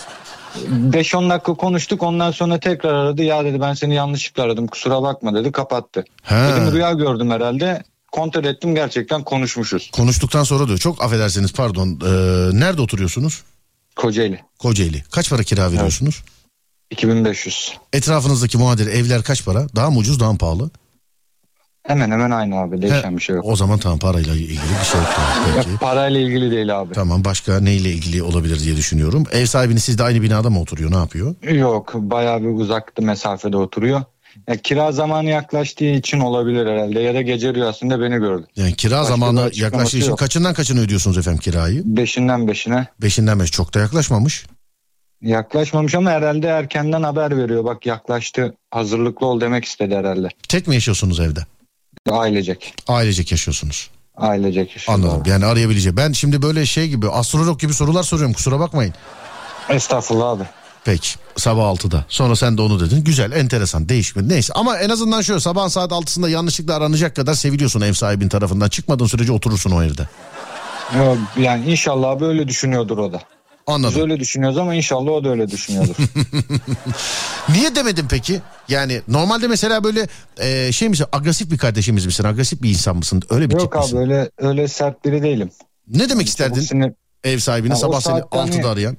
5-10 0.71 1.31
dakika 1.31 1.55
konuştuk 1.55 2.03
ondan 2.03 2.31
sonra 2.31 2.61
tekrar 2.61 2.95
aradı. 2.95 3.23
Ya 3.23 3.45
dedi 3.45 3.61
ben 3.61 3.75
seni 3.75 3.95
yanlışlıkla 3.95 4.43
aradım 4.43 4.67
kusura 4.67 5.03
bakma 5.03 5.35
dedi 5.35 5.53
kapattı. 5.53 6.05
He. 6.23 6.35
Dedim 6.35 6.73
rüya 6.73 6.93
gördüm 6.93 7.31
herhalde. 7.31 7.83
Kontrol 8.13 8.45
ettim 8.45 8.75
gerçekten 8.75 9.23
konuşmuşuz. 9.23 9.91
Konuştuktan 9.93 10.45
sonra 10.45 10.67
diyor 10.67 10.79
çok 10.79 11.03
affedersiniz 11.05 11.53
pardon 11.53 11.89
ee, 11.89 12.09
nerede 12.59 12.83
oturuyorsunuz? 12.83 13.43
Kocaeli. 13.97 14.41
Kocaeli. 14.59 15.05
Kaç 15.11 15.31
para 15.31 15.43
kira 15.43 15.73
veriyorsunuz? 15.73 16.23
2500. 16.91 17.73
Etrafınızdaki 17.93 18.59
muadil 18.59 18.87
evler 18.87 19.23
kaç 19.23 19.45
para? 19.45 19.67
Daha 19.77 19.91
mı 19.91 19.99
ucuz 19.99 20.21
daha 20.21 20.33
mı 20.33 20.39
pahalı? 20.39 20.71
Hemen 21.87 22.11
hemen 22.11 22.31
aynı 22.31 22.57
abi 22.57 22.83
değişen 22.83 23.17
bir 23.17 23.23
şey 23.23 23.37
yok. 23.37 23.45
O 23.49 23.57
zaman 23.57 23.79
tamam 23.79 23.99
parayla 23.99 24.35
ilgili 24.35 24.51
bir 24.81 24.85
şey 24.85 25.01
yok. 25.01 25.11
Tamam, 25.17 25.57
Ya, 25.57 25.79
parayla 25.81 26.21
ilgili 26.21 26.51
değil 26.51 26.81
abi. 26.81 26.93
Tamam 26.95 27.25
başka 27.25 27.61
neyle 27.61 27.91
ilgili 27.91 28.23
olabilir 28.23 28.61
diye 28.61 28.77
düşünüyorum. 28.77 29.25
Ev 29.33 29.47
sahibiniz 29.47 29.85
sizde 29.85 30.03
aynı 30.03 30.23
binada 30.23 30.51
mı 30.51 30.61
oturuyor 30.61 30.91
ne 30.93 30.97
yapıyor? 30.97 31.35
Yok 31.43 31.93
bayağı 31.95 32.43
bir 32.43 32.47
uzakta 32.49 33.03
mesafede 33.03 33.57
oturuyor. 33.57 34.03
Ya, 34.49 34.57
kira 34.57 34.93
zamanı 34.93 35.29
yaklaştığı 35.29 35.85
için 35.85 36.21
olabilir 36.21 36.67
herhalde 36.67 37.01
ya 37.01 37.15
da 37.15 37.23
gece 37.23 37.55
rüyasında 37.55 38.01
beni 38.01 38.17
gördü. 38.19 38.47
Yani 38.57 38.75
kira 38.75 39.01
Başka 39.01 39.09
zamanı 39.09 39.51
yaklaştığı 39.55 39.99
için 39.99 40.09
yok. 40.11 40.19
kaçından 40.19 40.55
kaçını 40.55 40.81
ödüyorsunuz 40.81 41.19
efendim 41.19 41.41
kirayı? 41.41 41.83
Beşinden 41.85 42.49
beşine. 42.49 42.87
Beşinden 43.03 43.41
beş 43.41 43.51
çok 43.53 43.75
da 43.75 43.79
yaklaşmamış. 43.81 44.47
Yaklaşmamış 45.23 45.95
ama 45.95 46.11
herhalde 46.11 46.47
erkenden 46.47 47.03
haber 47.03 47.37
veriyor. 47.37 47.65
Bak 47.65 47.87
yaklaştı 47.87 48.55
hazırlıklı 48.71 49.27
ol 49.27 49.41
demek 49.41 49.65
istedi 49.65 49.97
herhalde. 49.97 50.29
Tek 50.49 50.67
mi 50.67 50.75
yaşıyorsunuz 50.75 51.21
evde? 51.21 51.41
Ailecek. 52.11 52.75
Ailecek 52.89 53.33
yaşıyorsunuz. 53.33 53.91
Ailecek 54.17 54.73
yaşıyor. 54.77 54.99
Anladım. 54.99 55.23
Yani 55.27 55.47
arayabilecek. 55.47 55.97
Ben 55.97 56.13
şimdi 56.13 56.43
böyle 56.43 56.67
şey 56.67 56.89
gibi 56.89 57.09
astrolog 57.09 57.61
gibi 57.61 57.75
sorular 57.75 58.03
soruyorum 58.03 58.33
kusura 58.33 58.61
bakmayın. 58.61 58.95
Estağfurullah 59.69 60.31
abi. 60.31 60.45
Peki 60.85 61.09
sabah 61.37 61.63
6'da. 61.63 62.05
Sonra 62.09 62.37
sen 62.37 62.59
de 62.59 62.63
onu 62.63 62.81
dedin. 62.81 63.05
Güzel 63.05 63.33
enteresan 63.33 63.89
değişmedi. 63.89 64.29
Neyse 64.29 64.53
ama 64.57 64.79
en 64.79 64.89
azından 64.89 65.21
şöyle 65.23 65.41
sabah 65.41 65.69
saat 65.69 65.91
6'sında 65.91 66.31
yanlışlıkla 66.31 66.75
aranacak 66.75 67.17
kadar 67.17 67.35
seviliyorsun 67.35 67.81
ev 67.81 67.93
sahibin 67.93 68.29
tarafından. 68.29 68.69
Çıkmadığın 68.69 69.07
sürece 69.07 69.33
oturursun 69.33 69.71
o 69.71 69.83
evde. 69.83 70.09
Yani 71.39 71.71
inşallah 71.73 72.21
böyle 72.21 72.49
düşünüyordur 72.49 72.99
o 72.99 73.13
da. 73.13 73.21
Anladım. 73.67 73.95
Biz 73.95 74.03
öyle 74.03 74.21
düşünüyoruz 74.21 74.59
ama 74.59 74.75
inşallah 74.75 75.11
o 75.13 75.25
da 75.25 75.29
öyle 75.31 75.51
düşünüyordur. 75.51 75.95
Niye 77.49 77.75
demedin 77.75 78.07
peki? 78.11 78.41
Yani 78.69 79.01
normalde 79.09 79.49
mesela 79.49 79.85
böyle 79.85 80.07
e, 80.41 80.73
şey 80.73 80.89
misin 80.89 81.07
agresif 81.13 81.51
bir 81.51 81.59
kardeşimiz 81.59 82.07
misin? 82.07 82.25
Agresif 82.25 82.63
bir 82.63 82.69
insan 82.71 82.97
mısın? 82.97 83.23
Öyle 83.31 83.45
bir 83.45 83.51
tip 83.51 83.61
Yok 83.61 83.77
abi 83.77 83.83
misin? 83.83 83.97
öyle 83.97 84.31
öyle 84.39 84.69
sert 84.69 85.05
biri 85.05 85.23
değilim. 85.23 85.51
Ne 85.89 86.09
demek 86.09 86.27
isterdin 86.27 86.61
sinir- 86.61 86.93
ev 87.25 87.39
sahibine 87.39 87.73
Ha, 87.73 87.79
o 87.79 87.81
sabah 87.81 88.01
seni 88.01 88.19
saatte 88.21 88.39
hani- 88.39 88.51
6'da 88.51 88.71
arayan? 88.71 88.97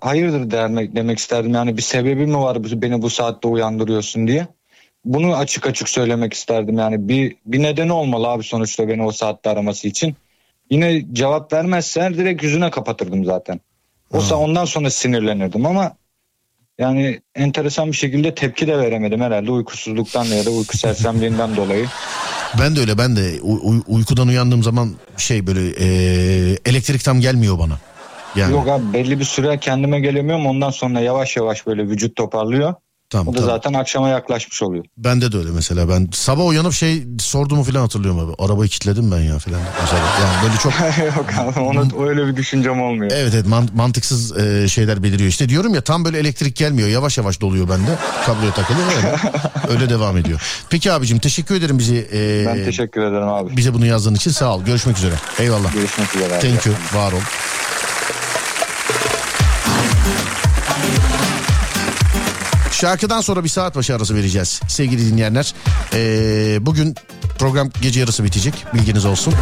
Hayırdır 0.00 0.50
demek 0.50 0.96
demek 0.96 1.18
isterdim. 1.18 1.54
Yani 1.54 1.76
bir 1.76 1.82
sebebi 1.82 2.26
mi 2.26 2.38
var 2.38 2.58
beni 2.82 3.02
bu 3.02 3.10
saatte 3.10 3.48
uyandırıyorsun 3.48 4.26
diye. 4.28 4.46
Bunu 5.04 5.36
açık 5.36 5.66
açık 5.66 5.88
söylemek 5.88 6.32
isterdim. 6.32 6.78
Yani 6.78 7.08
bir 7.08 7.36
bir 7.46 7.62
nedeni 7.62 7.92
olmalı 7.92 8.28
abi 8.28 8.44
sonuçta 8.44 8.88
beni 8.88 9.02
o 9.04 9.12
saatte 9.12 9.50
araması 9.50 9.88
için. 9.88 10.16
Yine 10.70 11.04
cevap 11.12 11.52
vermezse 11.52 12.10
direkt 12.14 12.42
yüzüne 12.42 12.70
kapatırdım 12.70 13.24
zaten. 13.24 13.60
O 14.12 14.18
sa- 14.18 14.34
ondan 14.34 14.64
sonra 14.64 14.90
sinirlenirdim 14.90 15.66
ama 15.66 15.92
yani 16.78 17.20
enteresan 17.34 17.88
bir 17.92 17.96
şekilde 17.96 18.34
tepki 18.34 18.66
de 18.66 18.78
veremedim 18.78 19.20
herhalde 19.20 19.50
uykusuzluktan 19.50 20.24
ya 20.24 20.46
da 20.46 20.50
uyku 20.50 20.78
sersemliğinden 20.78 21.56
dolayı. 21.56 21.86
Ben 22.60 22.76
de 22.76 22.80
öyle 22.80 22.98
ben 22.98 23.16
de 23.16 23.40
uy- 23.42 23.60
uy- 23.62 23.82
uykudan 23.86 24.28
uyandığım 24.28 24.62
zaman 24.62 24.90
şey 25.16 25.46
böyle 25.46 25.60
e, 25.70 25.86
elektrik 26.66 27.04
tam 27.04 27.20
gelmiyor 27.20 27.58
bana. 27.58 27.78
Yani 28.36 28.52
Yok 28.52 28.68
abi 28.68 28.92
belli 28.92 29.20
bir 29.20 29.24
süre 29.24 29.58
kendime 29.58 30.00
gelemiyorum 30.00 30.46
ondan 30.46 30.70
sonra 30.70 31.00
yavaş 31.00 31.36
yavaş 31.36 31.66
böyle 31.66 31.82
vücut 31.82 32.16
toparlıyor. 32.16 32.74
Tamam, 33.10 33.28
o 33.28 33.32
da 33.32 33.40
tamam. 33.40 33.54
zaten 33.56 33.72
akşama 33.74 34.08
yaklaşmış 34.08 34.62
oluyor. 34.62 34.84
bende 34.96 35.32
de 35.32 35.36
öyle 35.36 35.50
mesela 35.50 35.88
ben 35.88 36.08
sabah 36.12 36.46
uyanıp 36.46 36.72
şey 36.72 37.04
sorduğumu 37.18 37.64
falan 37.64 37.80
hatırlıyorum 37.80 38.20
abi. 38.20 38.32
Arabayı 38.38 38.70
kilitledim 38.70 39.12
ben 39.12 39.20
ya 39.20 39.38
falan 39.38 39.60
mesela. 39.82 40.00
Yani 40.22 40.42
böyle 40.42 40.56
çok 40.62 40.72
Yok 41.16 41.26
abi 41.38 41.60
ona 41.60 42.08
öyle 42.08 42.26
bir 42.26 42.36
düşüncem 42.36 42.82
olmuyor. 42.82 43.10
Evet 43.14 43.34
evet 43.34 43.46
man- 43.46 43.68
mantıksız 43.74 44.36
e, 44.38 44.68
şeyler 44.68 45.02
beliriyor. 45.02 45.28
İşte 45.28 45.48
diyorum 45.48 45.74
ya 45.74 45.80
tam 45.80 46.04
böyle 46.04 46.18
elektrik 46.18 46.56
gelmiyor. 46.56 46.88
Yavaş 46.88 47.18
yavaş 47.18 47.40
doluyor 47.40 47.68
bende. 47.68 47.98
Kabloya 48.26 48.52
takılı 48.54 48.76
öyle, 48.96 49.16
öyle 49.68 49.90
devam 49.90 50.16
ediyor. 50.16 50.42
Peki 50.70 50.92
abicim 50.92 51.18
teşekkür 51.18 51.54
ederim 51.54 51.78
bizi. 51.78 52.08
e, 52.12 52.46
Ben 52.46 52.64
teşekkür 52.64 53.00
ederim 53.02 53.28
abi. 53.28 53.56
Bize 53.56 53.74
bunu 53.74 53.86
yazdığın 53.86 54.14
için 54.14 54.30
sağ 54.30 54.54
ol. 54.56 54.64
Görüşmek 54.64 54.98
üzere. 54.98 55.14
Eyvallah. 55.38 55.72
Görüşmek 55.74 56.16
üzere 56.16 56.34
abi. 56.34 56.40
Thank 56.48 56.66
you. 56.66 56.74
Var 56.94 57.12
ol. 57.12 57.20
Şarkıdan 62.80 63.20
sonra 63.20 63.44
bir 63.44 63.48
saat 63.48 63.76
başı 63.76 63.94
arası 63.94 64.14
vereceğiz 64.14 64.60
sevgili 64.68 65.12
dinleyenler. 65.12 65.54
Ee, 65.94 66.58
bugün 66.66 66.94
program 67.38 67.70
gece 67.82 68.00
yarısı 68.00 68.24
bitecek 68.24 68.54
bilginiz 68.74 69.04
olsun. 69.04 69.34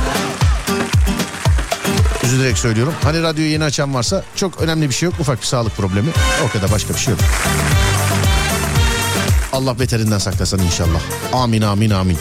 Üzülerek 2.25 2.59
söylüyorum. 2.59 2.95
Hani 3.03 3.23
radyoyu 3.23 3.51
yeni 3.51 3.65
açan 3.65 3.95
varsa 3.95 4.25
çok 4.37 4.61
önemli 4.61 4.89
bir 4.89 4.95
şey 4.95 5.07
yok. 5.07 5.21
Ufak 5.21 5.41
bir 5.41 5.47
sağlık 5.47 5.77
problemi. 5.77 6.09
O 6.49 6.53
kadar 6.53 6.71
başka 6.71 6.95
bir 6.95 6.99
şey 6.99 7.11
yok. 7.11 7.21
Allah 9.53 9.79
beterinden 9.79 10.19
saklasın 10.19 10.59
inşallah. 10.59 11.01
Amin 11.33 11.63
amin 11.63 11.91
amin. 11.91 12.19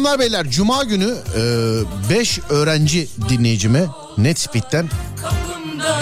Hanımlar 0.00 0.18
beyler 0.20 0.50
cuma 0.50 0.84
günü 0.84 1.14
5 2.10 2.38
öğrenci 2.50 3.08
dinleyicime 3.28 3.86
NetSpeed'den 4.18 4.88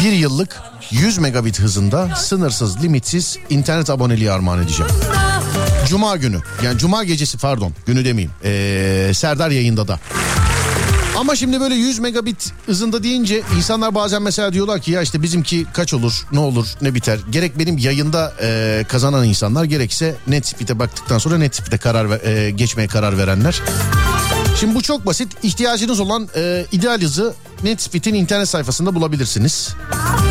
bir 0.05 0.13
yıllık 0.13 0.57
100 0.91 1.19
megabit 1.19 1.61
hızında 1.61 2.17
sınırsız 2.17 2.83
limitsiz 2.83 3.39
internet 3.51 3.91
aboneliği 3.91 4.33
armağan 4.33 4.63
edeceğim. 4.63 4.93
Cuma 5.89 6.17
günü 6.17 6.39
yani 6.65 6.79
cuma 6.79 7.05
gecesi 7.05 7.39
pardon 7.39 7.73
günü 7.87 8.05
demeyeyim 8.05 8.33
Ee, 8.45 9.11
Serdar 9.15 9.51
yayında 9.51 9.89
da. 9.89 10.01
Ama 11.19 11.37
şimdi 11.37 11.61
böyle 11.61 11.75
100 11.75 11.99
megabit 11.99 12.53
hızında 12.67 13.03
deyince 13.03 13.43
insanlar 13.57 13.95
bazen 13.95 14.23
mesela 14.23 14.53
diyorlar 14.53 14.81
ki 14.81 14.91
ya 14.91 15.03
işte 15.03 15.23
bizimki 15.23 15.67
kaç 15.73 15.95
olur 15.95 16.27
ne 16.33 16.39
olur 16.39 16.67
ne 16.81 16.95
biter. 16.95 17.19
Gerek 17.31 17.59
benim 17.59 17.79
yayında 17.79 18.33
e, 18.43 18.85
kazanan 18.89 19.25
insanlar 19.25 19.65
gerekse 19.65 20.17
NetSpeed'e 20.27 20.79
baktıktan 20.79 21.19
sonra 21.19 21.39
NetSpeed'e 21.39 21.79
karar 21.79 22.11
ver- 22.11 22.21
e, 22.47 22.51
geçmeye 22.51 22.89
karar 22.89 23.19
verenler. 23.19 23.63
Şimdi 24.61 24.75
bu 24.75 24.83
çok 24.83 25.07
basit. 25.07 25.33
İhtiyacınız 25.43 26.01
olan 26.01 26.29
e, 26.37 26.67
ideal 26.73 27.01
hızı 27.01 27.35
NetSpeed'in 27.63 28.15
internet 28.15 28.49
sayfasında 28.49 28.95
bulabilirsiniz. 28.95 29.75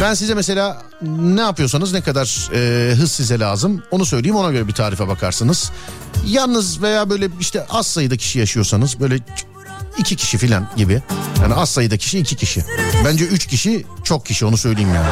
Ben 0.01 0.13
size 0.13 0.33
mesela 0.33 0.81
ne 1.09 1.41
yapıyorsanız 1.41 1.93
ne 1.93 2.01
kadar 2.01 2.49
e, 2.53 2.93
hız 2.95 3.11
size 3.11 3.39
lazım 3.39 3.83
onu 3.91 4.05
söyleyeyim 4.05 4.35
ona 4.35 4.51
göre 4.51 4.67
bir 4.67 4.73
tarife 4.73 5.07
bakarsınız. 5.07 5.71
Yalnız 6.27 6.81
veya 6.81 7.09
böyle 7.09 7.29
işte 7.39 7.65
az 7.69 7.87
sayıda 7.87 8.17
kişi 8.17 8.39
yaşıyorsanız 8.39 8.99
böyle 8.99 9.19
iki 9.99 10.15
kişi 10.15 10.37
filan 10.37 10.69
gibi. 10.77 11.01
Yani 11.41 11.53
az 11.53 11.69
sayıda 11.69 11.97
kişi 11.97 12.19
iki 12.19 12.35
kişi. 12.35 12.63
Bence 13.05 13.25
üç 13.25 13.47
kişi 13.47 13.85
çok 14.03 14.25
kişi 14.25 14.45
onu 14.45 14.57
söyleyeyim 14.57 14.93
yani. 14.95 15.09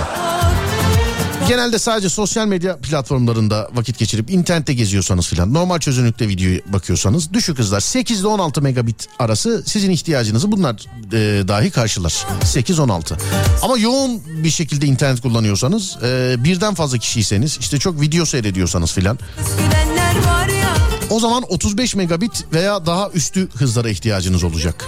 Genelde 1.48 1.80
sadece 1.80 2.10
sosyal 2.10 2.48
medya 2.48 2.78
platformlarında 2.78 3.70
vakit 3.74 4.00
geçirip 4.00 4.30
internette 4.32 4.74
geziyorsanız 4.74 5.28
filan 5.28 5.54
normal 5.54 5.80
çözünürlükte 5.80 6.28
videoyu 6.28 6.60
bakıyorsanız 6.68 7.34
düşük 7.34 7.60
hızlar 7.60 7.80
8 7.80 8.20
ile 8.20 8.28
16 8.28 8.62
megabit 8.62 9.08
arası 9.20 9.64
sizin 9.68 9.92
ihtiyacınızı 9.92 10.52
bunlar 10.52 10.76
e, 11.14 11.48
dahi 11.48 11.72
karşılar. 11.72 12.26
8-16. 12.42 13.14
Ama 13.62 13.78
yoğun 13.78 14.22
bir 14.44 14.50
şekilde 14.50 14.86
internet 14.86 15.22
kullanıyorsanız 15.22 15.98
e, 16.04 16.36
birden 16.44 16.74
fazla 16.74 16.98
kişiyseniz 16.98 17.58
işte 17.60 17.80
çok 17.80 18.02
video 18.02 18.26
seyrediyorsanız 18.26 18.94
filan 18.94 19.20
o 21.10 21.20
zaman 21.20 21.44
35 21.50 21.96
megabit 21.96 22.46
veya 22.54 22.86
daha 22.86 23.10
üstü 23.10 23.50
hızlara 23.50 23.90
ihtiyacınız 23.90 24.44
olacak. 24.44 24.86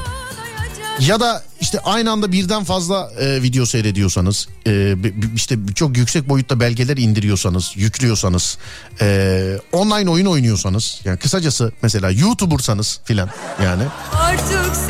Ya 0.99 1.19
da 1.19 1.43
işte 1.61 1.79
aynı 1.79 2.11
anda 2.11 2.31
birden 2.31 2.63
fazla 2.63 3.11
e, 3.19 3.41
video 3.41 3.65
seyrediyorsanız, 3.65 4.47
e, 4.67 4.95
işte 5.35 5.57
çok 5.75 5.97
yüksek 5.97 6.29
boyutta 6.29 6.59
belgeler 6.59 6.97
indiriyorsanız, 6.97 7.71
yüklüyorsanız, 7.75 8.57
e, 9.01 9.59
online 9.71 10.09
oyun 10.09 10.25
oynuyorsanız, 10.25 11.01
yani 11.05 11.17
kısacası 11.17 11.71
mesela 11.81 12.11
YouTuber'sanız 12.11 12.99
filan 13.05 13.29
yani 13.63 13.83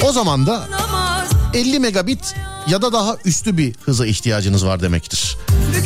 o 0.04 0.12
zaman 0.12 0.48
da 0.48 0.68
namaz 0.72 1.30
50 1.54 1.80
megabit 1.80 2.36
ya 2.68 2.82
da 2.82 2.94
daha 2.94 3.18
üstü 3.26 3.58
bir 3.58 3.76
hıza 3.86 4.06
ihtiyacınız 4.06 4.66
var 4.66 4.82
demektir. 4.82 5.38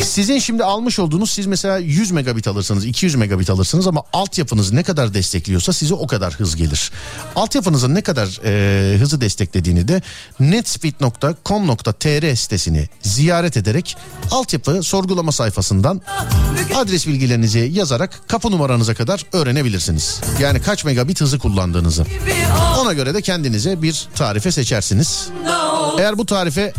Sizin 0.03 0.39
şimdi 0.39 0.63
almış 0.63 0.99
olduğunuz 0.99 1.31
siz 1.31 1.45
mesela 1.45 1.77
100 1.77 2.11
megabit 2.11 2.47
alırsınız 2.47 2.85
200 2.85 3.15
megabit 3.15 3.49
alırsınız 3.49 3.87
ama 3.87 4.03
altyapınız 4.13 4.71
ne 4.71 4.83
kadar 4.83 5.13
destekliyorsa 5.13 5.73
size 5.73 5.93
o 5.93 6.07
kadar 6.07 6.33
hız 6.33 6.55
gelir. 6.55 6.91
Altyapınızın 7.35 7.95
ne 7.95 8.01
kadar 8.01 8.39
e, 8.45 8.97
hızı 8.97 9.21
desteklediğini 9.21 9.87
de 9.87 10.01
netspeed.com.tr 10.39 12.35
sitesini 12.35 12.89
ziyaret 13.01 13.57
ederek 13.57 13.97
altyapı 14.31 14.83
sorgulama 14.83 15.31
sayfasından 15.31 16.01
adres 16.75 17.07
bilgilerinizi 17.07 17.69
yazarak 17.73 18.21
kapı 18.27 18.51
numaranıza 18.51 18.93
kadar 18.93 19.25
öğrenebilirsiniz. 19.33 20.21
Yani 20.39 20.61
kaç 20.61 20.85
megabit 20.85 21.21
hızı 21.21 21.39
kullandığınızı. 21.39 22.05
Ona 22.79 22.93
göre 22.93 23.13
de 23.13 23.21
kendinize 23.21 23.81
bir 23.81 24.07
tarife 24.15 24.51
seçersiniz. 24.51 25.29
Eğer 25.99 26.17
bu 26.17 26.25
tarife 26.25 26.70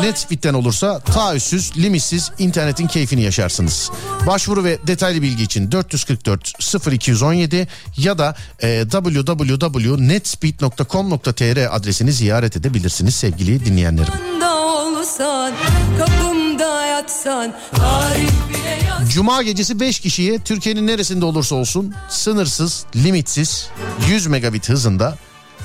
Netspeed'den 0.00 0.54
olursa 0.54 1.00
taahhütsüz, 1.00 1.76
limitsiz 1.76 2.30
internetin 2.38 2.86
keyfini 2.86 3.22
yaşarsınız. 3.22 3.90
Başvuru 4.26 4.64
ve 4.64 4.78
detaylı 4.86 5.22
bilgi 5.22 5.42
için 5.42 5.72
444 5.72 6.52
0217 6.92 7.68
ya 7.96 8.18
da 8.18 8.36
e, 8.60 8.88
www.netspeed.com.tr 8.88 11.76
adresini 11.76 12.12
ziyaret 12.12 12.56
edebilirsiniz 12.56 13.14
sevgili 13.14 13.64
dinleyenlerim. 13.64 14.12
olsan 15.04 15.54
kapımda 15.98 16.86
yatsan 16.86 17.54
Cuma 19.08 19.42
gecesi 19.42 19.80
5 19.80 20.00
kişiye 20.00 20.38
Türkiye'nin 20.38 20.86
neresinde 20.86 21.24
olursa 21.24 21.54
olsun 21.54 21.94
sınırsız, 22.08 22.86
limitsiz 22.96 23.68
100 24.08 24.26
megabit 24.26 24.68
hızında 24.68 25.18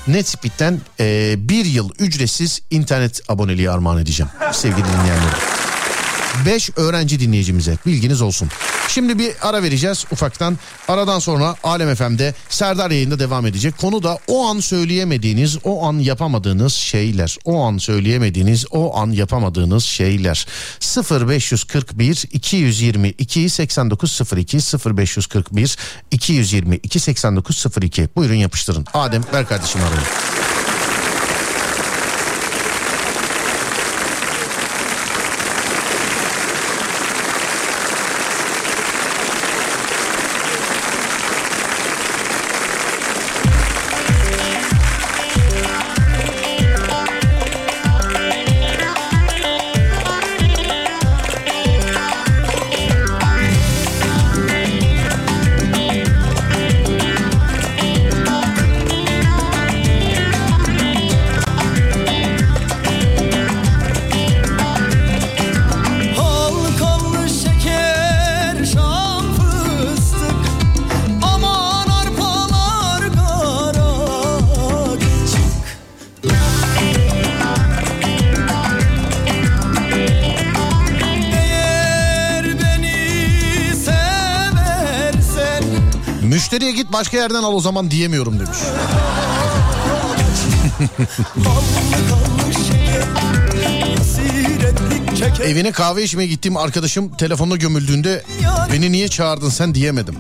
Netspeed'den 0.08 0.82
e, 1.00 1.36
bir 1.38 1.66
yıl 1.66 1.90
ücretsiz 2.00 2.62
internet 2.72 3.22
aboneliği 3.30 3.72
armağan 3.72 3.98
edeceğim 3.98 4.32
sevgili 4.52 4.86
dinleyenlerim. 4.86 5.69
5 6.46 6.70
öğrenci 6.76 7.20
dinleyicimize 7.20 7.78
bilginiz 7.86 8.22
olsun. 8.22 8.50
Şimdi 8.88 9.20
bir 9.20 9.34
ara 9.42 9.64
vereceğiz 9.64 10.06
ufaktan. 10.12 10.58
Aradan 10.88 11.20
sonra 11.20 11.56
Alem 11.64 11.96
FM'de 11.96 12.34
Serdar 12.50 12.92
yayında 12.92 13.20
devam 13.20 13.46
edecek. 13.46 13.78
Konu 13.78 14.04
da 14.04 14.18
o 14.28 14.48
an 14.48 14.60
söyleyemediğiniz, 14.60 15.58
o 15.64 15.86
an 15.86 15.94
yapamadığınız 15.94 16.74
şeyler. 16.74 17.38
O 17.46 17.64
an 17.64 17.78
söyleyemediğiniz, 17.78 18.66
o 18.72 18.98
an 18.98 19.12
yapamadığınız 19.12 19.84
şeyler. 19.84 20.48
0541 21.28 22.26
222 22.32 23.50
8902 23.50 24.58
0541 24.98 25.78
222 26.12 27.00
8902. 27.00 28.10
Buyurun 28.16 28.36
yapıştırın. 28.36 28.86
Adem 28.94 29.24
ver 29.34 29.48
kardeşim 29.48 29.82
arayın. 29.82 30.69
Başka 87.00 87.18
yerden 87.18 87.44
al 87.44 87.54
o 87.54 87.60
zaman 87.60 87.92
diyemiyorum 87.92 88.40
demiş. 88.40 88.58
Evine 95.44 95.72
kahve 95.72 96.04
içmeye 96.04 96.28
gittiğim 96.28 96.58
arkadaşım 96.58 97.10
telefonla 97.10 97.56
gömüldüğünde 97.56 98.24
beni 98.74 98.92
niye 98.92 99.08
çağırdın 99.08 99.50
sen 99.50 99.76
diyemedim. 99.76 100.16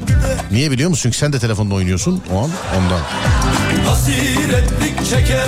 Niye 0.51 0.71
biliyor 0.71 0.89
musun? 0.89 1.03
Çünkü 1.03 1.17
sen 1.17 1.33
de 1.33 1.39
telefonla 1.39 1.73
oynuyorsun 1.75 2.21
o 2.33 2.37
an 2.37 2.49
ondan. 2.77 3.01
Hasiretlik 3.85 5.09
çeker 5.09 5.47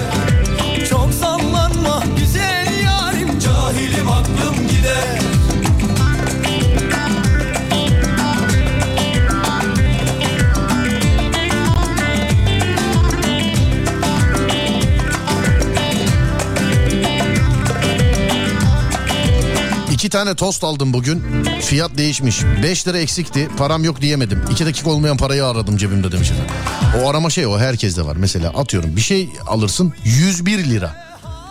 İki 20.01 20.09
tane 20.09 20.35
tost 20.35 20.63
aldım 20.63 20.93
bugün. 20.93 21.23
Fiyat 21.61 21.97
değişmiş. 21.97 22.43
5 22.63 22.87
lira 22.87 22.97
eksikti. 22.97 23.49
Param 23.57 23.83
yok 23.83 24.01
diyemedim. 24.01 24.43
2 24.51 24.65
dakika 24.65 24.89
olmayan 24.89 25.17
parayı 25.17 25.45
aradım 25.45 25.77
cebimde 25.77 26.11
demiş 26.11 26.31
efendim. 26.31 26.55
O 27.03 27.09
arama 27.09 27.29
şey 27.29 27.47
o 27.47 27.59
herkeste 27.59 28.05
var. 28.05 28.15
Mesela 28.15 28.49
atıyorum 28.49 28.95
bir 28.95 29.01
şey 29.01 29.29
alırsın 29.47 29.93
101 30.03 30.57
lira. 30.57 30.95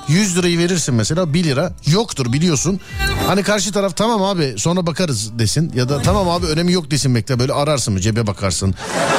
100 0.09 0.37
lirayı 0.37 0.59
verirsin 0.59 0.95
mesela 0.95 1.35
1 1.35 1.45
lira 1.45 1.73
yoktur 1.87 2.33
biliyorsun. 2.33 2.81
Hani 3.27 3.43
karşı 3.43 3.73
taraf 3.73 3.97
tamam 3.97 4.23
abi 4.23 4.55
sonra 4.57 4.87
bakarız 4.87 5.39
desin 5.39 5.73
ya 5.75 5.89
da 5.89 6.03
tamam 6.03 6.29
abi 6.29 6.47
önemi 6.47 6.73
yok 6.73 6.91
desin 6.91 7.15
bekle 7.15 7.39
böyle 7.39 7.53
ararsın 7.53 7.95
mı 7.95 8.01
cebe 8.01 8.27
bakarsın. 8.27 8.75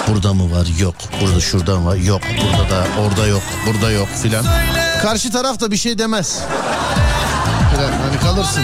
Burada 0.07 0.33
mı 0.33 0.51
var 0.51 0.67
yok 0.79 0.95
burada 1.21 1.39
şurada 1.39 1.85
var 1.85 1.95
yok 1.95 2.21
burada 2.41 2.69
da 2.69 2.87
orada 3.01 3.27
yok 3.27 3.43
burada 3.67 3.91
yok 3.91 4.07
filan. 4.21 4.45
Karşı 5.01 5.31
taraf 5.31 5.59
da 5.59 5.71
bir 5.71 5.77
şey 5.77 5.97
demez. 5.97 6.39
Kalırsın. 8.31 8.63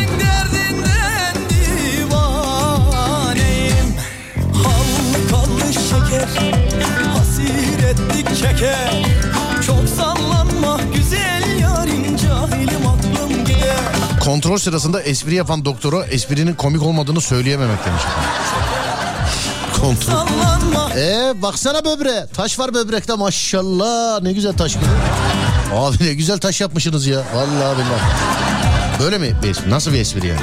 divaneyim 1.49 2.30
şeker 5.89 6.28
Hasir 7.13 7.55
Çok 9.65 9.89
sallanma 9.97 10.80
güzel 10.95 11.59
yarim 11.61 12.18
Cahilim 12.18 12.88
aklım 12.88 13.45
gider 13.45 13.80
Kontrol 14.26 14.57
sırasında 14.57 15.01
espri 15.01 15.36
yapan 15.36 15.65
doktora 15.65 16.05
esprinin 16.05 16.53
komik 16.53 16.84
olmadığını 16.84 17.22
söyleyememek 17.22 17.86
demiş. 17.86 18.01
Kontrol. 19.82 20.28
Ee 20.97 21.41
baksana 21.41 21.86
böbre. 21.86 22.28
Taş 22.34 22.59
var 22.59 22.74
böbrekte 22.74 23.13
maşallah. 23.13 24.22
Ne 24.22 24.34
güzel 24.34 24.53
taş. 24.53 24.76
Abi 25.76 25.97
ne 26.03 26.13
güzel 26.13 26.38
taş 26.38 26.61
yapmışsınız 26.61 27.07
ya. 27.07 27.20
Vallahi 27.36 27.78
billahi. 27.78 28.37
Böyle 29.00 29.18
mi 29.18 29.36
bir 29.43 29.50
espri? 29.50 29.70
Nasıl 29.70 29.93
bir 29.93 30.00
espri 30.00 30.28
yani? 30.28 30.39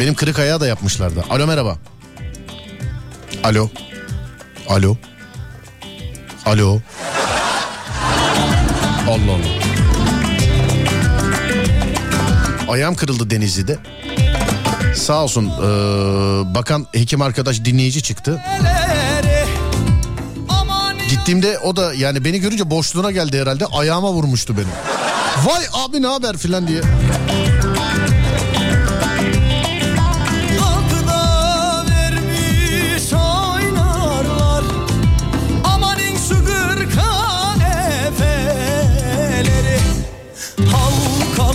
Benim 0.00 0.14
kırık 0.14 0.38
ayağı 0.38 0.60
da 0.60 0.66
yapmışlardı. 0.66 1.24
Alo 1.30 1.46
merhaba. 1.46 1.76
Alo. 3.44 3.68
Alo. 4.68 4.96
Alo. 6.46 6.80
Allah 9.08 9.32
Allah. 9.32 9.64
Ayağım 12.72 12.94
kırıldı 12.94 13.30
Denizli'de. 13.30 13.78
Sağ 14.94 15.22
olsun 15.24 15.44
eee, 15.44 16.54
bakan 16.54 16.86
hekim 16.92 17.22
arkadaş 17.22 17.64
dinleyici 17.64 18.02
çıktı. 18.02 18.42
Gittiğimde 21.10 21.58
o 21.58 21.76
da 21.76 21.94
yani 21.94 22.24
beni 22.24 22.40
görünce 22.40 22.70
boşluğuna 22.70 23.10
geldi 23.10 23.40
herhalde 23.40 23.66
ayağıma 23.66 24.12
vurmuştu 24.12 24.56
beni. 24.56 24.93
Vay 25.42 25.64
abi 25.72 26.02
ne 26.02 26.06
haber 26.06 26.36
filan 26.36 26.68
diye. 26.68 26.80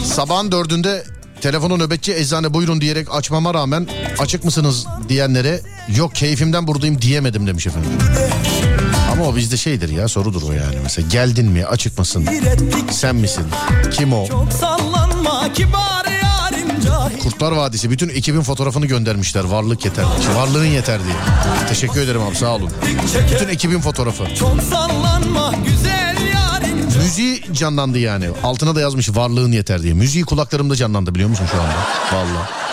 Sabahın 0.04 0.52
dördünde 0.52 1.04
telefonu 1.42 1.80
nöbetçi 1.80 2.14
eczane 2.14 2.54
buyurun 2.54 2.82
diyerek 2.82 3.08
açmama 3.16 3.54
rağmen 3.54 3.88
açık 4.20 4.44
mısınız 4.44 4.86
diyenlere 5.10 5.62
yok 5.98 6.16
keyfimden 6.16 6.68
buradayım 6.68 7.02
diyemedim 7.02 7.48
demiş 7.48 7.68
efendim. 7.68 7.90
Ama 9.20 9.28
o 9.28 9.36
bizde 9.36 9.58
şeydir 9.58 9.90
ya 9.90 10.08
sorudur 10.08 10.42
o 10.42 10.52
yani 10.52 10.76
mesela 10.84 11.08
geldin 11.08 11.46
mi 11.46 11.66
açık 11.66 12.00
mısın 12.00 12.28
sen 12.92 13.16
misin 13.16 13.46
kim 13.92 14.14
o 14.14 14.28
Kurtlar 17.24 17.52
Vadisi 17.52 17.90
bütün 17.92 18.10
ekibin 18.10 18.42
fotoğrafını 18.42 18.86
göndermişler 18.86 19.44
varlık 19.44 19.86
yeter 19.86 20.06
varlığın 20.36 20.66
yeter 20.66 21.00
diye. 21.04 21.16
Teşekkür 21.70 22.02
ederim 22.02 22.22
abi 22.22 22.36
sağ 22.36 22.56
olun. 22.56 22.72
Bütün 23.32 23.48
ekibin 23.48 23.80
fotoğrafı. 23.80 24.36
Çok 24.36 24.62
sallanma 24.62 25.54
güzel 25.68 26.16
Müziği 27.04 27.44
canlandı 27.54 28.00
yani. 28.00 28.26
Altına 28.44 28.76
da 28.76 28.82
yazmış 28.82 29.16
varlığın 29.16 29.52
yeter 29.52 29.84
diye. 29.84 29.94
Müziği 29.94 30.26
kulaklarımda 30.26 30.76
canlandı 30.76 31.16
biliyor 31.16 31.30
musun 31.30 31.46
şu 31.52 31.62
anda? 31.62 31.76
Vallahi. 32.14 32.69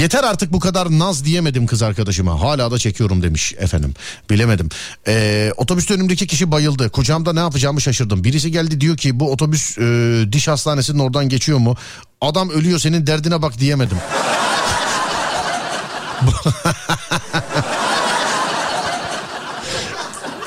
Yeter 0.00 0.24
artık 0.24 0.52
bu 0.52 0.60
kadar 0.60 0.98
naz 0.98 1.24
diyemedim 1.24 1.66
kız 1.66 1.82
arkadaşıma. 1.82 2.40
Hala 2.40 2.70
da 2.70 2.78
çekiyorum 2.78 3.22
demiş 3.22 3.54
efendim. 3.58 3.94
Bilemedim. 4.30 4.68
Ee, 5.08 5.52
otobüste 5.56 5.94
önümdeki 5.94 6.26
kişi 6.26 6.50
bayıldı. 6.50 6.90
Kucağımda 6.90 7.32
ne 7.32 7.40
yapacağımı 7.40 7.80
şaşırdım. 7.80 8.24
Birisi 8.24 8.52
geldi 8.52 8.80
diyor 8.80 8.96
ki 8.96 9.20
bu 9.20 9.32
otobüs 9.32 9.78
e, 9.78 10.24
diş 10.32 10.48
hastanesinin 10.48 10.98
oradan 10.98 11.28
geçiyor 11.28 11.58
mu? 11.58 11.76
Adam 12.20 12.50
ölüyor 12.50 12.78
senin 12.78 13.06
derdine 13.06 13.42
bak 13.42 13.58
diyemedim. 13.58 13.98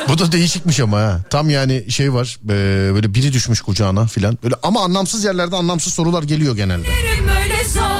Bu 0.09 0.17
da 0.19 0.31
değişikmiş 0.31 0.79
ama 0.79 0.97
ha. 0.97 1.19
Tam 1.29 1.49
yani 1.49 1.91
şey 1.91 2.13
var 2.13 2.39
e, 2.45 2.93
böyle 2.93 3.13
biri 3.13 3.33
düşmüş 3.33 3.61
kucağına 3.61 4.07
filan. 4.07 4.37
Böyle 4.43 4.55
ama 4.63 4.83
anlamsız 4.83 5.23
yerlerde 5.23 5.55
anlamsız 5.55 5.93
sorular 5.93 6.23
geliyor 6.23 6.55
genelde. 6.55 6.87
Öyle 6.87 7.69
zor, 7.69 7.98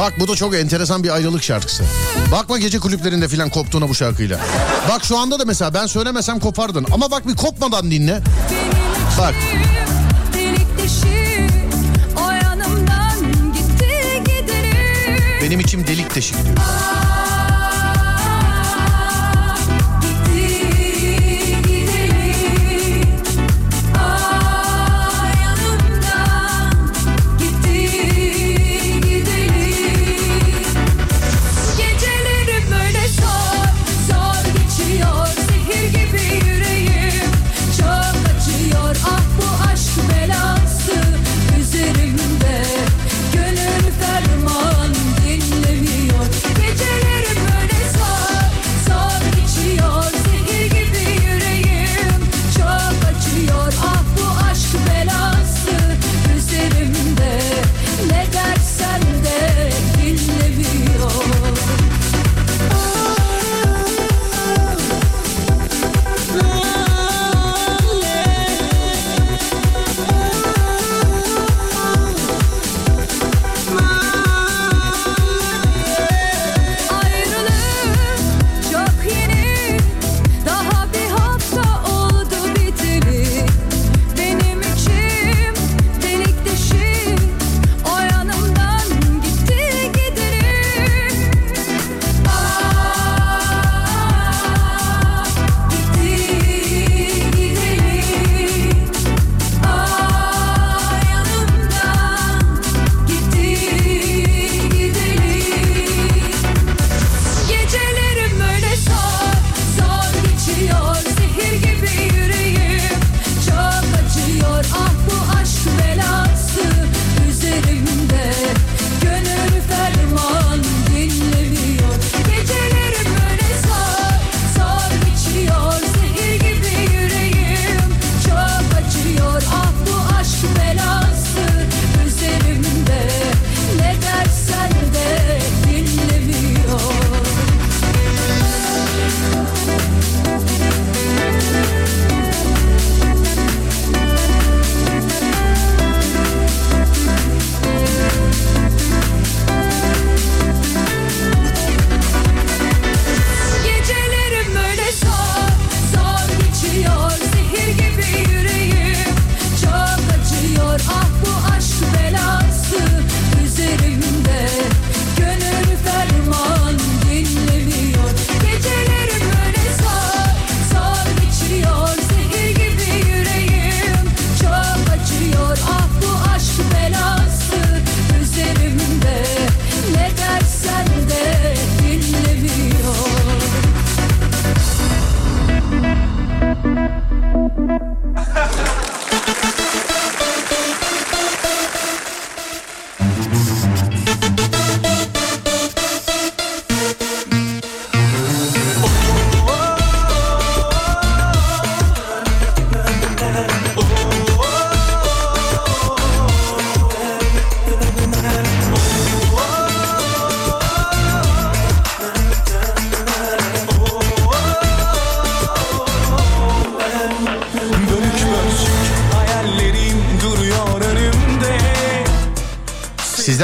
Bak 0.00 0.20
bu 0.20 0.28
da 0.28 0.36
çok 0.36 0.54
enteresan 0.54 1.04
bir 1.04 1.14
ayrılık 1.14 1.42
şarkısı. 1.42 1.84
Bakma 2.32 2.58
gece 2.58 2.78
kulüplerinde 2.78 3.28
filan 3.28 3.50
koptuğuna 3.50 3.88
bu 3.88 3.94
şarkıyla. 3.94 4.40
Bak 4.88 5.04
şu 5.04 5.18
anda 5.18 5.38
da 5.38 5.44
mesela 5.44 5.74
ben 5.74 5.86
söylemesem 5.86 6.40
kopardın. 6.40 6.86
Ama 6.92 7.10
bak 7.10 7.28
bir 7.28 7.36
kopmadan 7.36 7.90
dinle. 7.90 8.20
Bak 9.18 9.34
benim 15.42 15.60
içim 15.60 15.86
delik 15.86 16.14
deşik 16.14 16.36
diyor. 16.44 16.56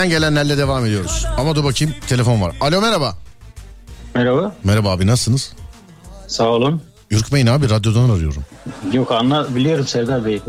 Sizden 0.07 0.20
gelenlerle 0.20 0.59
devam 0.59 0.87
ediyoruz. 0.87 1.27
Ama 1.39 1.57
dur 1.57 1.65
bakayım 1.65 1.95
telefon 2.09 2.41
var. 2.43 2.57
Alo 2.61 2.81
merhaba. 2.81 3.15
Merhaba. 4.15 4.55
Merhaba 4.65 4.91
abi 4.91 5.07
nasılsınız? 5.07 5.53
Sağ 6.27 6.45
olun. 6.45 6.83
Ürkmeyin 7.11 7.47
abi 7.47 7.70
radyodan 7.70 8.11
arıyorum. 8.11 8.45
Yok 8.93 9.12
anla 9.12 9.55
biliyorum 9.55 9.87
Serdar 9.87 10.24
Bey. 10.24 10.41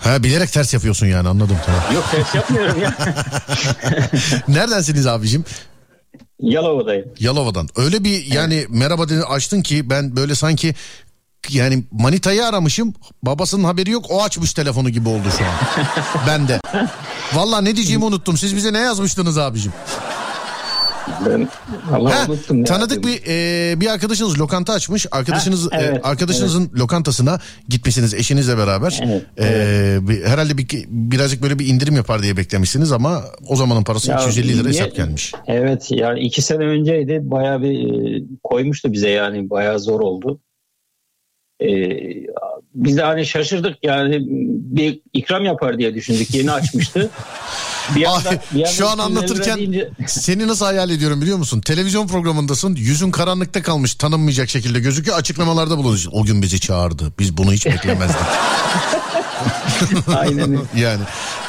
Ha 0.00 0.22
bilerek 0.22 0.52
ters 0.52 0.74
yapıyorsun 0.74 1.06
yani 1.06 1.28
anladım 1.28 1.56
tamam. 1.66 1.80
Yok 1.94 2.04
ters 2.10 2.34
yapmıyorum 2.34 2.80
ya. 2.82 2.94
Neredensiniz 4.48 5.06
abicim? 5.06 5.44
Yalova'dayım. 6.40 7.06
Yalova'dan. 7.18 7.68
Öyle 7.76 8.04
bir 8.04 8.24
yani 8.24 8.66
merhaba 8.68 9.08
dedi 9.08 9.22
açtın 9.22 9.62
ki 9.62 9.90
ben 9.90 10.16
böyle 10.16 10.34
sanki 10.34 10.74
yani 11.50 11.84
manitayı 11.92 12.46
aramışım. 12.46 12.94
Babasının 13.22 13.64
haberi 13.64 13.90
yok. 13.90 14.04
O 14.08 14.22
açmış 14.24 14.54
telefonu 14.54 14.90
gibi 14.90 15.08
oldu 15.08 15.28
şu 15.38 15.44
an. 15.44 15.54
ben 16.26 16.48
de. 16.48 16.60
Valla 17.34 17.60
ne 17.60 17.76
diyeceğimi 17.76 18.04
unuttum. 18.04 18.36
Siz 18.36 18.56
bize 18.56 18.72
ne 18.72 18.78
yazmıştınız 18.78 19.38
abicim? 19.38 19.72
Ben 21.26 21.48
Allah 21.94 22.10
Ha, 22.20 22.26
unuttum 22.32 22.58
ya. 22.58 22.64
tanıdık 22.64 23.04
bir 23.04 23.20
e, 23.28 23.80
bir 23.80 23.86
arkadaşınız 23.86 24.38
lokanta 24.40 24.72
açmış. 24.72 25.06
Arkadaşınız 25.12 25.64
Ha, 25.72 25.78
evet, 25.80 25.96
e, 25.96 26.00
arkadaşınızın 26.02 26.70
lokantasına 26.78 27.40
gitmişsiniz 27.68 28.14
eşinizle 28.14 28.58
beraber. 28.58 29.00
E, 29.38 29.98
bir- 30.08 30.24
herhalde 30.24 30.58
bir 30.58 30.66
birazcık 30.88 31.42
böyle 31.42 31.58
bir 31.58 31.66
indirim 31.66 31.96
yapar 31.96 32.22
diye 32.22 32.36
beklemişsiniz 32.36 32.92
ama 32.92 33.22
o 33.48 33.56
zamanın 33.56 33.84
parası 33.84 34.10
Ya, 34.10 34.16
250 34.16 34.58
lira 34.58 34.68
niye- 34.68 34.82
hesap 34.82 34.96
gelmiş. 34.96 35.32
Evet 35.46 35.86
yani 35.90 36.20
iki 36.20 36.42
sene 36.42 36.64
önceydi 36.64 37.20
bayağı 37.22 37.62
bir 37.62 37.70
e, 37.70 38.22
koymuştu 38.44 38.92
bize 38.92 39.08
yani 39.08 39.50
bayağı 39.50 39.78
zor 39.80 40.00
oldu. 40.00 40.40
E, 41.60 41.68
biz 42.74 42.96
de 42.96 43.02
hani 43.02 43.26
şaşırdık 43.26 43.76
yani 43.82 44.18
bir 44.76 45.00
ikram 45.12 45.44
yapar 45.44 45.78
diye 45.78 45.94
düşündük 45.94 46.34
yeni 46.34 46.52
açmıştı. 46.52 47.10
Bir 47.96 48.04
anda, 48.04 48.30
bir 48.54 48.58
anda 48.60 48.68
Şu 48.72 48.88
an 48.88 48.94
250 48.94 48.96
lira 48.96 49.02
anlatırken 49.02 49.58
deyince- 49.58 49.90
seni 50.06 50.48
nasıl 50.48 50.64
hayal 50.64 50.90
ediyorum 50.90 51.20
biliyor 51.22 51.38
musun? 51.38 51.60
Televizyon 51.60 52.06
programındasın 52.06 52.74
yüzün 52.74 53.10
karanlıkta 53.10 53.62
kalmış 53.62 53.94
tanınmayacak 53.94 54.48
şekilde 54.48 54.80
gözüküyor 54.80 55.18
açıklamalarda 55.18 55.78
bulunuyorsun. 55.78 56.12
O 56.14 56.24
gün 56.24 56.42
bizi 56.42 56.60
çağırdı 56.60 57.12
biz 57.18 57.36
bunu 57.36 57.52
hiç 57.52 57.66
beklemezdik. 57.66 58.16
Aynen 60.16 60.58
yani 60.76 61.02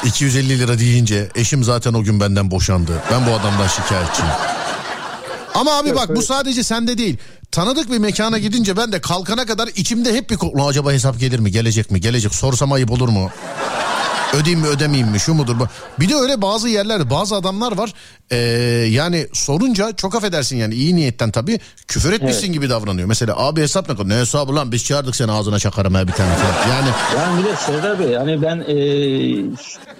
250 0.04 0.58
lira 0.58 0.78
deyince 0.78 1.28
eşim 1.34 1.64
zaten 1.64 1.94
o 1.94 2.02
gün 2.02 2.20
benden 2.20 2.50
boşandı. 2.50 2.92
Ben 3.12 3.26
bu 3.26 3.30
adamdan 3.30 3.66
şikayetçiyim. 3.66 4.30
Ama 5.58 5.72
abi 5.78 5.94
bak 5.94 6.16
bu 6.16 6.22
sadece 6.22 6.62
sende 6.62 6.98
değil. 6.98 7.16
Tanıdık 7.52 7.92
bir 7.92 7.98
mekana 7.98 8.38
gidince 8.38 8.76
ben 8.76 8.92
de 8.92 9.00
kalkana 9.00 9.46
kadar 9.46 9.68
içimde 9.68 10.14
hep 10.14 10.30
bir 10.30 10.36
korku. 10.36 10.56
"Ulan 10.58 10.68
acaba 10.68 10.92
hesap 10.92 11.20
gelir 11.20 11.38
mi? 11.38 11.50
Gelecek 11.52 11.90
mi? 11.90 12.00
Gelecek. 12.00 12.34
Sorsam 12.34 12.72
ayıp 12.72 12.90
olur 12.90 13.08
mu? 13.08 13.30
Ödeyeyim 14.34 14.60
mi 14.60 14.66
ödemeyeyim 14.66 15.08
mi 15.08 15.20
şu 15.20 15.34
mudur 15.34 15.60
bu? 15.60 15.66
Bir 16.00 16.08
de 16.08 16.14
öyle 16.14 16.42
bazı 16.42 16.68
yerlerde 16.68 17.10
bazı 17.10 17.34
adamlar 17.36 17.76
var 17.76 17.92
ee, 18.30 18.36
yani 18.90 19.26
sorunca 19.32 19.92
çok 19.96 20.14
affedersin 20.14 20.56
yani 20.56 20.74
iyi 20.74 20.96
niyetten 20.96 21.30
tabii 21.30 21.60
küfür 21.88 22.12
etmişsin 22.12 22.44
Evet. 22.46 22.54
gibi 22.54 22.70
davranıyor. 22.70 23.08
Mesela 23.08 23.38
abi 23.46 23.60
hesap 23.60 23.88
ne 23.88 23.94
kadar? 23.96 24.08
Ne 24.08 24.14
hesabı 24.14 24.54
lan 24.56 24.72
biz 24.72 24.84
çağırdık 24.84 25.16
seni 25.16 25.32
ağzına 25.32 25.58
çakarım 25.58 25.94
ha 25.94 26.08
bir 26.08 26.12
tane 26.12 26.34
falan. 26.34 26.76
Yani 26.76 26.88
Yani 27.18 27.38
bir 27.44 27.48
de 27.50 27.56
Serdar 27.56 27.98
Bey 27.98 28.14
hani 28.14 28.42
ben 28.42 28.64
e, 28.68 28.74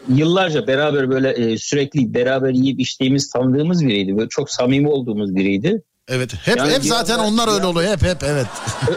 yıllarca 0.08 0.66
beraber 0.66 1.10
böyle 1.10 1.30
e, 1.30 1.58
sürekli 1.58 2.14
beraber 2.14 2.50
yiyip 2.50 2.80
içtiğimiz 2.80 3.30
tanıdığımız 3.30 3.86
biriydi. 3.86 4.16
Böyle 4.16 4.28
çok 4.28 4.50
samimi 4.50 4.88
olduğumuz 4.88 5.34
biriydi. 5.34 5.82
evet 6.08 6.34
hep 6.44 6.56
Yani 6.56 6.72
hep 6.72 6.84
zaten 6.84 7.18
anda- 7.18 7.28
onlar 7.28 7.54
öyle 7.54 7.66
oluyor 7.66 7.90
hep 7.92 8.02
hep 8.02 8.22
evet. 8.22 8.46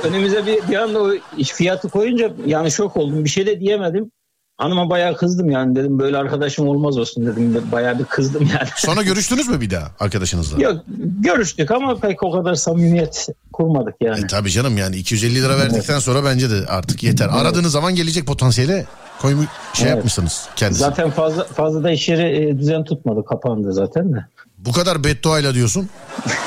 Önümüze 0.03 0.45
bir, 0.45 0.67
bir 0.71 0.75
anda 0.75 0.99
o 1.01 1.11
fiyatı 1.43 1.89
koyunca 1.89 2.31
yani 2.45 2.71
şok 2.71 2.97
oldum. 2.97 3.23
Bir 3.25 3.29
şey 3.29 3.45
de 3.45 3.59
diyemedim. 3.59 4.11
Hanıma 4.61 4.89
bayağı 4.89 5.17
kızdım 5.17 5.49
yani 5.49 5.75
dedim 5.75 5.99
böyle 5.99 6.17
arkadaşım 6.17 6.67
olmaz 6.67 6.97
olsun 6.97 7.25
dedim. 7.25 7.63
Bayağı 7.71 7.99
bir 7.99 8.03
kızdım 8.05 8.49
yani. 8.53 8.69
Sonra 8.75 9.01
görüştünüz 9.01 9.47
mü 9.47 9.61
bir 9.61 9.69
daha 9.69 9.91
arkadaşınızla? 9.99 10.61
Yok 10.61 10.75
görüştük 11.19 11.71
ama 11.71 11.95
pek 11.99 12.23
o 12.23 12.31
kadar 12.31 12.55
samimiyet 12.55 13.27
kurmadık 13.53 13.95
yani. 14.01 14.23
E, 14.23 14.27
tabii 14.27 14.51
canım 14.51 14.77
yani 14.77 14.95
250 14.95 15.35
lira 15.35 15.57
verdikten 15.57 15.99
sonra 15.99 16.23
bence 16.25 16.49
de 16.49 16.65
artık 16.67 17.03
yeter. 17.03 17.29
Aradığınız 17.31 17.71
zaman 17.71 17.95
gelecek 17.95 18.27
potansiyele 18.27 18.85
koymu 19.21 19.43
şey 19.73 19.85
Evet. 19.87 19.95
yapmışsınız 19.95 20.47
kendisi. 20.55 20.79
Zaten 20.79 21.11
fazla 21.11 21.43
fazla 21.43 21.83
da 21.83 21.91
iş 21.91 22.09
yeri 22.09 22.49
e, 22.49 22.59
düzen 22.59 22.83
tutmadı 22.83 23.25
kapandı 23.25 23.73
zaten 23.73 24.13
de. 24.13 24.25
Bu 24.57 24.71
kadar 24.71 25.03
bedduayla 25.03 25.53
diyorsun. 25.53 25.89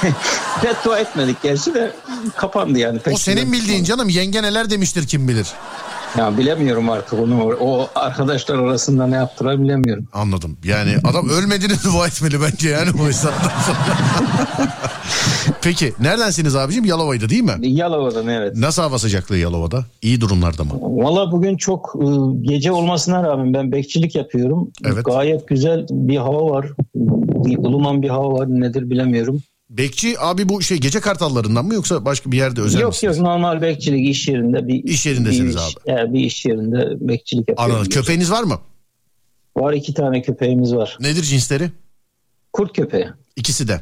Beddua 0.65 0.99
etmedik 0.99 1.43
gerçi 1.43 1.75
de 1.75 1.93
kapandı 2.37 2.79
yani. 2.79 2.99
Pek 2.99 3.15
O 3.15 3.19
senin 3.19 3.53
bildiğin 3.53 3.85
canım 3.85 4.09
yenge 4.09 4.43
neler 4.43 4.71
demiştir 4.71 5.07
kim 5.07 5.29
bilir. 5.29 5.47
Ya 6.19 6.39
bilemiyorum 6.39 6.91
artık 6.91 7.13
onu. 7.13 7.57
O 7.61 7.89
arkadaşlar 7.95 8.59
arasında 8.59 9.07
ne 9.07 9.17
yaptılar 9.17 9.63
bilemiyorum. 9.63 10.09
Anladım. 10.13 10.57
Yani 10.65 10.91
adam 11.05 11.29
ölmediğini 11.29 11.75
dua 11.85 12.07
etmeli 12.07 12.43
bence 12.43 12.69
yani 12.69 12.91
o 13.03 13.07
hesaptan 13.07 13.51
sonra. 13.67 13.79
Peki 15.63 15.93
neredensiniz 16.01 16.57
abicim? 16.57 16.85
Yalova'ydı 16.85 17.29
değil 17.29 17.43
mi? 17.43 17.53
Yalova'dan 17.61 18.29
evet. 18.29 18.57
Nasıl 18.57 18.83
hava 18.83 18.99
sıcaklığı 18.99 19.37
Yalova'da? 19.37 19.85
İyi 20.03 20.21
durumlarda 20.21 20.65
mı? 20.65 20.71
Valla 20.81 21.33
bugün 21.33 21.57
çok 21.57 21.97
e, 22.01 22.07
gece 22.43 22.73
olmasına 22.73 23.23
rağmen 23.23 23.55
ben 23.55 23.73
bekçilik 23.73 24.15
yapıyorum. 24.15 24.71
Evet. 24.85 25.05
Gayet 25.05 25.49
güzel 25.49 25.87
bir 25.91 26.17
hava 26.17 26.51
var. 26.51 26.67
Bir 26.95 27.59
ılıman 27.59 28.03
bir 28.03 28.09
hava 28.09 28.33
var 28.39 28.47
nedir 28.49 28.91
bilemiyorum. 28.91 29.43
Bekçi 29.71 30.21
abi 30.21 30.49
bu 30.49 30.63
şey 30.63 30.79
gece 30.79 31.01
kartallarından 31.01 31.65
mı 31.65 31.75
yoksa 31.75 32.05
başka 32.05 32.33
bir 32.33 32.37
yerde 32.37 32.61
özel 32.61 32.81
yok 32.81 32.93
misiniz? 32.93 33.17
yok 33.19 33.27
normal 33.27 33.63
bekçilik 33.63 34.09
iş 34.09 34.29
yerinde 34.29 34.69
bir 34.69 34.85
İş 34.85 35.07
yerindesiniz 35.07 35.57
bir, 35.57 35.61
abi. 35.61 36.01
iş- 36.01 36.09
e, 36.09 36.13
bir 36.13 36.21
iş 36.21 36.47
yerinde 36.47 37.09
bekçilik 37.09 37.49
yapıyorum. 37.49 37.75
Anladım. 37.75 37.91
Köpeğiniz 37.91 38.31
var 38.31 38.43
mı? 38.43 38.59
Var 39.57 39.73
iki 39.73 39.95
tane 39.95 40.23
köpeğimiz 40.23 40.75
var. 40.75 40.97
Nedir 41.01 41.23
cinsleri? 41.23 41.71
Kurt 42.53 42.77
köpeği. 42.77 43.07
İkisi 43.37 43.69
de. 43.69 43.81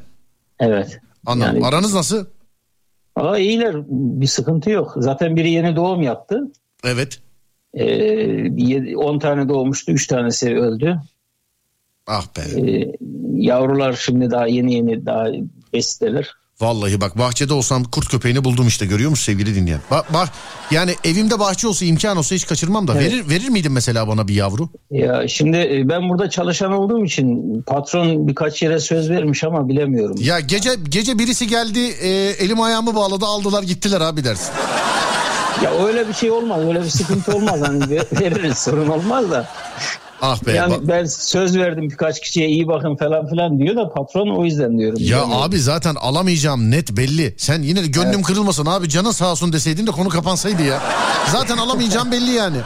Evet. 0.61 1.01
Anladım. 1.27 1.55
Yani- 1.55 1.67
Aranız 1.67 1.95
nasıl? 1.95 2.27
Aa, 3.17 3.39
iyiler 3.39 3.77
bir 3.89 4.27
sıkıntı 4.27 4.71
yok. 4.71 4.93
Zaten 4.97 5.37
biri 5.37 5.51
yeni 5.51 5.77
doğum 5.77 6.03
yaptı. 6.03 6.53
Evet. 6.85 7.21
Ee, 7.75 7.85
yedi- 8.57 8.97
10 8.97 9.19
tane 9.19 9.49
doğmuştu 9.49 9.93
3 9.93 10.07
tanesi 10.07 10.55
öldü. 10.57 10.97
Ah 12.07 12.27
be. 12.37 12.61
Ee, 12.71 12.93
yavrular 13.35 13.93
şimdi 13.93 14.31
daha 14.31 14.47
yeni 14.47 14.75
yeni 14.75 15.07
daha 15.07 15.27
besleler. 15.73 16.35
Vallahi 16.61 17.01
bak 17.01 17.19
bahçede 17.19 17.55
olsam 17.55 17.85
kurt 17.85 18.09
köpeğini 18.09 18.45
buldum 18.45 18.69
işte 18.69 18.87
görüyor 18.87 19.11
musun 19.11 19.25
sevgili 19.25 19.55
dinleyen? 19.55 19.81
Bak 19.91 20.13
bak 20.15 20.29
yani 20.71 20.95
evimde 21.05 21.39
bahçe 21.41 21.69
olsa 21.69 21.85
imkan 21.85 22.17
olsa 22.17 22.35
hiç 22.35 22.47
kaçırmam 22.47 22.89
da 22.89 22.93
Evet. 22.97 23.13
verir 23.13 23.29
verir 23.29 23.49
miydin 23.49 23.73
mesela 23.73 24.09
bana 24.09 24.29
bir 24.29 24.35
yavru? 24.35 24.69
Ya 24.91 25.29
şimdi 25.29 25.57
e, 25.57 25.89
ben 25.89 26.09
burada 26.09 26.31
çalışan 26.31 26.73
olduğum 26.73 27.05
için 27.05 27.63
patron 27.63 28.29
birkaç 28.29 28.63
yere 28.63 28.81
söz 28.81 29.11
vermiş 29.11 29.45
ama 29.45 29.69
bilemiyorum. 29.69 30.17
Ya 30.21 30.41
gece 30.41 30.71
gece 30.89 31.19
birisi 31.19 31.47
geldi 31.47 31.79
e, 31.81 32.09
elim 32.39 32.61
ayağımı 32.61 32.95
bağladı 32.95 33.25
aldılar 33.27 33.63
gittiler 33.63 34.01
abi 34.01 34.25
dersin. 34.25 34.53
Ya 35.65 35.87
öyle 35.87 36.09
bir 36.09 36.13
şey 36.15 36.31
olmaz, 36.31 36.61
öyle 36.65 36.81
bir 36.85 36.89
sıkıntı 36.91 37.37
olmaz. 37.37 37.61
Hani 37.67 37.91
ver- 37.91 38.07
veririz 38.21 38.59
sorun 38.59 38.89
olmaz 38.89 39.31
da. 39.31 39.49
Ah 40.23 40.47
be. 40.47 40.53
Yani 40.53 40.75
ben 40.89 41.05
söz 41.05 41.57
verdim 41.57 41.91
birkaç 41.91 42.21
kişiye 42.21 42.49
iyi 42.49 42.69
bakın 42.69 42.97
falan 42.97 43.29
filan 43.29 43.59
diyor 43.59 43.77
da 43.77 43.89
patron 43.89 44.37
o 44.37 44.45
yüzden 44.45 44.79
diyorum. 44.79 44.99
Ya 45.01 45.19
Yani- 45.19 45.35
abi 45.35 45.59
zaten 45.61 45.95
alamayacağım 45.95 46.71
net 46.71 46.97
belli. 46.97 47.35
Sen 47.39 47.63
yine 47.63 47.83
de 47.83 47.87
gönlüm 47.87 48.23
kırılmasın 48.23 48.67
abi 48.67 48.89
canın 48.89 49.11
sağ 49.11 49.31
olsun 49.31 49.53
deseydin 49.53 49.87
de 49.87 49.91
konu 49.91 50.09
kapansaydı 50.09 50.63
ya. 50.63 50.81
Zaten 51.33 51.57
alamayacağım 51.57 52.13
belli 52.13 52.31
yani. 52.31 52.57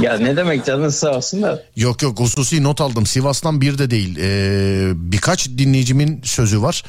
Ya 0.00 0.18
ne 0.18 0.36
demek 0.36 0.64
canın 0.64 0.88
sağ 0.88 1.10
olsun 1.16 1.42
da. 1.42 1.62
Yok 1.76 2.02
yok 2.02 2.20
hususi 2.20 2.62
not 2.62 2.80
aldım. 2.80 3.06
Sivas'tan 3.06 3.60
bir 3.60 3.78
de 3.78 3.90
değil. 3.90 4.16
Ee, 4.20 4.90
birkaç 4.94 5.48
dinleyicimin 5.48 6.20
sözü 6.24 6.62
var. 6.62 6.84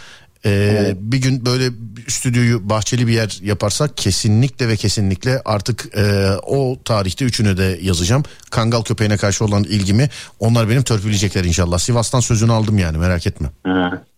Ee, 0.45 0.93
Bir 0.97 1.17
gün 1.17 1.45
böyle 1.45 1.69
stüdyoyu 2.07 2.69
bahçeli 2.69 3.07
bir 3.07 3.13
yer 3.13 3.39
yaparsak 3.41 3.97
kesinlikle 3.97 4.67
ve 4.67 4.75
kesinlikle 4.75 5.41
artık 5.45 5.97
e, 5.97 6.29
o 6.43 6.77
tarihte 6.85 7.25
üçünü 7.25 7.57
de 7.57 7.79
yazacağım. 7.81 8.23
Kangal 8.51 8.81
köpeğine 8.81 9.17
karşı 9.17 9.45
olan 9.45 9.63
ilgimi 9.63 10.09
onlar 10.39 10.69
benim 10.69 10.83
törpüleyecekler 10.83 11.43
inşallah. 11.43 11.77
Sivas'tan 11.79 12.19
sözünü 12.19 12.51
aldım 12.51 12.77
yani 12.77 12.97
merak 12.97 13.27
etme. 13.27 13.47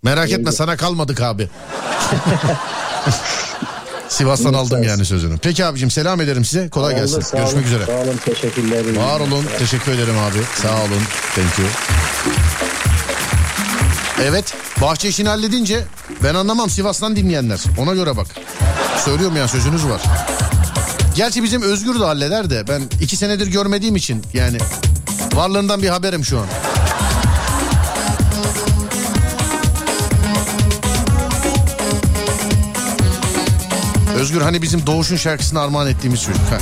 Merak 0.03 0.31
etme 0.31 0.51
sana 0.51 0.77
kalmadık 0.77 1.21
abi. 1.21 1.47
Sivas'tan 4.09 4.53
aldım 4.53 4.83
yani 4.83 5.05
sözünü. 5.05 5.37
Peki 5.37 5.65
abicim 5.65 5.91
selam 5.91 6.21
ederim 6.21 6.45
size. 6.45 6.69
Kolay 6.69 6.93
Oldu, 6.93 7.01
gelsin. 7.01 7.21
sağ 7.21 7.37
Görüşmek 7.37 7.57
olun, 7.65 7.65
üzere. 7.67 7.85
Sağ 7.85 7.91
olun 8.01 8.17
teşekkürler. 8.25 8.95
Var 8.95 9.19
olun. 9.19 9.45
Teşekkür 9.59 9.91
ederim 9.91 10.17
abi. 10.17 10.37
Sağ 10.61 10.75
olun. 10.81 11.01
Thank 11.35 11.59
you. 11.59 11.67
Evet. 14.23 14.53
Bahçe 14.81 15.09
işini 15.09 15.29
halledince 15.29 15.83
ben 16.23 16.35
anlamam 16.35 16.69
Sivas'tan 16.69 17.15
dinleyenler. 17.15 17.59
Ona 17.77 17.93
göre 17.93 18.17
bak. 18.17 18.27
Söylüyorum 19.05 19.37
ya 19.37 19.47
sözünüz 19.47 19.85
var. 19.85 20.01
Gerçi 21.15 21.43
bizim 21.43 21.61
Özgür 21.61 21.99
de 21.99 22.03
halleder 22.03 22.49
de 22.49 22.67
ben 22.67 22.81
iki 23.01 23.17
senedir 23.17 23.47
görmediğim 23.47 23.95
için 23.95 24.23
yani 24.33 24.57
varlığından 25.33 25.81
bir 25.81 25.89
haberim 25.89 26.25
şu 26.25 26.39
an. 26.39 26.45
Özgür 34.15 34.41
hani 34.41 34.61
bizim 34.61 34.87
Doğuş'un 34.87 35.15
şarkısını 35.15 35.59
armağan 35.59 35.87
ettiğimiz 35.87 36.21
çocuk. 36.21 36.41
Ha. 36.41 36.57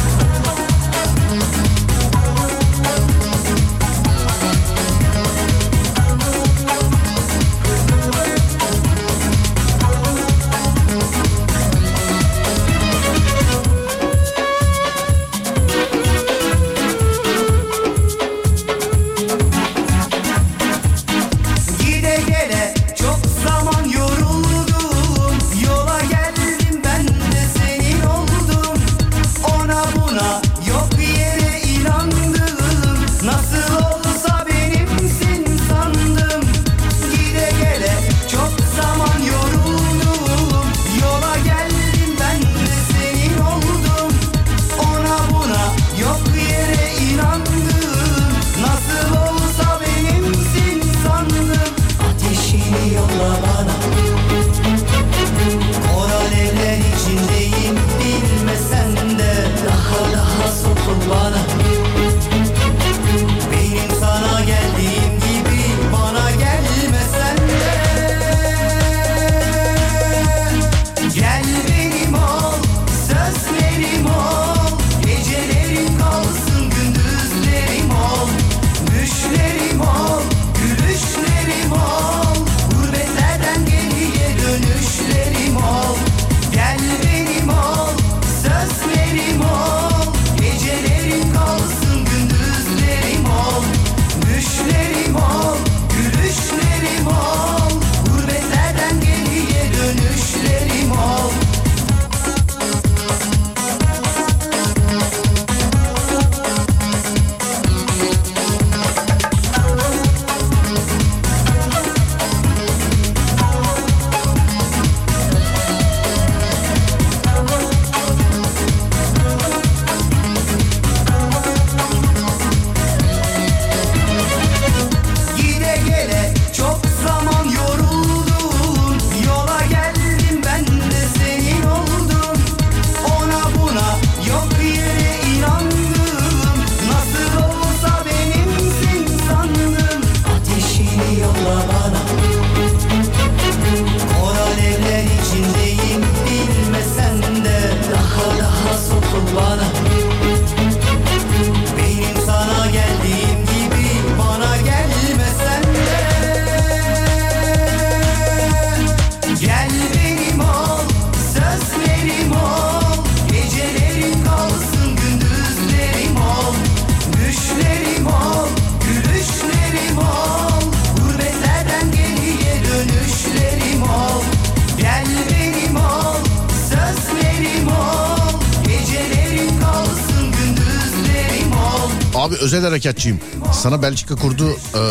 Harekatçıyım. 182.83 183.19
Sana 183.53 183.81
Belçika 183.81 184.15
kurdu 184.15 184.47
eee, 184.49 184.81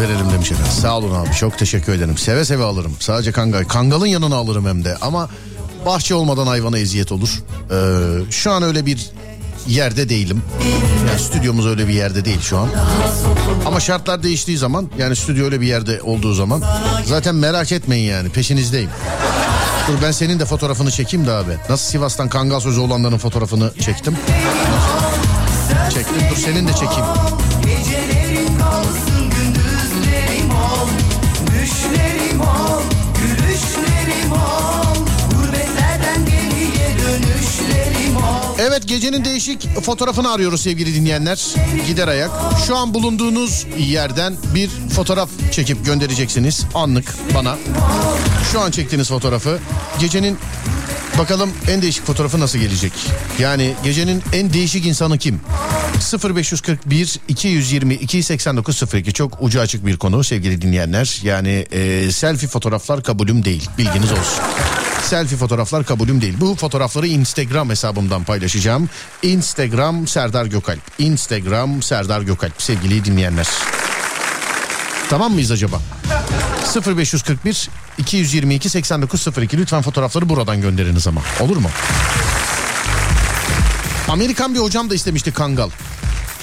verelim 0.00 0.30
demiş 0.32 0.52
efendim. 0.52 0.72
Sağ 0.82 0.98
olun 0.98 1.14
abi 1.14 1.32
çok 1.40 1.58
teşekkür 1.58 1.92
ederim. 1.92 2.18
Seve 2.18 2.44
seve 2.44 2.64
alırım. 2.64 2.92
Sadece 3.00 3.32
kangal. 3.32 3.64
Kangalın 3.64 4.06
yanına 4.06 4.36
alırım 4.36 4.66
hem 4.66 4.84
de. 4.84 4.96
Ama 5.00 5.28
bahçe 5.86 6.14
olmadan 6.14 6.46
hayvana 6.46 6.78
eziyet 6.78 7.12
olur. 7.12 7.28
Eee, 7.70 7.76
şu 8.30 8.50
an 8.52 8.62
öyle 8.62 8.86
bir 8.86 9.10
yerde 9.66 10.08
değilim. 10.08 10.42
Yani 11.08 11.20
stüdyomuz 11.20 11.66
öyle 11.66 11.88
bir 11.88 11.94
yerde 11.94 12.24
değil 12.24 12.40
şu 12.40 12.58
an. 12.58 12.68
Ama 13.66 13.80
şartlar 13.80 14.22
değiştiği 14.22 14.58
zaman 14.58 14.90
yani 14.98 15.16
stüdyo 15.16 15.44
öyle 15.44 15.60
bir 15.60 15.66
yerde 15.66 16.02
olduğu 16.02 16.34
zaman 16.34 16.62
zaten 17.04 17.34
merak 17.34 17.72
etmeyin 17.72 18.10
yani 18.10 18.28
peşinizdeyim. 18.28 18.90
Dur 19.88 19.94
ben 20.02 20.10
senin 20.12 20.38
de 20.40 20.44
fotoğrafını 20.44 20.90
çekeyim 20.90 21.26
de 21.26 21.32
abi. 21.32 21.52
Nasıl 21.68 21.90
Sivas'tan 21.90 22.28
Kangal 22.28 22.60
sözü 22.60 22.80
olanların 22.80 23.18
fotoğrafını 23.18 23.72
çektim. 23.80 24.16
Çektim 26.04 26.30
dur 26.30 26.36
senin 26.36 26.68
de 26.68 26.72
çekeyim. 26.72 27.04
Gecelerim 27.64 28.58
kalsın 28.58 29.30
gündüzlerim 29.30 30.50
ol 30.50 30.88
Düşlerim 31.46 32.40
ol, 32.40 32.82
gülüşlerim 33.20 34.32
ol 34.32 34.94
Gurbetlerden 35.30 36.26
geriye 36.26 36.88
dönüşlerim 36.98 38.16
ol 38.16 38.58
Evet 38.58 38.88
gecenin 38.88 39.24
değişik 39.24 39.80
fotoğrafını 39.80 40.32
arıyoruz 40.32 40.60
sevgili 40.60 40.94
dinleyenler. 40.94 41.54
Gider 41.86 42.08
ayak. 42.08 42.30
Şu 42.66 42.76
an 42.76 42.94
bulunduğunuz 42.94 43.66
yerden 43.78 44.34
bir 44.54 44.70
fotoğraf 44.96 45.28
çekip 45.52 45.86
göndereceksiniz 45.86 46.64
anlık 46.74 47.14
bana. 47.34 47.56
Şu 48.52 48.60
an 48.60 48.70
çektiğiniz 48.70 49.08
fotoğrafı 49.08 49.58
gecenin 50.00 50.38
bakalım 51.18 51.52
en 51.68 51.82
değişik 51.82 52.06
fotoğrafı 52.06 52.40
nasıl 52.40 52.58
gelecek? 52.58 52.92
Yani 53.38 53.74
gecenin 53.84 54.22
en 54.32 54.52
değişik 54.52 54.86
insanı 54.86 55.18
kim? 55.18 55.40
0541 56.12 57.20
222 57.28 58.22
8902 58.22 59.12
çok 59.12 59.42
ucu 59.42 59.60
açık 59.60 59.86
bir 59.86 59.96
konu 59.96 60.24
sevgili 60.24 60.62
dinleyenler. 60.62 61.20
Yani 61.22 61.66
e, 61.72 62.12
selfie 62.12 62.48
fotoğraflar 62.48 63.02
kabulüm 63.02 63.44
değil 63.44 63.70
bilginiz 63.78 64.12
olsun. 64.12 64.44
Selfie 65.02 65.38
fotoğraflar 65.38 65.84
kabulüm 65.84 66.20
değil. 66.20 66.34
Bu 66.40 66.54
fotoğrafları 66.54 67.06
Instagram 67.06 67.70
hesabımdan 67.70 68.24
paylaşacağım. 68.24 68.88
Instagram 69.22 70.06
Serdar 70.06 70.46
Gökalp. 70.46 70.80
Instagram 70.98 71.82
Serdar 71.82 72.20
Gökalp 72.20 72.62
sevgili 72.62 73.04
dinleyenler. 73.04 73.48
Tamam 75.10 75.32
mıyız 75.32 75.50
acaba? 75.50 75.80
0541 76.96 77.70
222 77.98 78.68
8902 78.68 79.58
lütfen 79.58 79.82
fotoğrafları 79.82 80.28
buradan 80.28 80.60
gönderiniz 80.60 81.06
ama. 81.06 81.20
Olur 81.40 81.56
mu? 81.56 81.68
Amerikan 84.08 84.54
bir 84.54 84.58
hocam 84.58 84.90
da 84.90 84.94
istemişti 84.94 85.32
kangal. 85.32 85.70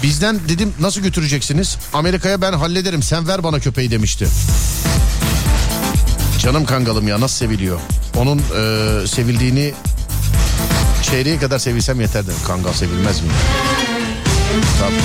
Bizden 0.04 0.40
dedim 0.50 0.74
nasıl 0.80 1.02
götüreceksiniz? 1.02 1.78
Amerika'ya 1.94 2.42
ben 2.42 2.54
hallederim 2.54 3.04
sen 3.04 3.28
ver 3.28 3.44
bana 3.44 3.60
köpeği 3.60 3.92
demişti. 3.92 4.28
Canım 6.40 6.66
kangalım 6.66 7.08
ya 7.08 7.20
nasıl 7.22 7.36
seviliyor. 7.38 7.80
Onun 8.18 8.38
e, 8.40 9.08
sevildiğini 9.08 9.74
çeyreğe 11.02 11.40
kadar 11.40 11.60
sevilsem 11.60 12.02
yeter 12.02 12.24
dedim. 12.24 12.36
Kangal 12.48 12.74
sevilmez 12.74 13.22
mi? 13.22 13.28
Tabii. 14.80 15.02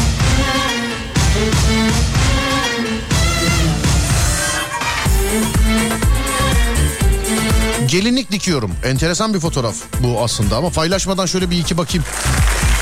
Gelinlik 7.88 8.30
dikiyorum. 8.30 8.70
Enteresan 8.84 9.34
bir 9.34 9.40
fotoğraf 9.40 9.74
bu 10.00 10.24
aslında 10.24 10.56
ama 10.56 10.70
paylaşmadan 10.70 11.26
şöyle 11.26 11.50
bir 11.50 11.58
iki 11.58 11.78
bakayım. 11.78 12.04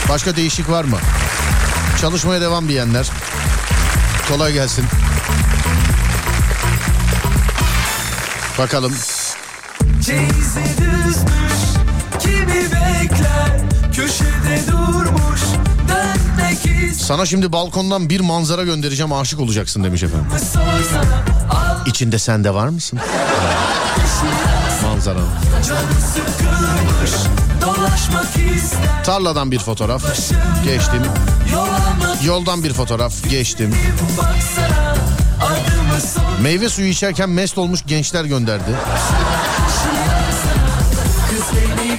Başka 0.08 0.36
değişik 0.36 0.70
var 0.70 0.84
mı? 0.84 0.98
Çalışmaya 2.04 2.40
devam 2.40 2.68
diyenler. 2.68 3.10
Kolay 4.28 4.52
gelsin. 4.52 4.84
Bakalım. 8.58 8.94
Ceyizi 10.00 10.64
düzmüş 10.78 11.60
kimi 12.20 12.64
bekler 12.64 13.60
köşede 13.92 14.72
durmuş 14.72 15.40
Sana 16.98 17.26
şimdi 17.26 17.52
balkondan 17.52 18.10
bir 18.10 18.20
manzara 18.20 18.64
göndereceğim 18.64 19.12
aşık 19.12 19.40
olacaksın 19.40 19.84
demiş 19.84 20.02
efendim. 20.02 20.26
İçinde 21.86 22.18
sen 22.18 22.44
de 22.44 22.54
var 22.54 22.68
mısın? 22.68 22.98
Manzara. 24.82 25.18
Tarladan 29.04 29.50
bir 29.50 29.58
fotoğraf. 29.58 30.02
Geçtim. 30.64 31.02
yola 31.52 31.66
mı 31.66 31.73
Yoldan 32.22 32.64
bir 32.64 32.72
fotoğraf. 32.72 33.30
Geçtim. 33.30 33.74
Meyve 36.42 36.68
suyu 36.68 36.88
içerken 36.88 37.28
mest 37.30 37.58
olmuş 37.58 37.80
gençler 37.86 38.24
gönderdi. 38.24 38.70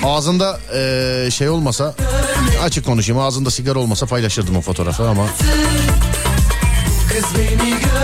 Ağzında 0.03 0.59
eee, 0.73 1.31
şey 1.31 1.49
olmasa 1.49 1.93
açık 2.63 2.85
konuşayım 2.85 3.21
ağzında 3.21 3.51
sigara 3.51 3.79
olmasa 3.79 4.05
paylaşırdım 4.05 4.55
o 4.57 4.61
fotoğrafı 4.61 5.09
ama 5.09 5.25
Kız 7.13 7.25
beni 7.37 7.69
görmeli 7.69 7.94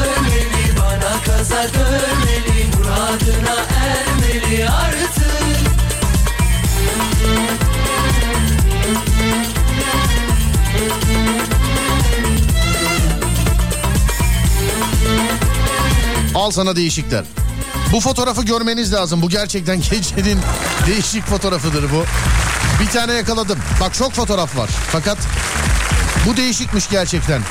al 16.41 16.51
sana 16.51 16.76
değişikler. 16.76 17.23
Bu 17.91 17.99
fotoğrafı 17.99 18.43
görmeniz 18.43 18.93
lazım. 18.93 19.22
Bu 19.22 19.30
gerçekten 19.30 19.81
gecenin 19.91 20.39
değişik 20.88 21.26
fotoğrafıdır 21.26 21.84
bu. 21.84 22.03
Bir 22.84 22.89
tane 22.89 23.13
yakaladım. 23.13 23.59
Bak 23.81 23.93
çok 23.93 24.13
fotoğraf 24.13 24.57
var. 24.57 24.69
Fakat 24.91 25.18
bu 26.27 26.38
değişikmiş 26.38 26.89
gerçekten. 26.89 27.41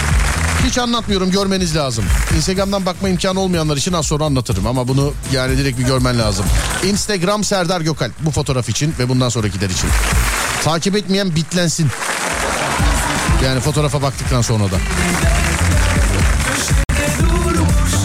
Hiç 0.66 0.78
anlatmıyorum 0.78 1.30
görmeniz 1.30 1.76
lazım. 1.76 2.04
Instagram'dan 2.36 2.86
bakma 2.86 3.08
imkanı 3.08 3.40
olmayanlar 3.40 3.76
için 3.76 3.92
az 3.92 4.06
sonra 4.06 4.24
anlatırım 4.24 4.66
ama 4.66 4.88
bunu 4.88 5.12
yani 5.32 5.58
direkt 5.58 5.78
bir 5.78 5.84
görmen 5.84 6.18
lazım. 6.18 6.46
Instagram 6.84 7.44
Serdar 7.44 7.80
Gökalp 7.80 8.12
bu 8.20 8.30
fotoğraf 8.30 8.68
için 8.68 8.94
ve 8.98 9.08
bundan 9.08 9.28
sonrakiler 9.28 9.70
için. 9.70 9.90
Takip 10.64 10.96
etmeyen 10.96 11.36
bitlensin. 11.36 11.88
Yani 13.44 13.60
fotoğrafa 13.60 14.02
baktıktan 14.02 14.42
sonra 14.42 14.64
da. 14.64 14.76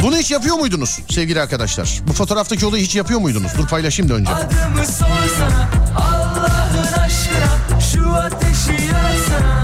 Bunu 0.05 0.17
hiç 0.17 0.31
yapıyor 0.31 0.55
muydunuz 0.55 0.99
sevgili 1.09 1.41
arkadaşlar? 1.41 2.01
Bu 2.07 2.13
fotoğraftaki 2.13 2.65
olayı 2.65 2.83
hiç 2.83 2.95
yapıyor 2.95 3.19
muydunuz? 3.19 3.51
Dur 3.57 3.67
paylaşayım 3.67 4.09
da 4.09 4.13
önce. 4.13 4.31
Adımı 4.31 4.85
sorsana 4.85 5.69
Allah'ın 5.97 7.01
aşkına 7.01 7.79
şu 7.79 8.13
ateşi 8.13 8.71
yaksana 8.71 9.63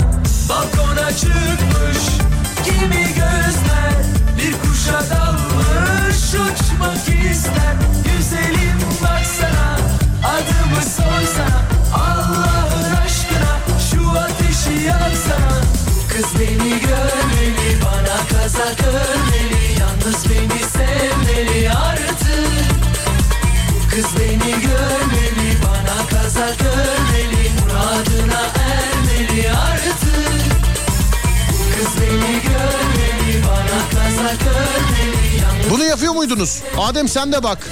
Balkona 0.49 1.11
çıkmış 1.11 2.03
kimi 2.65 3.07
gözler 3.07 3.93
Bir 4.37 4.53
kuşa 4.53 4.99
dalmış 5.09 6.27
uçmak 6.33 7.31
ister 7.31 7.75
Güzelim 8.05 8.79
baksana 9.03 9.77
adımı 10.23 10.81
sorsana 10.81 11.61
Allah'ın 11.93 12.95
aşkına 13.05 13.59
şu 13.91 14.09
ateşi 14.19 14.85
yaksana 14.85 15.50
Kız 16.21 16.39
beni 16.39 16.69
görmeli 16.79 17.81
bana 17.85 18.17
kazak 18.27 18.83
örmeli 18.87 19.79
Yalnız 19.79 20.25
beni 20.29 20.59
sevmeli 20.69 21.71
artık 21.71 22.65
Kız 23.95 24.05
beni 24.19 24.51
görmeli 24.51 25.57
bana 25.63 26.07
kazak 26.09 26.61
örmeli 26.61 27.49
Muradına 27.59 28.41
ermeli 28.59 29.51
artık 29.51 30.05
Kız 31.75 32.01
beni 32.01 32.41
görmeli 32.41 33.43
bana 33.47 33.89
kazak 33.89 34.41
örmeli 34.47 35.41
Yalnız 35.41 35.69
Bunu 35.69 35.83
yapıyor 35.83 36.13
muydunuz? 36.13 36.61
Adem 36.77 37.07
sen 37.07 37.31
de 37.31 37.43
bak. 37.43 37.67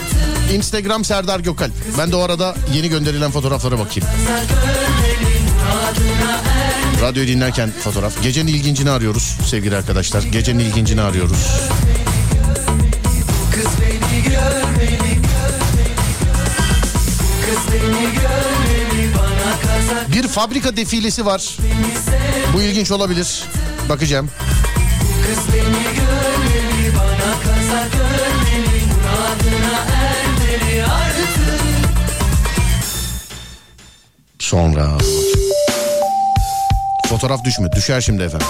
Instagram 0.53 1.05
Serdar 1.05 1.39
Gökalp. 1.39 1.71
Ben 1.97 2.11
de 2.11 2.15
o 2.15 2.19
arada 2.19 2.55
yeni 2.73 2.89
gönderilen 2.89 3.31
fotoğraflara 3.31 3.79
bakayım. 3.79 4.09
kazak 4.27 4.51
örmeli 4.51 5.39
Muradına 5.49 6.31
ermeli 6.31 6.58
Radyoyu 7.01 7.27
dinlerken 7.27 7.71
fotoğraf. 7.71 8.23
Gecenin 8.23 8.47
ilgincini 8.47 8.89
arıyoruz 8.89 9.37
sevgili 9.45 9.75
arkadaşlar. 9.75 10.23
Gecenin 10.23 10.59
ilgincini 10.59 11.01
arıyoruz. 11.01 11.47
Kız 13.51 13.67
beni 13.81 14.23
görmeli 14.23 15.19
Kız 17.45 17.73
beni 17.73 18.03
görmeli 18.03 19.15
bana 19.15 19.59
kazak 19.61 20.11
Bir 20.13 20.27
fabrika 20.27 20.77
defilesi 20.77 21.25
var. 21.25 21.57
Bu 22.53 22.61
ilginç 22.61 22.91
olabilir. 22.91 23.43
Bakacağım. 23.89 24.29
Kız 25.27 25.53
beni 25.53 25.83
görmeli 25.83 26.95
bana 26.95 27.33
kazak 27.43 27.91
örmeli 27.95 28.85
Muradına 28.85 29.85
ermeli 29.93 30.85
artık 30.85 31.29
Sonra. 34.39 34.97
Fotoğraf 37.09 37.43
düşme. 37.43 37.71
Düşer 37.71 38.01
şimdi 38.01 38.23
efendim. 38.23 38.47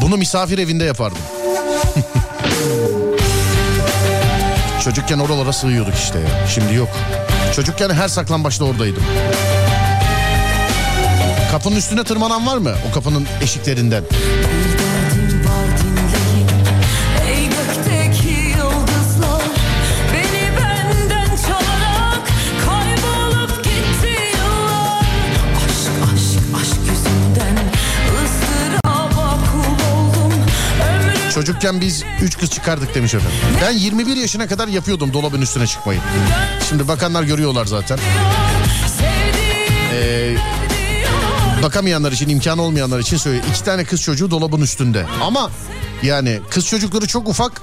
Bunu 0.00 0.16
misafir 0.16 0.58
evinde 0.58 0.84
yapardım. 0.84 1.18
Çocukken 4.84 5.18
oralara 5.18 5.52
sığıyorduk 5.52 5.94
işte 5.94 6.18
ya. 6.18 6.46
Şimdi 6.46 6.74
yok. 6.74 6.88
Çocukken 7.56 7.90
her 7.90 8.08
saklambaçta 8.08 8.64
oradaydım. 8.64 9.02
Kapının 11.50 11.76
üstüne 11.76 12.04
tırmanan 12.04 12.46
var 12.46 12.56
mı? 12.56 12.74
O 12.90 12.94
kapının 12.94 13.26
eşiklerinden. 13.42 14.04
Çocukken 31.38 31.80
biz 31.80 32.04
üç 32.22 32.38
kız 32.38 32.50
çıkardık 32.50 32.94
demiş 32.94 33.14
efendim. 33.14 33.38
Ben 33.62 33.72
21 33.72 34.16
yaşına 34.16 34.46
kadar 34.46 34.68
yapıyordum 34.68 35.12
dolabın 35.12 35.40
üstüne 35.40 35.66
çıkmayı. 35.66 36.00
Şimdi 36.68 36.88
bakanlar 36.88 37.22
görüyorlar 37.22 37.66
zaten. 37.66 37.98
Ee, 39.92 40.36
bakamayanlar 41.62 42.12
için 42.12 42.28
imkanı 42.28 42.62
olmayanlar 42.62 42.98
için 42.98 43.16
söyle. 43.16 43.42
İki 43.50 43.64
tane 43.64 43.84
kız 43.84 44.02
çocuğu 44.02 44.30
dolabın 44.30 44.60
üstünde. 44.60 45.06
Ama 45.22 45.50
yani 46.02 46.40
kız 46.50 46.66
çocukları 46.66 47.06
çok 47.06 47.28
ufak 47.28 47.62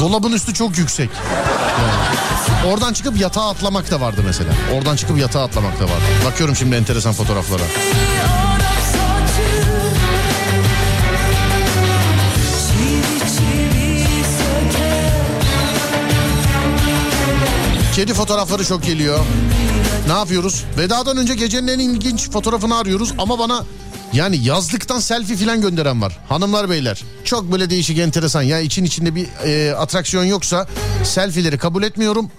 dolabın 0.00 0.32
üstü 0.32 0.54
çok 0.54 0.78
yüksek. 0.78 1.10
Yani. 1.14 2.72
Oradan 2.72 2.92
çıkıp 2.92 3.20
yatağa 3.20 3.50
atlamak 3.50 3.90
da 3.90 4.00
vardı 4.00 4.20
mesela. 4.26 4.50
Oradan 4.74 4.96
çıkıp 4.96 5.18
yatağa 5.18 5.44
atlamak 5.44 5.80
da 5.80 5.84
vardı. 5.84 6.04
Bakıyorum 6.24 6.56
şimdi 6.56 6.76
enteresan 6.76 7.12
fotoğraflara. 7.12 7.62
Kedi 17.96 18.14
fotoğrafları 18.14 18.64
çok 18.64 18.82
geliyor. 18.82 19.18
Ne 20.06 20.12
yapıyoruz? 20.12 20.64
Vedadan 20.78 21.16
önce 21.16 21.34
gecenin 21.34 21.68
en 21.68 21.78
ilginç 21.78 22.30
fotoğrafını 22.30 22.78
arıyoruz 22.78 23.12
ama 23.18 23.38
bana 23.38 23.64
yani 24.12 24.36
yazlıktan 24.36 25.00
selfie 25.00 25.36
falan 25.36 25.60
gönderen 25.60 26.02
var. 26.02 26.18
Hanımlar 26.28 26.70
beyler 26.70 27.04
çok 27.24 27.52
böyle 27.52 27.70
değişik 27.70 27.98
enteresan 27.98 28.42
ya 28.42 28.60
için 28.60 28.84
içinde 28.84 29.14
bir 29.14 29.26
e, 29.44 29.74
atraksiyon 29.74 30.24
yoksa 30.24 30.66
selfie'leri 31.04 31.58
kabul 31.58 31.82
etmiyorum. 31.82 32.30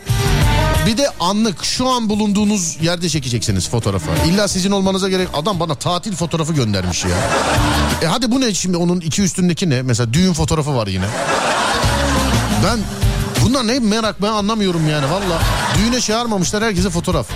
Bir 0.85 0.97
de 0.97 1.09
anlık 1.19 1.63
şu 1.63 1.87
an 1.89 2.09
bulunduğunuz 2.09 2.77
yerde 2.81 3.09
çekeceksiniz 3.09 3.69
fotoğrafı. 3.69 4.09
İlla 4.27 4.47
sizin 4.47 4.71
olmanıza 4.71 5.09
gerek 5.09 5.27
adam 5.33 5.59
bana 5.59 5.75
tatil 5.75 6.15
fotoğrafı 6.15 6.53
göndermiş 6.53 7.03
ya. 7.05 7.17
E 8.01 8.05
hadi 8.05 8.31
bu 8.31 8.41
ne 8.41 8.53
şimdi 8.53 8.77
onun 8.77 8.99
iki 8.99 9.21
üstündeki 9.21 9.69
ne? 9.69 9.81
Mesela 9.81 10.13
düğün 10.13 10.33
fotoğrafı 10.33 10.75
var 10.75 10.87
yine. 10.87 11.05
Ben 12.63 12.79
bunlar 13.49 13.67
ne 13.67 13.79
merak 13.79 14.21
ben 14.21 14.27
anlamıyorum 14.27 14.89
yani 14.89 15.11
valla. 15.11 15.41
Düğüne 15.77 16.01
çağırmamışlar 16.01 16.63
herkese 16.63 16.89
fotoğraf. 16.89 17.27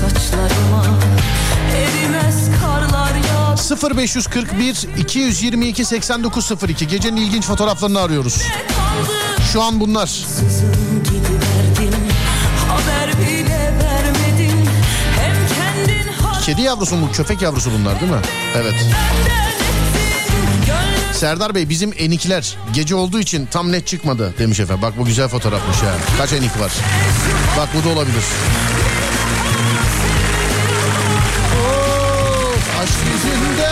Saçlarıma 0.00 0.84
erimez 1.76 2.48
karlar 2.60 3.14
ya 3.14 3.96
0541 3.96 4.88
222 4.98 5.84
8902 5.84 6.86
gecenin 6.86 7.16
ilginç 7.16 7.44
fotoğraflarını 7.44 8.00
arıyoruz. 8.00 8.42
Şu 9.52 9.62
an 9.62 9.80
bunlar. 9.80 10.10
Kedi 16.46 16.62
yavrusu 16.62 16.96
mu 16.96 17.08
köpek 17.12 17.42
yavrusu 17.42 17.70
bunlar 17.72 18.00
değil 18.00 18.12
mi? 18.12 18.18
Evet. 18.56 18.74
Serdar 21.20 21.54
Bey 21.54 21.68
bizim 21.68 21.92
enikler 21.98 22.56
gece 22.72 22.94
olduğu 22.94 23.20
için 23.20 23.46
tam 23.46 23.72
net 23.72 23.86
çıkmadı 23.86 24.34
demiş 24.38 24.60
efendim. 24.60 24.82
Bak 24.82 24.98
bu 24.98 25.04
güzel 25.04 25.28
fotoğrafmış 25.28 25.82
ya. 25.82 25.94
Kaç 26.18 26.32
enik 26.32 26.60
var? 26.60 26.72
Bak 27.58 27.68
bu 27.74 27.88
da 27.88 27.92
olabilir. 27.92 28.24
Of, 31.66 32.80
aşk 32.82 32.94
yüzünden. 33.12 33.69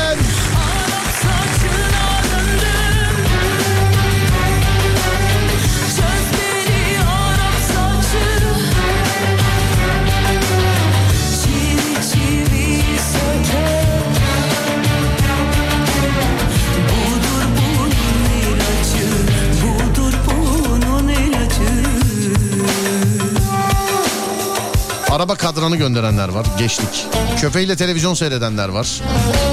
Araba 25.19 25.35
kadranı 25.35 25.77
gönderenler 25.77 26.28
var. 26.28 26.47
Geçtik. 26.59 27.07
Köpeğiyle 27.40 27.77
televizyon 27.77 28.15
seyredenler 28.15 28.69
var. 28.69 29.01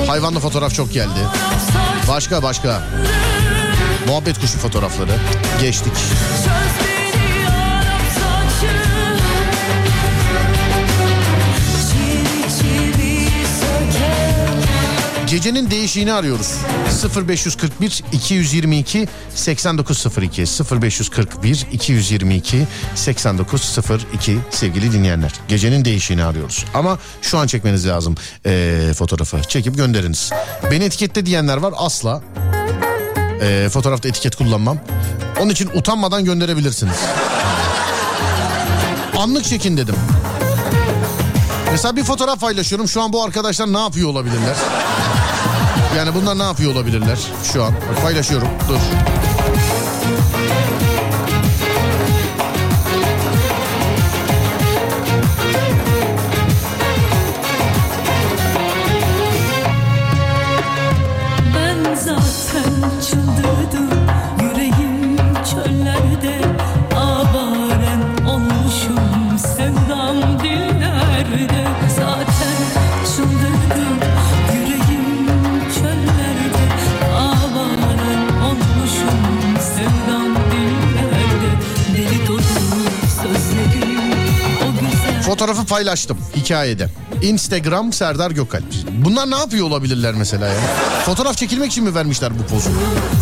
Hayvanlı 0.07 0.39
fotoğraf 0.39 0.73
çok 0.73 0.93
geldi. 0.93 1.19
Başka 2.09 2.43
başka. 2.43 2.83
Muhabbet 4.07 4.39
kuşu 4.39 4.57
fotoğrafları. 4.57 5.11
Geçtik. 5.61 5.93
Çöz 5.95 6.94
Gecenin 15.27 15.71
değişiğini 15.71 16.13
arıyoruz. 16.13 16.53
0541 17.27 18.03
222 18.11 19.07
8902 19.35 20.41
0541 20.81 21.67
222 21.71 22.67
8902 22.95 24.37
sevgili 24.49 24.91
dinleyenler. 24.91 25.33
Gecenin 25.47 25.85
değişiğini 25.85 26.23
arıyoruz. 26.23 26.65
Ama 26.73 26.99
şu 27.21 27.37
an 27.37 27.47
çekmeniz 27.47 27.87
lazım 27.87 28.15
ee, 28.45 28.91
fotoğrafı. 28.97 29.41
Çekip 29.41 29.75
gönderiniz. 29.75 30.31
Beni 30.71 30.83
etiketle 30.83 31.25
diyenler 31.25 31.57
var 31.57 31.73
asla. 31.77 32.21
Ee, 33.41 33.69
fotoğrafta 33.71 34.09
etiket 34.09 34.35
kullanmam. 34.35 34.77
Onun 35.39 35.49
için 35.49 35.69
utanmadan 35.73 36.25
gönderebilirsiniz. 36.25 36.97
Anlık 39.17 39.45
çekin 39.45 39.77
dedim. 39.77 39.95
Mesela 41.71 41.95
bir 41.95 42.03
fotoğraf 42.03 42.39
paylaşıyorum. 42.39 42.87
Şu 42.87 43.01
an 43.01 43.13
bu 43.13 43.23
arkadaşlar 43.23 43.73
ne 43.73 43.79
yapıyor 43.79 44.09
olabilirler? 44.09 44.55
Yani 45.97 46.15
bunlar 46.15 46.37
ne 46.39 46.43
yapıyor 46.43 46.71
olabilirler 46.71 47.19
şu 47.53 47.63
an? 47.63 47.73
Paylaşıyorum. 48.03 48.47
Dur. 48.69 48.79
Fotoğrafı 85.65 85.83
paylaştım 85.83 86.17
hikayede. 86.35 86.89
Instagram 87.21 87.93
Serdar 87.93 88.31
Gökalp. 88.31 88.63
Bunlar 89.05 89.31
ne 89.31 89.35
yapıyor 89.35 89.67
olabilirler 89.67 90.13
mesela 90.13 90.47
ya? 90.47 90.59
Fotoğraf 91.05 91.37
çekilmek 91.37 91.71
için 91.71 91.83
mi 91.83 91.95
vermişler 91.95 92.31
bu 92.39 92.43
pozu? 92.43 92.69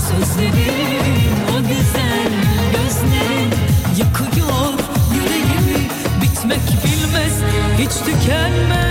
Sözlerin 0.09 1.23
o 1.49 1.61
güzel 1.61 2.31
gözlerin 2.71 3.51
yakıyor 3.97 4.73
yüreğimi 5.15 5.89
bitmek 6.21 6.61
bilmez 6.85 7.33
hiç 7.77 7.91
tükenmez. 8.05 8.83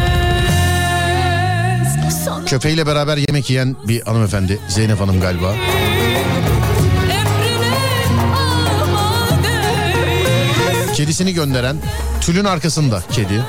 Sana 2.24 2.44
Köpeğiyle 2.44 2.86
beraber 2.86 3.16
yemek 3.16 3.50
yiyen 3.50 3.76
bir 3.88 4.02
hanımefendi 4.02 4.60
Zeynep 4.68 5.00
Hanım 5.00 5.20
galiba. 5.20 5.54
Kedisini 10.94 11.34
gönderen 11.34 11.76
tülün 12.22 12.44
arkasında 12.44 13.02
kedi. 13.12 13.42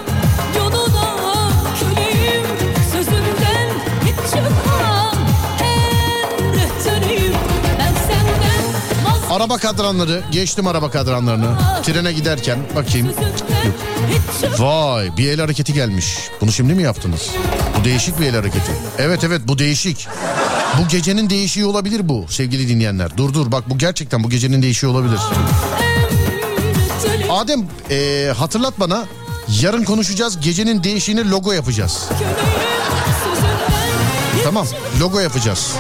çıkmam. 9.04 9.32
Araba 9.32 9.58
kadranları 9.58 10.22
geçtim 10.32 10.68
araba 10.68 10.92
kadranlarını. 10.92 11.58
Trene 11.84 12.14
giderken 12.14 12.60
bakayım. 12.76 13.08
Yok. 13.08 14.60
Vay 14.60 15.18
bir 15.18 15.30
el 15.30 15.40
hareketi 15.40 15.74
gelmiş. 15.74 16.18
Bunu 16.42 16.52
şimdi 16.52 16.74
mi 16.74 16.84
yaptınız? 16.84 17.30
Bu 17.80 17.86
değişik 17.86 18.20
bir 18.20 18.26
el 18.26 18.36
hareketi. 18.36 18.72
Evet 18.98 19.24
evet 19.24 19.42
bu 19.48 19.60
değişik. 19.60 20.08
Bu 20.80 20.88
gecenin 20.88 21.30
değişiği 21.30 21.66
olabilir 21.66 22.10
bu 22.10 22.26
sevgili 22.30 22.68
dinleyenler. 22.68 23.18
Dur 23.18 23.34
dur 23.34 23.52
bak 23.52 23.70
bu 23.70 23.78
gerçekten 23.78 24.24
bu 24.24 24.30
gecenin 24.30 24.62
değişiği 24.62 24.92
olabilir. 24.92 25.20
Adem 27.34 27.68
e, 27.90 28.32
hatırlat 28.38 28.80
bana 28.80 29.06
yarın 29.62 29.84
konuşacağız 29.84 30.40
gecenin 30.40 30.84
değişiğini 30.84 31.30
logo 31.30 31.52
yapacağız. 31.52 32.10
Tamam 34.44 34.68
logo 35.00 35.20
yapacağız. 35.20 35.72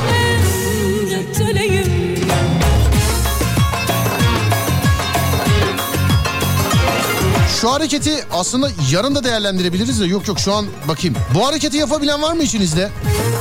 Şu 7.62 7.72
hareketi 7.72 8.26
aslında 8.32 8.70
yarın 8.92 9.16
da 9.16 9.24
değerlendirebiliriz 9.24 10.02
de 10.02 10.06
yok 10.06 10.28
yok 10.28 10.40
şu 10.40 10.54
an 10.54 10.66
bakayım. 10.88 11.16
Bu 11.36 11.48
hareketi 11.48 11.78
yapabilen 11.78 12.22
var 12.22 12.34
mı 12.34 12.44
içinizde? 12.44 12.90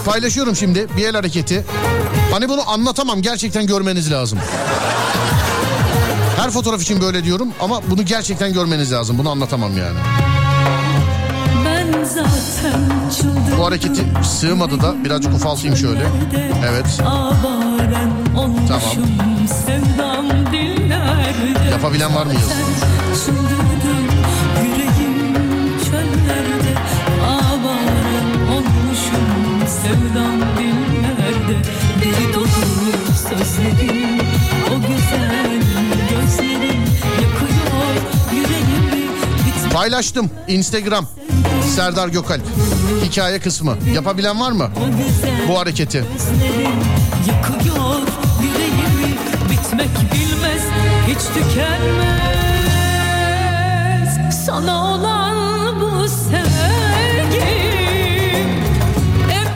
Paylaşıyorum 0.05 0.57
şimdi 0.57 0.87
bir 0.97 1.07
el 1.07 1.15
hareketi. 1.15 1.65
Hani 2.33 2.49
bunu 2.49 2.71
anlatamam 2.71 3.23
gerçekten 3.23 3.67
görmeniz 3.67 4.13
lazım. 4.13 4.39
Her 6.43 6.51
fotoğraf 6.51 6.83
için 6.83 7.01
böyle 7.01 7.25
diyorum 7.25 7.49
ama 7.61 7.81
bunu 7.91 8.03
gerçekten 8.03 8.53
görmeniz 8.53 8.93
lazım. 8.93 9.19
Bunu 9.19 9.31
anlatamam 9.31 9.77
yani. 9.79 9.99
Bu 13.59 13.67
hareketi 13.67 14.03
sığmadı 14.25 14.81
da 14.81 15.05
birazcık 15.05 15.35
ufaltayım 15.35 15.77
şöyle. 15.77 16.07
Evet. 16.71 16.87
Tamam. 18.69 18.83
Yapabilen 21.71 22.15
var 22.15 22.27
mı 22.27 22.33
yazın? 22.35 22.53
Çıldırdım 23.25 24.07
yüreğim 24.65 25.45
çöllerde 25.85 26.75
Avaren 27.27 28.53
olmuşum 28.53 29.69
sevdam 29.83 30.41
dillerde 30.59 31.69
Deli 32.05 32.35
dolu 32.35 32.47
sözlerin 33.29 34.02
Paylaştım 39.73 40.31
Instagram. 40.49 41.07
Serdar 41.77 42.09
Gökalp. 42.09 42.43
Hikaye 43.05 43.41
kısmı. 43.41 43.77
Yapabilen 43.95 44.41
var 44.41 44.53
mı? 44.53 44.71
Bu 45.49 45.59
hareketi. 45.61 45.99
gözlerin 45.99 46.75
Yakıyor 47.29 47.99
yüreğimi 48.43 49.17
bitmek 49.51 49.89
bilmez 50.13 50.63
hiç 51.09 51.19
tükenmez 51.19 52.33
Sana 54.47 54.85
olan 54.95 55.81
bu 55.81 56.09
sevgim 56.09 57.33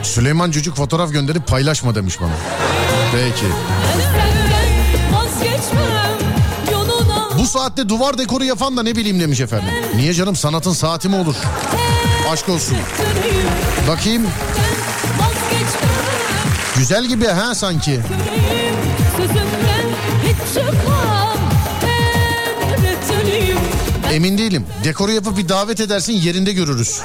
Süleyman 0.03 0.51
Cücük 0.51 0.75
fotoğraf 0.75 1.11
gönderip 1.11 1.47
paylaşma 1.47 1.95
demiş 1.95 2.21
bana. 2.21 2.33
Peki. 3.11 3.45
Yoluna 5.77 6.06
Bu 7.37 7.47
saatte 7.47 7.89
duvar 7.89 8.17
dekoru 8.17 8.43
yapan 8.43 8.77
da 8.77 8.83
ne 8.83 8.95
bileyim 8.95 9.19
demiş 9.19 9.41
efendim. 9.41 9.69
Niye 9.95 10.13
canım 10.13 10.35
sanatın 10.35 10.73
saati 10.73 11.09
mi 11.09 11.15
olur? 11.15 11.35
Aşk 12.31 12.49
olsun. 12.49 12.77
Bakayım. 13.87 14.27
Güzel 16.77 17.05
gibi 17.05 17.25
ha 17.27 17.55
sanki. 17.55 17.99
Emin 24.13 24.37
değilim. 24.37 24.65
Dekoru 24.83 25.11
yapıp 25.11 25.37
bir 25.37 25.49
davet 25.49 25.79
edersin 25.79 26.13
yerinde 26.13 26.53
görürüz. 26.53 27.01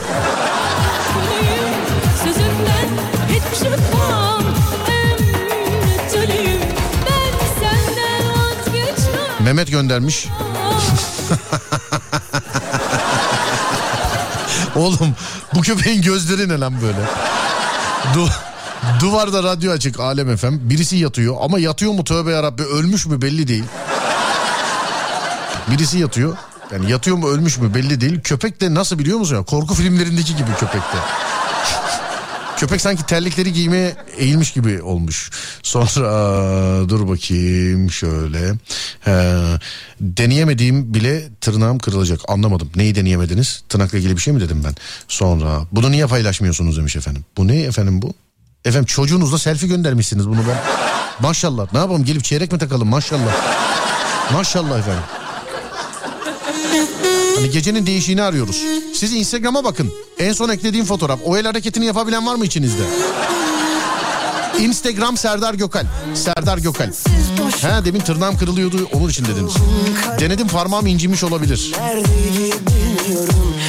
Mehmet 9.52 9.70
göndermiş. 9.70 10.28
Oğlum 14.76 15.16
bu 15.54 15.60
köpeğin 15.60 16.02
gözleri 16.02 16.48
ne 16.48 16.60
lan 16.60 16.74
böyle? 16.82 16.98
Du 18.14 18.28
duvarda 19.00 19.42
radyo 19.42 19.72
açık 19.72 20.00
Alem 20.00 20.30
efem. 20.30 20.60
Birisi 20.62 20.96
yatıyor 20.96 21.36
ama 21.40 21.58
yatıyor 21.58 21.92
mu 21.92 22.04
tövbe 22.04 22.30
yarabbi 22.32 22.62
ölmüş 22.62 23.06
mü 23.06 23.22
belli 23.22 23.48
değil. 23.48 23.64
Birisi 25.70 25.98
yatıyor. 25.98 26.36
Yani 26.72 26.90
yatıyor 26.90 27.16
mu 27.16 27.28
ölmüş 27.28 27.58
mü 27.58 27.74
belli 27.74 28.00
değil. 28.00 28.20
Köpek 28.20 28.60
de 28.60 28.74
nasıl 28.74 28.98
biliyor 28.98 29.18
musun 29.18 29.36
ya? 29.36 29.42
Korku 29.42 29.74
filmlerindeki 29.74 30.36
gibi 30.36 30.50
köpekte. 30.60 30.98
Köpek 32.62 32.80
sanki 32.80 33.06
terlikleri 33.06 33.52
giymeye 33.52 33.96
eğilmiş 34.16 34.52
gibi 34.52 34.82
olmuş. 34.82 35.30
Sonra 35.62 36.08
dur 36.88 37.08
bakayım 37.08 37.90
şöyle. 37.90 38.52
He, 39.00 39.32
deneyemediğim 40.00 40.94
bile 40.94 41.28
tırnağım 41.40 41.78
kırılacak. 41.78 42.20
Anlamadım. 42.28 42.70
Neyi 42.76 42.94
deneyemediniz? 42.94 43.64
Tırnakla 43.68 43.98
ilgili 43.98 44.16
bir 44.16 44.20
şey 44.20 44.34
mi 44.34 44.40
dedim 44.40 44.62
ben? 44.64 44.74
Sonra 45.08 45.60
bunu 45.72 45.90
niye 45.90 46.06
paylaşmıyorsunuz 46.06 46.76
demiş 46.76 46.96
efendim. 46.96 47.24
Bu 47.36 47.48
ne 47.48 47.60
efendim 47.60 48.02
bu? 48.02 48.14
Efendim 48.64 48.86
çocuğunuzla 48.86 49.38
selfie 49.38 49.68
göndermişsiniz 49.68 50.28
bunu 50.28 50.40
ben. 50.48 50.58
Maşallah. 51.20 51.72
Ne 51.72 51.78
yapalım 51.78 52.04
gelip 52.04 52.24
çeyrek 52.24 52.52
mi 52.52 52.58
takalım 52.58 52.88
maşallah. 52.88 53.32
Maşallah 54.32 54.78
efendim. 54.78 55.21
Hani 57.42 57.50
gecenin 57.50 57.86
değişiğini 57.86 58.22
arıyoruz. 58.22 58.62
Siz 58.94 59.12
Instagram'a 59.12 59.64
bakın. 59.64 59.92
En 60.18 60.32
son 60.32 60.48
eklediğim 60.48 60.86
fotoğraf. 60.86 61.20
O 61.24 61.36
el 61.36 61.46
hareketini 61.46 61.86
yapabilen 61.86 62.26
var 62.26 62.34
mı 62.34 62.44
içinizde? 62.44 62.82
Instagram 64.58 65.16
Serdar 65.16 65.54
Gökal. 65.54 65.86
Serdar 66.14 66.58
Gökal. 66.58 66.90
Ha 67.62 67.84
demin 67.84 68.00
tırnağım 68.00 68.36
kırılıyordu 68.36 68.88
onun 68.92 69.08
için 69.08 69.24
dediniz. 69.24 69.52
Denedim 70.20 70.48
parmağım 70.48 70.86
incinmiş 70.86 71.24
olabilir. 71.24 71.72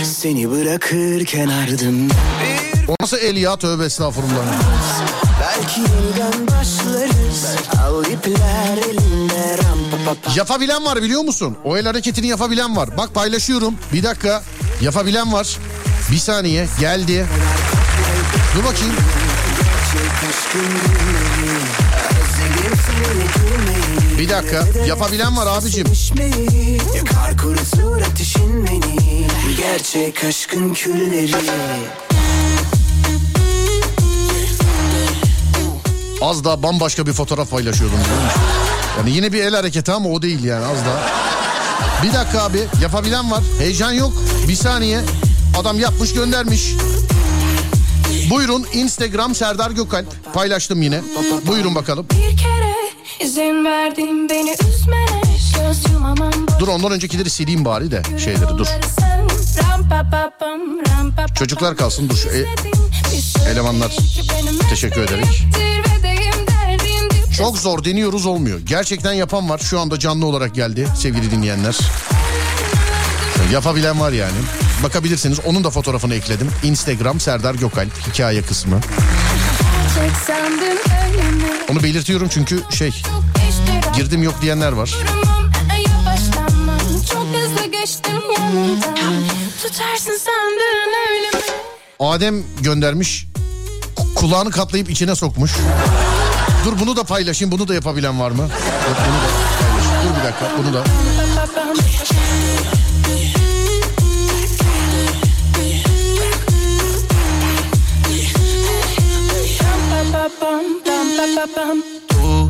Seni 0.04 0.52
bırakırken 0.52 1.48
ardımda 1.48 2.14
O 2.88 2.96
nasıl 3.02 3.18
el 3.18 3.38
ya 3.38 3.56
tövbe 3.58 3.86
estağfurullah. 3.86 4.46
Belki 5.44 5.82
yeniden 5.82 6.48
başlarız 6.48 7.46
Al 7.86 8.06
ipler 8.06 8.78
elinde 8.90 9.58
Yapabilen 10.36 10.86
var 10.86 11.02
biliyor 11.02 11.22
musun? 11.22 11.58
O 11.64 11.78
el 11.78 11.86
hareketini 11.86 12.28
yapabilen 12.28 12.76
var. 12.76 12.98
Bak 12.98 13.14
paylaşıyorum. 13.14 13.76
Bir 13.94 14.04
dakika. 14.04 14.44
Yapabilen 14.82 15.34
var. 15.34 15.58
Bir 16.12 16.18
saniye 16.18 16.68
geldi. 16.80 17.26
Dur 18.56 18.64
bakayım. 18.64 18.96
Bir 24.20 24.30
dakika. 24.30 24.66
Yapabilen 24.88 25.38
var 25.38 25.48
abicim. 25.48 25.88
Yakar 26.96 27.38
kurutur 27.38 28.02
ateşin 28.02 28.68
beni 28.68 29.28
Gerçek 29.58 30.24
aşkın 30.24 30.74
külleri 30.74 31.32
Az 36.22 36.44
daha 36.44 36.64
bambaşka 36.64 37.06
bir 37.06 37.14
fotoğraf 37.14 37.50
paylaşıyordum. 37.50 38.00
Yani 38.98 39.12
yine 39.12 39.34
bir 39.34 39.44
el 39.44 39.56
hareketi 39.56 39.92
ama 39.92 40.10
o 40.10 40.22
değil 40.22 40.44
yani 40.44 40.66
az 40.66 40.78
daha. 40.86 41.24
Bir 42.04 42.14
dakika 42.14 42.44
abi 42.44 42.60
yapabilen 42.82 43.32
var. 43.32 43.44
Heyecan 43.60 43.92
yok. 43.92 44.14
Bir 44.48 44.56
saniye. 44.56 45.02
Adam 45.58 45.80
yapmış 45.80 46.14
göndermiş. 46.14 46.72
Buyurun 48.30 48.66
Instagram 48.74 49.36
Serdar 49.36 49.72
Gökalp. 49.72 50.34
Paylaştım 50.34 50.82
yine. 50.82 51.02
Buyurun 51.48 51.76
bakalım. 51.76 52.06
Bir 52.12 52.38
kere 52.38 52.74
izin 53.20 53.66
verdin 53.66 54.30
beni 54.30 54.56
üzmene 54.70 55.24
Dur 56.60 56.68
ondan 56.68 56.92
öncekileri 56.92 57.30
sileyim 57.30 57.66
bari 57.66 57.92
de 57.92 58.02
şeyleri 58.24 58.58
dur. 58.58 58.68
Çocuklar 61.36 61.78
kalsın 61.78 62.10
dur 62.10 62.16
şu 62.16 62.30
e- 62.30 62.46
elemanlar 63.52 63.98
teşekkür 64.70 65.02
ederek. 65.02 65.48
Derdim 67.34 67.46
Çok 67.46 67.58
zor 67.58 67.84
deniyoruz 67.84 68.26
olmuyor. 68.26 68.60
Gerçekten 68.60 69.14
yapan 69.14 69.50
var. 69.50 69.60
Şu 69.60 69.80
anda 69.80 70.00
canlı 70.00 70.26
olarak 70.26 70.56
geldi 70.56 70.88
sevgili 70.98 71.32
dinleyenler. 71.32 71.78
Yapabilen 73.52 74.00
var 74.00 74.12
yani. 74.12 74.38
Bakabilirsiniz. 74.84 75.40
Onun 75.46 75.64
da 75.64 75.70
fotoğrafını 75.70 76.16
ekledim. 76.16 76.50
Instagram 76.64 77.20
Serdar 77.20 77.56
Gökalp 77.56 78.08
hikaye 78.08 78.42
kısmı. 78.42 78.80
Onu 81.72 81.84
belirtiyorum 81.84 82.28
çünkü 82.32 82.60
şey 82.72 82.92
girdim 83.96 84.24
yok 84.24 84.36
diyenler 84.42 84.72
var. 84.72 84.96
Adem 92.00 92.44
göndermiş. 92.62 93.28
Ku- 93.96 94.14
Kulağını 94.14 94.52
katlayıp 94.52 94.90
içine 94.90 95.16
sokmuş. 95.16 95.52
Dur 96.66 96.80
bunu 96.80 96.96
da 96.96 97.04
paylaşayım. 97.04 97.52
Bunu 97.52 97.68
da 97.68 97.74
yapabilen 97.74 98.20
var 98.20 98.32
mı? 98.32 98.42
Yok, 98.42 98.50
bunu 99.08 99.18
da 99.18 99.28
paylaşayım. 99.60 100.04
Dur 100.04 100.20
bir 100.20 100.24
dakika 100.28 100.52
bunu 100.58 100.74
da. 100.74 100.84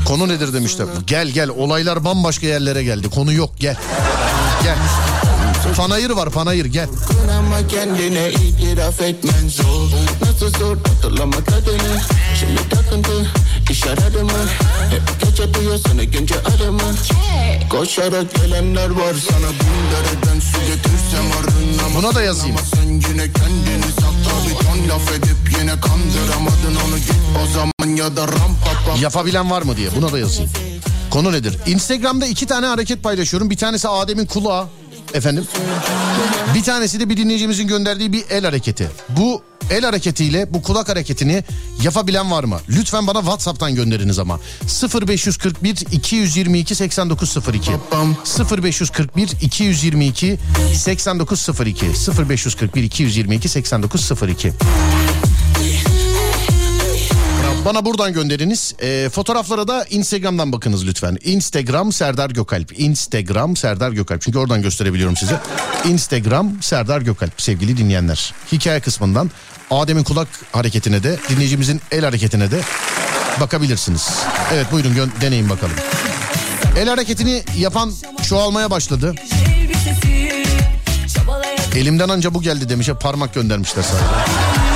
Konu 0.08 0.28
nedir 0.28 0.54
demişler. 0.54 0.88
Gel 1.08 1.28
gel 1.28 1.50
olaylar 1.50 2.06
bambaşka 2.06 2.48
yerlere 2.48 2.84
geldi. 2.84 3.10
Konu 3.10 3.34
yok 3.34 3.50
gel. 3.60 3.78
Gel. 4.64 4.76
Panayır 5.78 6.10
var 6.10 6.30
panayır 6.30 6.66
gel. 6.66 6.88
Ama 7.38 7.68
kendine 7.68 8.32
itiraf 8.32 9.02
etmen 9.02 9.48
zor 9.48 9.90
Nasıl 10.22 10.60
zor 10.60 10.78
hatırlama 10.78 11.36
kadını 11.36 12.02
Şimdi 12.48 12.70
takıntı 12.70 13.32
iş 13.72 13.88
aradı 13.88 14.26
mı 14.26 14.32
Hep 14.90 15.22
geç 15.22 15.40
atıyor 15.40 15.80
sana 15.88 16.04
gence 16.04 16.36
arama 16.36 16.84
Koşarak 17.70 18.36
gelenler 18.36 18.90
var 18.90 19.16
sana 19.30 19.50
bin 19.50 19.92
dereden 19.92 20.40
su 20.40 20.58
getirsem 20.60 21.26
arınamaz 21.40 21.96
Buna 21.96 22.16
da 22.16 22.22
yazayım. 22.22 22.58
Ama 22.58 22.66
sen 22.66 22.90
yine 22.90 23.34
kendini 23.34 23.92
sakla 23.92 24.50
bir 24.50 24.66
ton 24.66 24.90
laf 24.90 25.12
edip 25.12 25.60
yine 25.60 25.72
kandıramadın 25.72 26.76
onu 26.88 26.98
git 26.98 27.16
o 27.44 27.54
zaman 27.54 27.96
ya 27.96 28.16
da 28.16 28.28
rampa 28.28 28.98
Yapabilen 29.02 29.52
var 29.52 29.62
mı 29.62 29.78
diye 29.78 29.90
buna 29.96 30.12
da 30.12 30.20
yazayım. 30.20 30.52
Konu 31.10 31.32
nedir? 31.32 31.58
Instagram'da 31.66 32.26
iki 32.26 32.46
tane 32.46 32.66
hareket 32.66 33.04
paylaşıyorum. 33.04 33.50
Bir 33.50 33.58
tanesi 33.58 33.88
Adem'in 33.88 34.26
kulağı. 34.26 34.68
Efendim. 35.14 35.46
Bir 36.56 36.64
tanesi 36.64 37.00
de 37.00 37.10
bir 37.10 37.18
dinleyicimizin 37.18 37.68
gönderdiği 37.68 38.14
bir 38.14 38.24
el 38.30 38.46
hareketi. 38.46 38.90
Bu 39.10 39.42
el 39.70 39.84
hareketiyle 39.86 40.54
bu 40.54 40.62
kulak 40.62 40.90
hareketini 40.90 41.44
yapabilen 41.84 42.32
var 42.32 42.44
mı? 42.44 42.60
Lütfen 42.70 43.08
bana 43.08 43.20
WhatsApp'tan 43.20 43.76
gönderiniz 43.76 44.20
ama. 44.20 44.40
0541 45.08 45.78
222 45.92 46.76
8902 46.76 47.72
0541 48.52 49.30
222 49.42 50.38
8902 50.74 51.86
0541 52.30 52.84
222 52.84 53.50
8902 53.50 54.54
bana 57.66 57.86
buradan 57.86 58.14
gönderiniz. 58.14 58.74
Ee, 58.82 59.10
fotoğraflara 59.14 59.68
da 59.68 59.86
Instagram'dan 59.90 60.52
bakınız 60.52 60.86
lütfen. 60.88 61.18
Instagram 61.24 61.92
Serdar 61.94 62.30
Gökalp. 62.30 62.80
Instagram 62.80 63.56
Serdar 63.56 63.92
Gökalp. 63.92 64.22
Çünkü 64.22 64.38
oradan 64.38 64.62
gösterebiliyorum 64.62 65.16
size. 65.18 65.40
Instagram 65.86 66.52
Serdar 66.62 67.02
Gökalp 67.02 67.42
sevgili 67.42 67.78
dinleyenler. 67.78 68.34
Hikaye 68.52 68.80
kısmından 68.80 69.32
Adem'in 69.72 70.04
kulak 70.04 70.28
hareketine 70.52 71.04
de 71.04 71.20
dinleyicimizin 71.30 71.82
el 71.92 72.04
hareketine 72.06 72.52
de 72.52 72.62
bakabilirsiniz. 73.42 74.10
Evet 74.54 74.72
buyurun 74.72 74.96
gö- 74.96 75.22
deneyin 75.22 75.50
bakalım. 75.50 75.76
El 76.80 76.90
hareketini 76.90 77.44
yapan 77.58 77.92
çoğalmaya 78.30 78.72
başladı. 78.72 79.16
Elimden 81.76 82.10
anca 82.10 82.34
bu 82.34 82.42
geldi 82.42 82.70
demiş. 82.70 82.88
Hep 82.88 83.02
Parmak 83.02 83.34
göndermişler 83.34 83.84
sadece. 83.84 84.73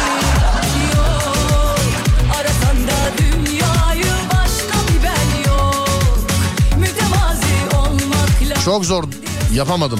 Çok 8.67 8.85
zor 8.85 9.03
yapamadım. 9.53 9.99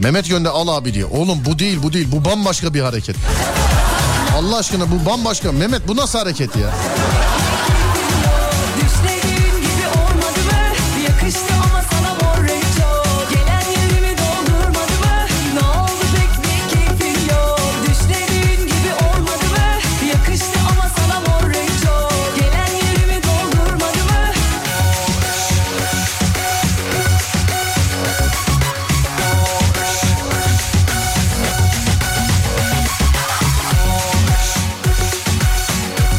Mehmet 0.00 0.28
Gönde 0.28 0.48
al 0.48 0.68
abi 0.68 0.94
diyor. 0.94 1.08
Oğlum 1.12 1.38
bu 1.44 1.58
değil 1.58 1.78
bu 1.82 1.92
değil 1.92 2.08
bu 2.12 2.24
bambaşka 2.24 2.74
bir 2.74 2.80
hareket. 2.80 3.16
Allah 4.36 4.56
aşkına 4.56 4.84
bu 4.90 5.06
bambaşka. 5.10 5.52
Mehmet 5.52 5.88
bu 5.88 5.96
nasıl 5.96 6.18
hareket 6.18 6.56
ya? 6.56 6.74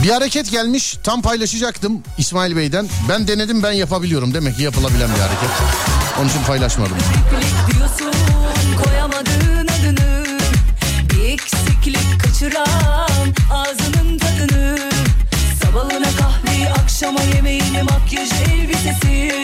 Bir 0.03 0.09
hareket 0.09 0.51
gelmiş 0.51 0.97
tam 1.03 1.21
paylaşacaktım 1.21 2.03
İsmail 2.17 2.55
Bey'den. 2.55 2.87
Ben 3.09 3.27
denedim 3.27 3.63
ben 3.63 3.71
yapabiliyorum. 3.71 4.33
Demek 4.33 4.55
ki 4.57 4.63
yapılabilen 4.63 5.09
bir 5.15 5.19
hareket. 5.19 5.49
Onun 6.19 6.29
için 6.29 6.43
paylaşmadım. 6.47 6.97
Eksiklik 6.97 7.77
diyorsun 7.79 8.11
koyamadığın 8.83 9.67
adını 9.67 10.25
Bir 11.13 11.29
eksiklik 11.29 12.23
kaçıran 12.23 13.33
ağzının 13.53 14.17
tadını 14.17 14.79
Sabahına 15.63 16.09
kahveyi 16.19 16.69
akşama 16.69 17.21
yemeğini 17.21 17.83
makyaj 17.83 18.29
elbisesi 18.31 19.43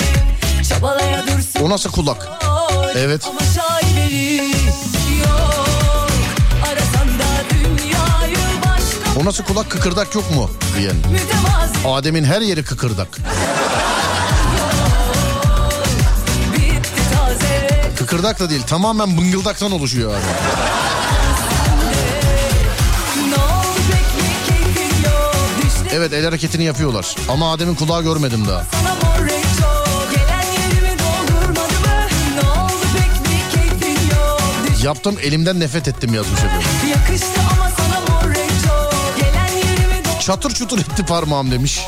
Çabalaya 0.69 1.27
dursun 1.27 1.59
O 1.61 1.69
nasıl 1.69 1.91
kulak? 1.91 2.27
Evet. 2.97 3.21
Ama 3.29 3.39
şaibeli 3.39 4.51
Nasıl 9.25 9.43
kulak 9.43 9.69
kıkırdak 9.69 10.15
yok 10.15 10.35
mu? 10.35 10.49
Diyen. 10.77 10.95
Adem'in 11.85 12.23
her 12.23 12.41
yeri 12.41 12.63
kıkırdak. 12.63 13.07
Kıkırdak 17.97 18.39
da 18.39 18.49
değil 18.49 18.61
tamamen 18.61 19.17
bıngıldaktan 19.17 19.71
oluşuyor 19.71 20.13
Düştü 25.63 25.89
Evet 25.93 26.13
el 26.13 26.25
hareketini 26.25 26.63
yapıyorlar. 26.63 27.15
Ama 27.29 27.51
Adem'in 27.51 27.75
kulağı 27.75 28.03
görmedim 28.03 28.47
daha. 28.47 28.63
Yaptım 34.83 35.15
elimden 35.23 35.59
nefret 35.59 35.87
ettim 35.87 36.13
yazmış 36.13 36.39
efendim. 36.39 36.67
Çatır 40.25 40.51
çutur 40.51 40.79
etti 40.79 41.05
parmağım 41.05 41.51
demiş. 41.51 41.79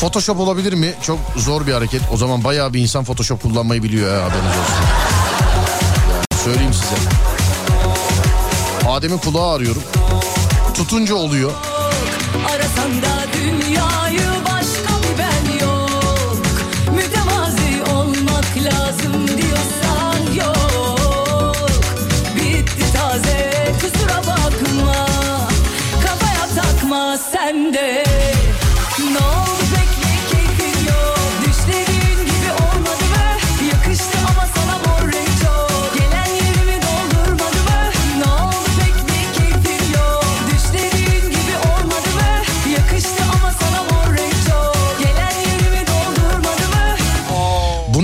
Photoshop 0.00 0.40
olabilir 0.40 0.72
mi? 0.72 0.94
Çok 1.02 1.18
zor 1.36 1.66
bir 1.66 1.72
hareket. 1.72 2.00
O 2.12 2.16
zaman 2.16 2.44
bayağı 2.44 2.72
bir 2.72 2.80
insan 2.80 3.04
Photoshop 3.04 3.42
kullanmayı 3.42 3.82
biliyor 3.82 4.16
ya 4.16 4.24
haberiniz 4.24 4.46
olsun. 4.46 4.84
Söyleyeyim 6.44 6.74
size. 6.74 6.94
Adem'in 8.88 9.18
kulağı 9.18 9.54
arıyorum. 9.54 9.82
Tutunca 10.74 11.14
oluyor. 11.14 11.52
Arasan 12.54 13.02
da 13.02 13.26
dünyayı 13.32 14.21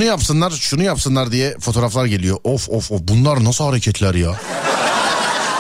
yapsınlar, 0.09 0.51
şunu 0.51 0.83
yapsınlar 0.83 1.33
diye 1.33 1.57
fotoğraflar 1.61 2.07
geliyor. 2.07 2.39
Of 2.45 2.69
of 2.69 2.91
of 2.93 3.01
bunlar 3.03 3.45
nasıl 3.45 3.65
hareketler 3.65 4.15
ya? 4.15 4.31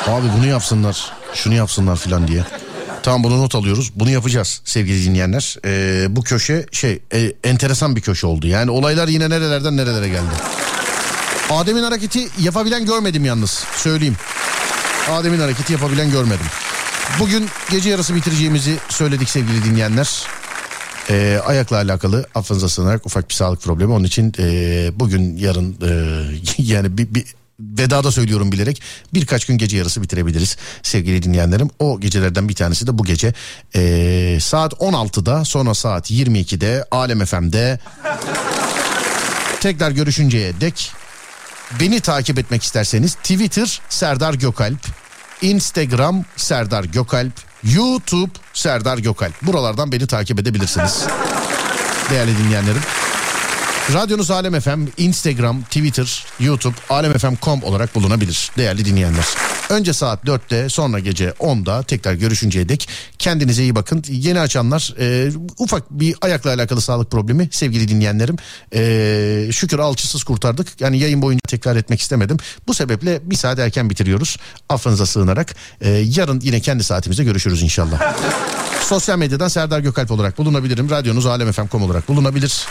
Abi 0.06 0.26
bunu 0.36 0.46
yapsınlar, 0.46 1.12
şunu 1.34 1.54
yapsınlar 1.54 1.96
filan 1.96 2.28
diye. 2.28 2.44
Tamam 3.02 3.24
bunu 3.24 3.42
not 3.42 3.54
alıyoruz. 3.54 3.92
Bunu 3.94 4.10
yapacağız 4.10 4.60
sevgili 4.64 5.04
dinleyenler. 5.04 5.56
Ee, 5.64 6.16
bu 6.16 6.22
köşe 6.22 6.66
şey 6.72 7.02
e, 7.12 7.32
enteresan 7.44 7.96
bir 7.96 8.00
köşe 8.00 8.26
oldu. 8.26 8.46
Yani 8.46 8.70
olaylar 8.70 9.08
yine 9.08 9.30
nerelerden 9.30 9.76
nerelere 9.76 10.08
geldi. 10.08 10.34
Adem'in 11.50 11.82
hareketi 11.82 12.28
yapabilen 12.40 12.86
görmedim 12.86 13.24
yalnız. 13.24 13.64
Söyleyeyim. 13.76 14.16
Adem'in 15.10 15.40
hareketi 15.40 15.72
yapabilen 15.72 16.10
görmedim. 16.10 16.46
Bugün 17.20 17.48
gece 17.70 17.90
yarısı 17.90 18.14
bitireceğimizi 18.14 18.76
söyledik 18.88 19.30
sevgili 19.30 19.64
dinleyenler. 19.64 20.26
Ee, 21.10 21.40
ayakla 21.46 21.76
alakalı 21.76 22.26
affınıza 22.34 22.68
sığınarak 22.68 23.06
ufak 23.06 23.28
bir 23.28 23.34
sağlık 23.34 23.62
problemi. 23.62 23.92
Onun 23.92 24.04
için 24.04 24.32
e, 24.38 24.90
bugün 24.94 25.36
yarın 25.36 25.76
e, 25.82 25.92
yani 26.58 26.98
bir, 26.98 27.14
bir 27.14 27.24
vedada 27.60 28.12
söylüyorum 28.12 28.52
bilerek 28.52 28.82
birkaç 29.14 29.44
gün 29.44 29.58
gece 29.58 29.76
yarısı 29.76 30.02
bitirebiliriz 30.02 30.56
sevgili 30.82 31.22
dinleyenlerim. 31.22 31.70
O 31.78 32.00
gecelerden 32.00 32.48
bir 32.48 32.54
tanesi 32.54 32.86
de 32.86 32.98
bu 32.98 33.04
gece 33.04 33.34
e, 33.74 34.38
saat 34.40 34.72
16'da 34.72 35.44
sonra 35.44 35.74
saat 35.74 36.10
22'de 36.10 36.84
Alem 36.90 37.24
FM'de 37.24 37.78
tekrar 39.60 39.90
görüşünceye 39.90 40.60
dek 40.60 40.92
beni 41.80 42.00
takip 42.00 42.38
etmek 42.38 42.62
isterseniz 42.62 43.14
Twitter 43.14 43.80
Serdar 43.88 44.34
Gökalp, 44.34 44.86
Instagram 45.42 46.24
Serdar 46.36 46.84
Gökalp, 46.84 47.47
YouTube 47.64 48.30
Serdar 48.54 48.98
Gökalp. 48.98 49.42
Buralardan 49.42 49.92
beni 49.92 50.06
takip 50.06 50.40
edebilirsiniz. 50.40 51.06
Değerli 52.10 52.38
dinleyenlerim. 52.38 52.82
Radyonuz 53.92 54.30
Alem 54.30 54.60
FM, 54.60 54.86
Instagram, 54.96 55.62
Twitter, 55.62 56.24
YouTube, 56.40 56.74
alemfm.com 56.90 57.62
olarak 57.62 57.94
bulunabilir 57.94 58.50
değerli 58.58 58.84
dinleyenler. 58.84 59.24
Önce 59.70 59.92
saat 59.92 60.24
4'te 60.24 60.68
sonra 60.68 60.98
gece 60.98 61.28
10'da 61.28 61.82
tekrar 61.82 62.14
görüşünceye 62.14 62.68
dek 62.68 62.88
kendinize 63.18 63.62
iyi 63.62 63.74
bakın. 63.74 64.04
Yeni 64.08 64.40
açanlar 64.40 64.94
e, 65.00 65.30
ufak 65.58 65.90
bir 65.90 66.16
ayakla 66.20 66.50
alakalı 66.50 66.80
sağlık 66.80 67.10
problemi 67.10 67.48
sevgili 67.52 67.88
dinleyenlerim. 67.88 68.36
E, 68.74 69.52
şükür 69.52 69.78
alçısız 69.78 70.24
kurtardık. 70.24 70.80
Yani 70.80 70.98
yayın 70.98 71.22
boyunca 71.22 71.42
tekrar 71.48 71.76
etmek 71.76 72.00
istemedim. 72.00 72.36
Bu 72.66 72.74
sebeple 72.74 73.20
bir 73.30 73.36
saat 73.36 73.58
erken 73.58 73.90
bitiriyoruz. 73.90 74.36
Affınıza 74.68 75.06
sığınarak. 75.06 75.56
E, 75.80 75.90
yarın 75.90 76.40
yine 76.40 76.60
kendi 76.60 76.84
saatimizde 76.84 77.24
görüşürüz 77.24 77.62
inşallah. 77.62 78.14
Sosyal 78.82 79.18
medyadan 79.18 79.48
Serdar 79.48 79.80
Gökalp 79.80 80.10
olarak 80.10 80.38
bulunabilirim. 80.38 80.90
Radyonuz 80.90 81.26
alemfm.com 81.26 81.82
olarak 81.82 82.08
bulunabilir. 82.08 82.66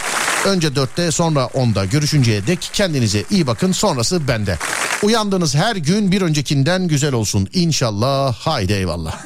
Önce 0.46 0.68
4'te 0.68 1.12
sonra 1.12 1.40
10'da 1.40 1.86
görüşünceye 1.86 2.48
dek 2.48 2.70
kendinize 2.74 3.24
iyi 3.30 3.48
bakın. 3.48 3.72
Sonrası 3.72 4.28
bende. 4.28 4.58
Uyandığınız 5.04 5.56
her 5.56 5.76
gün 5.76 6.12
bir 6.12 6.22
öncekinden 6.22 6.88
güzel 6.88 7.14
olsun. 7.14 7.48
İnşallah. 7.54 8.36
Haydi 8.36 8.74
eyvallah. 8.74 9.18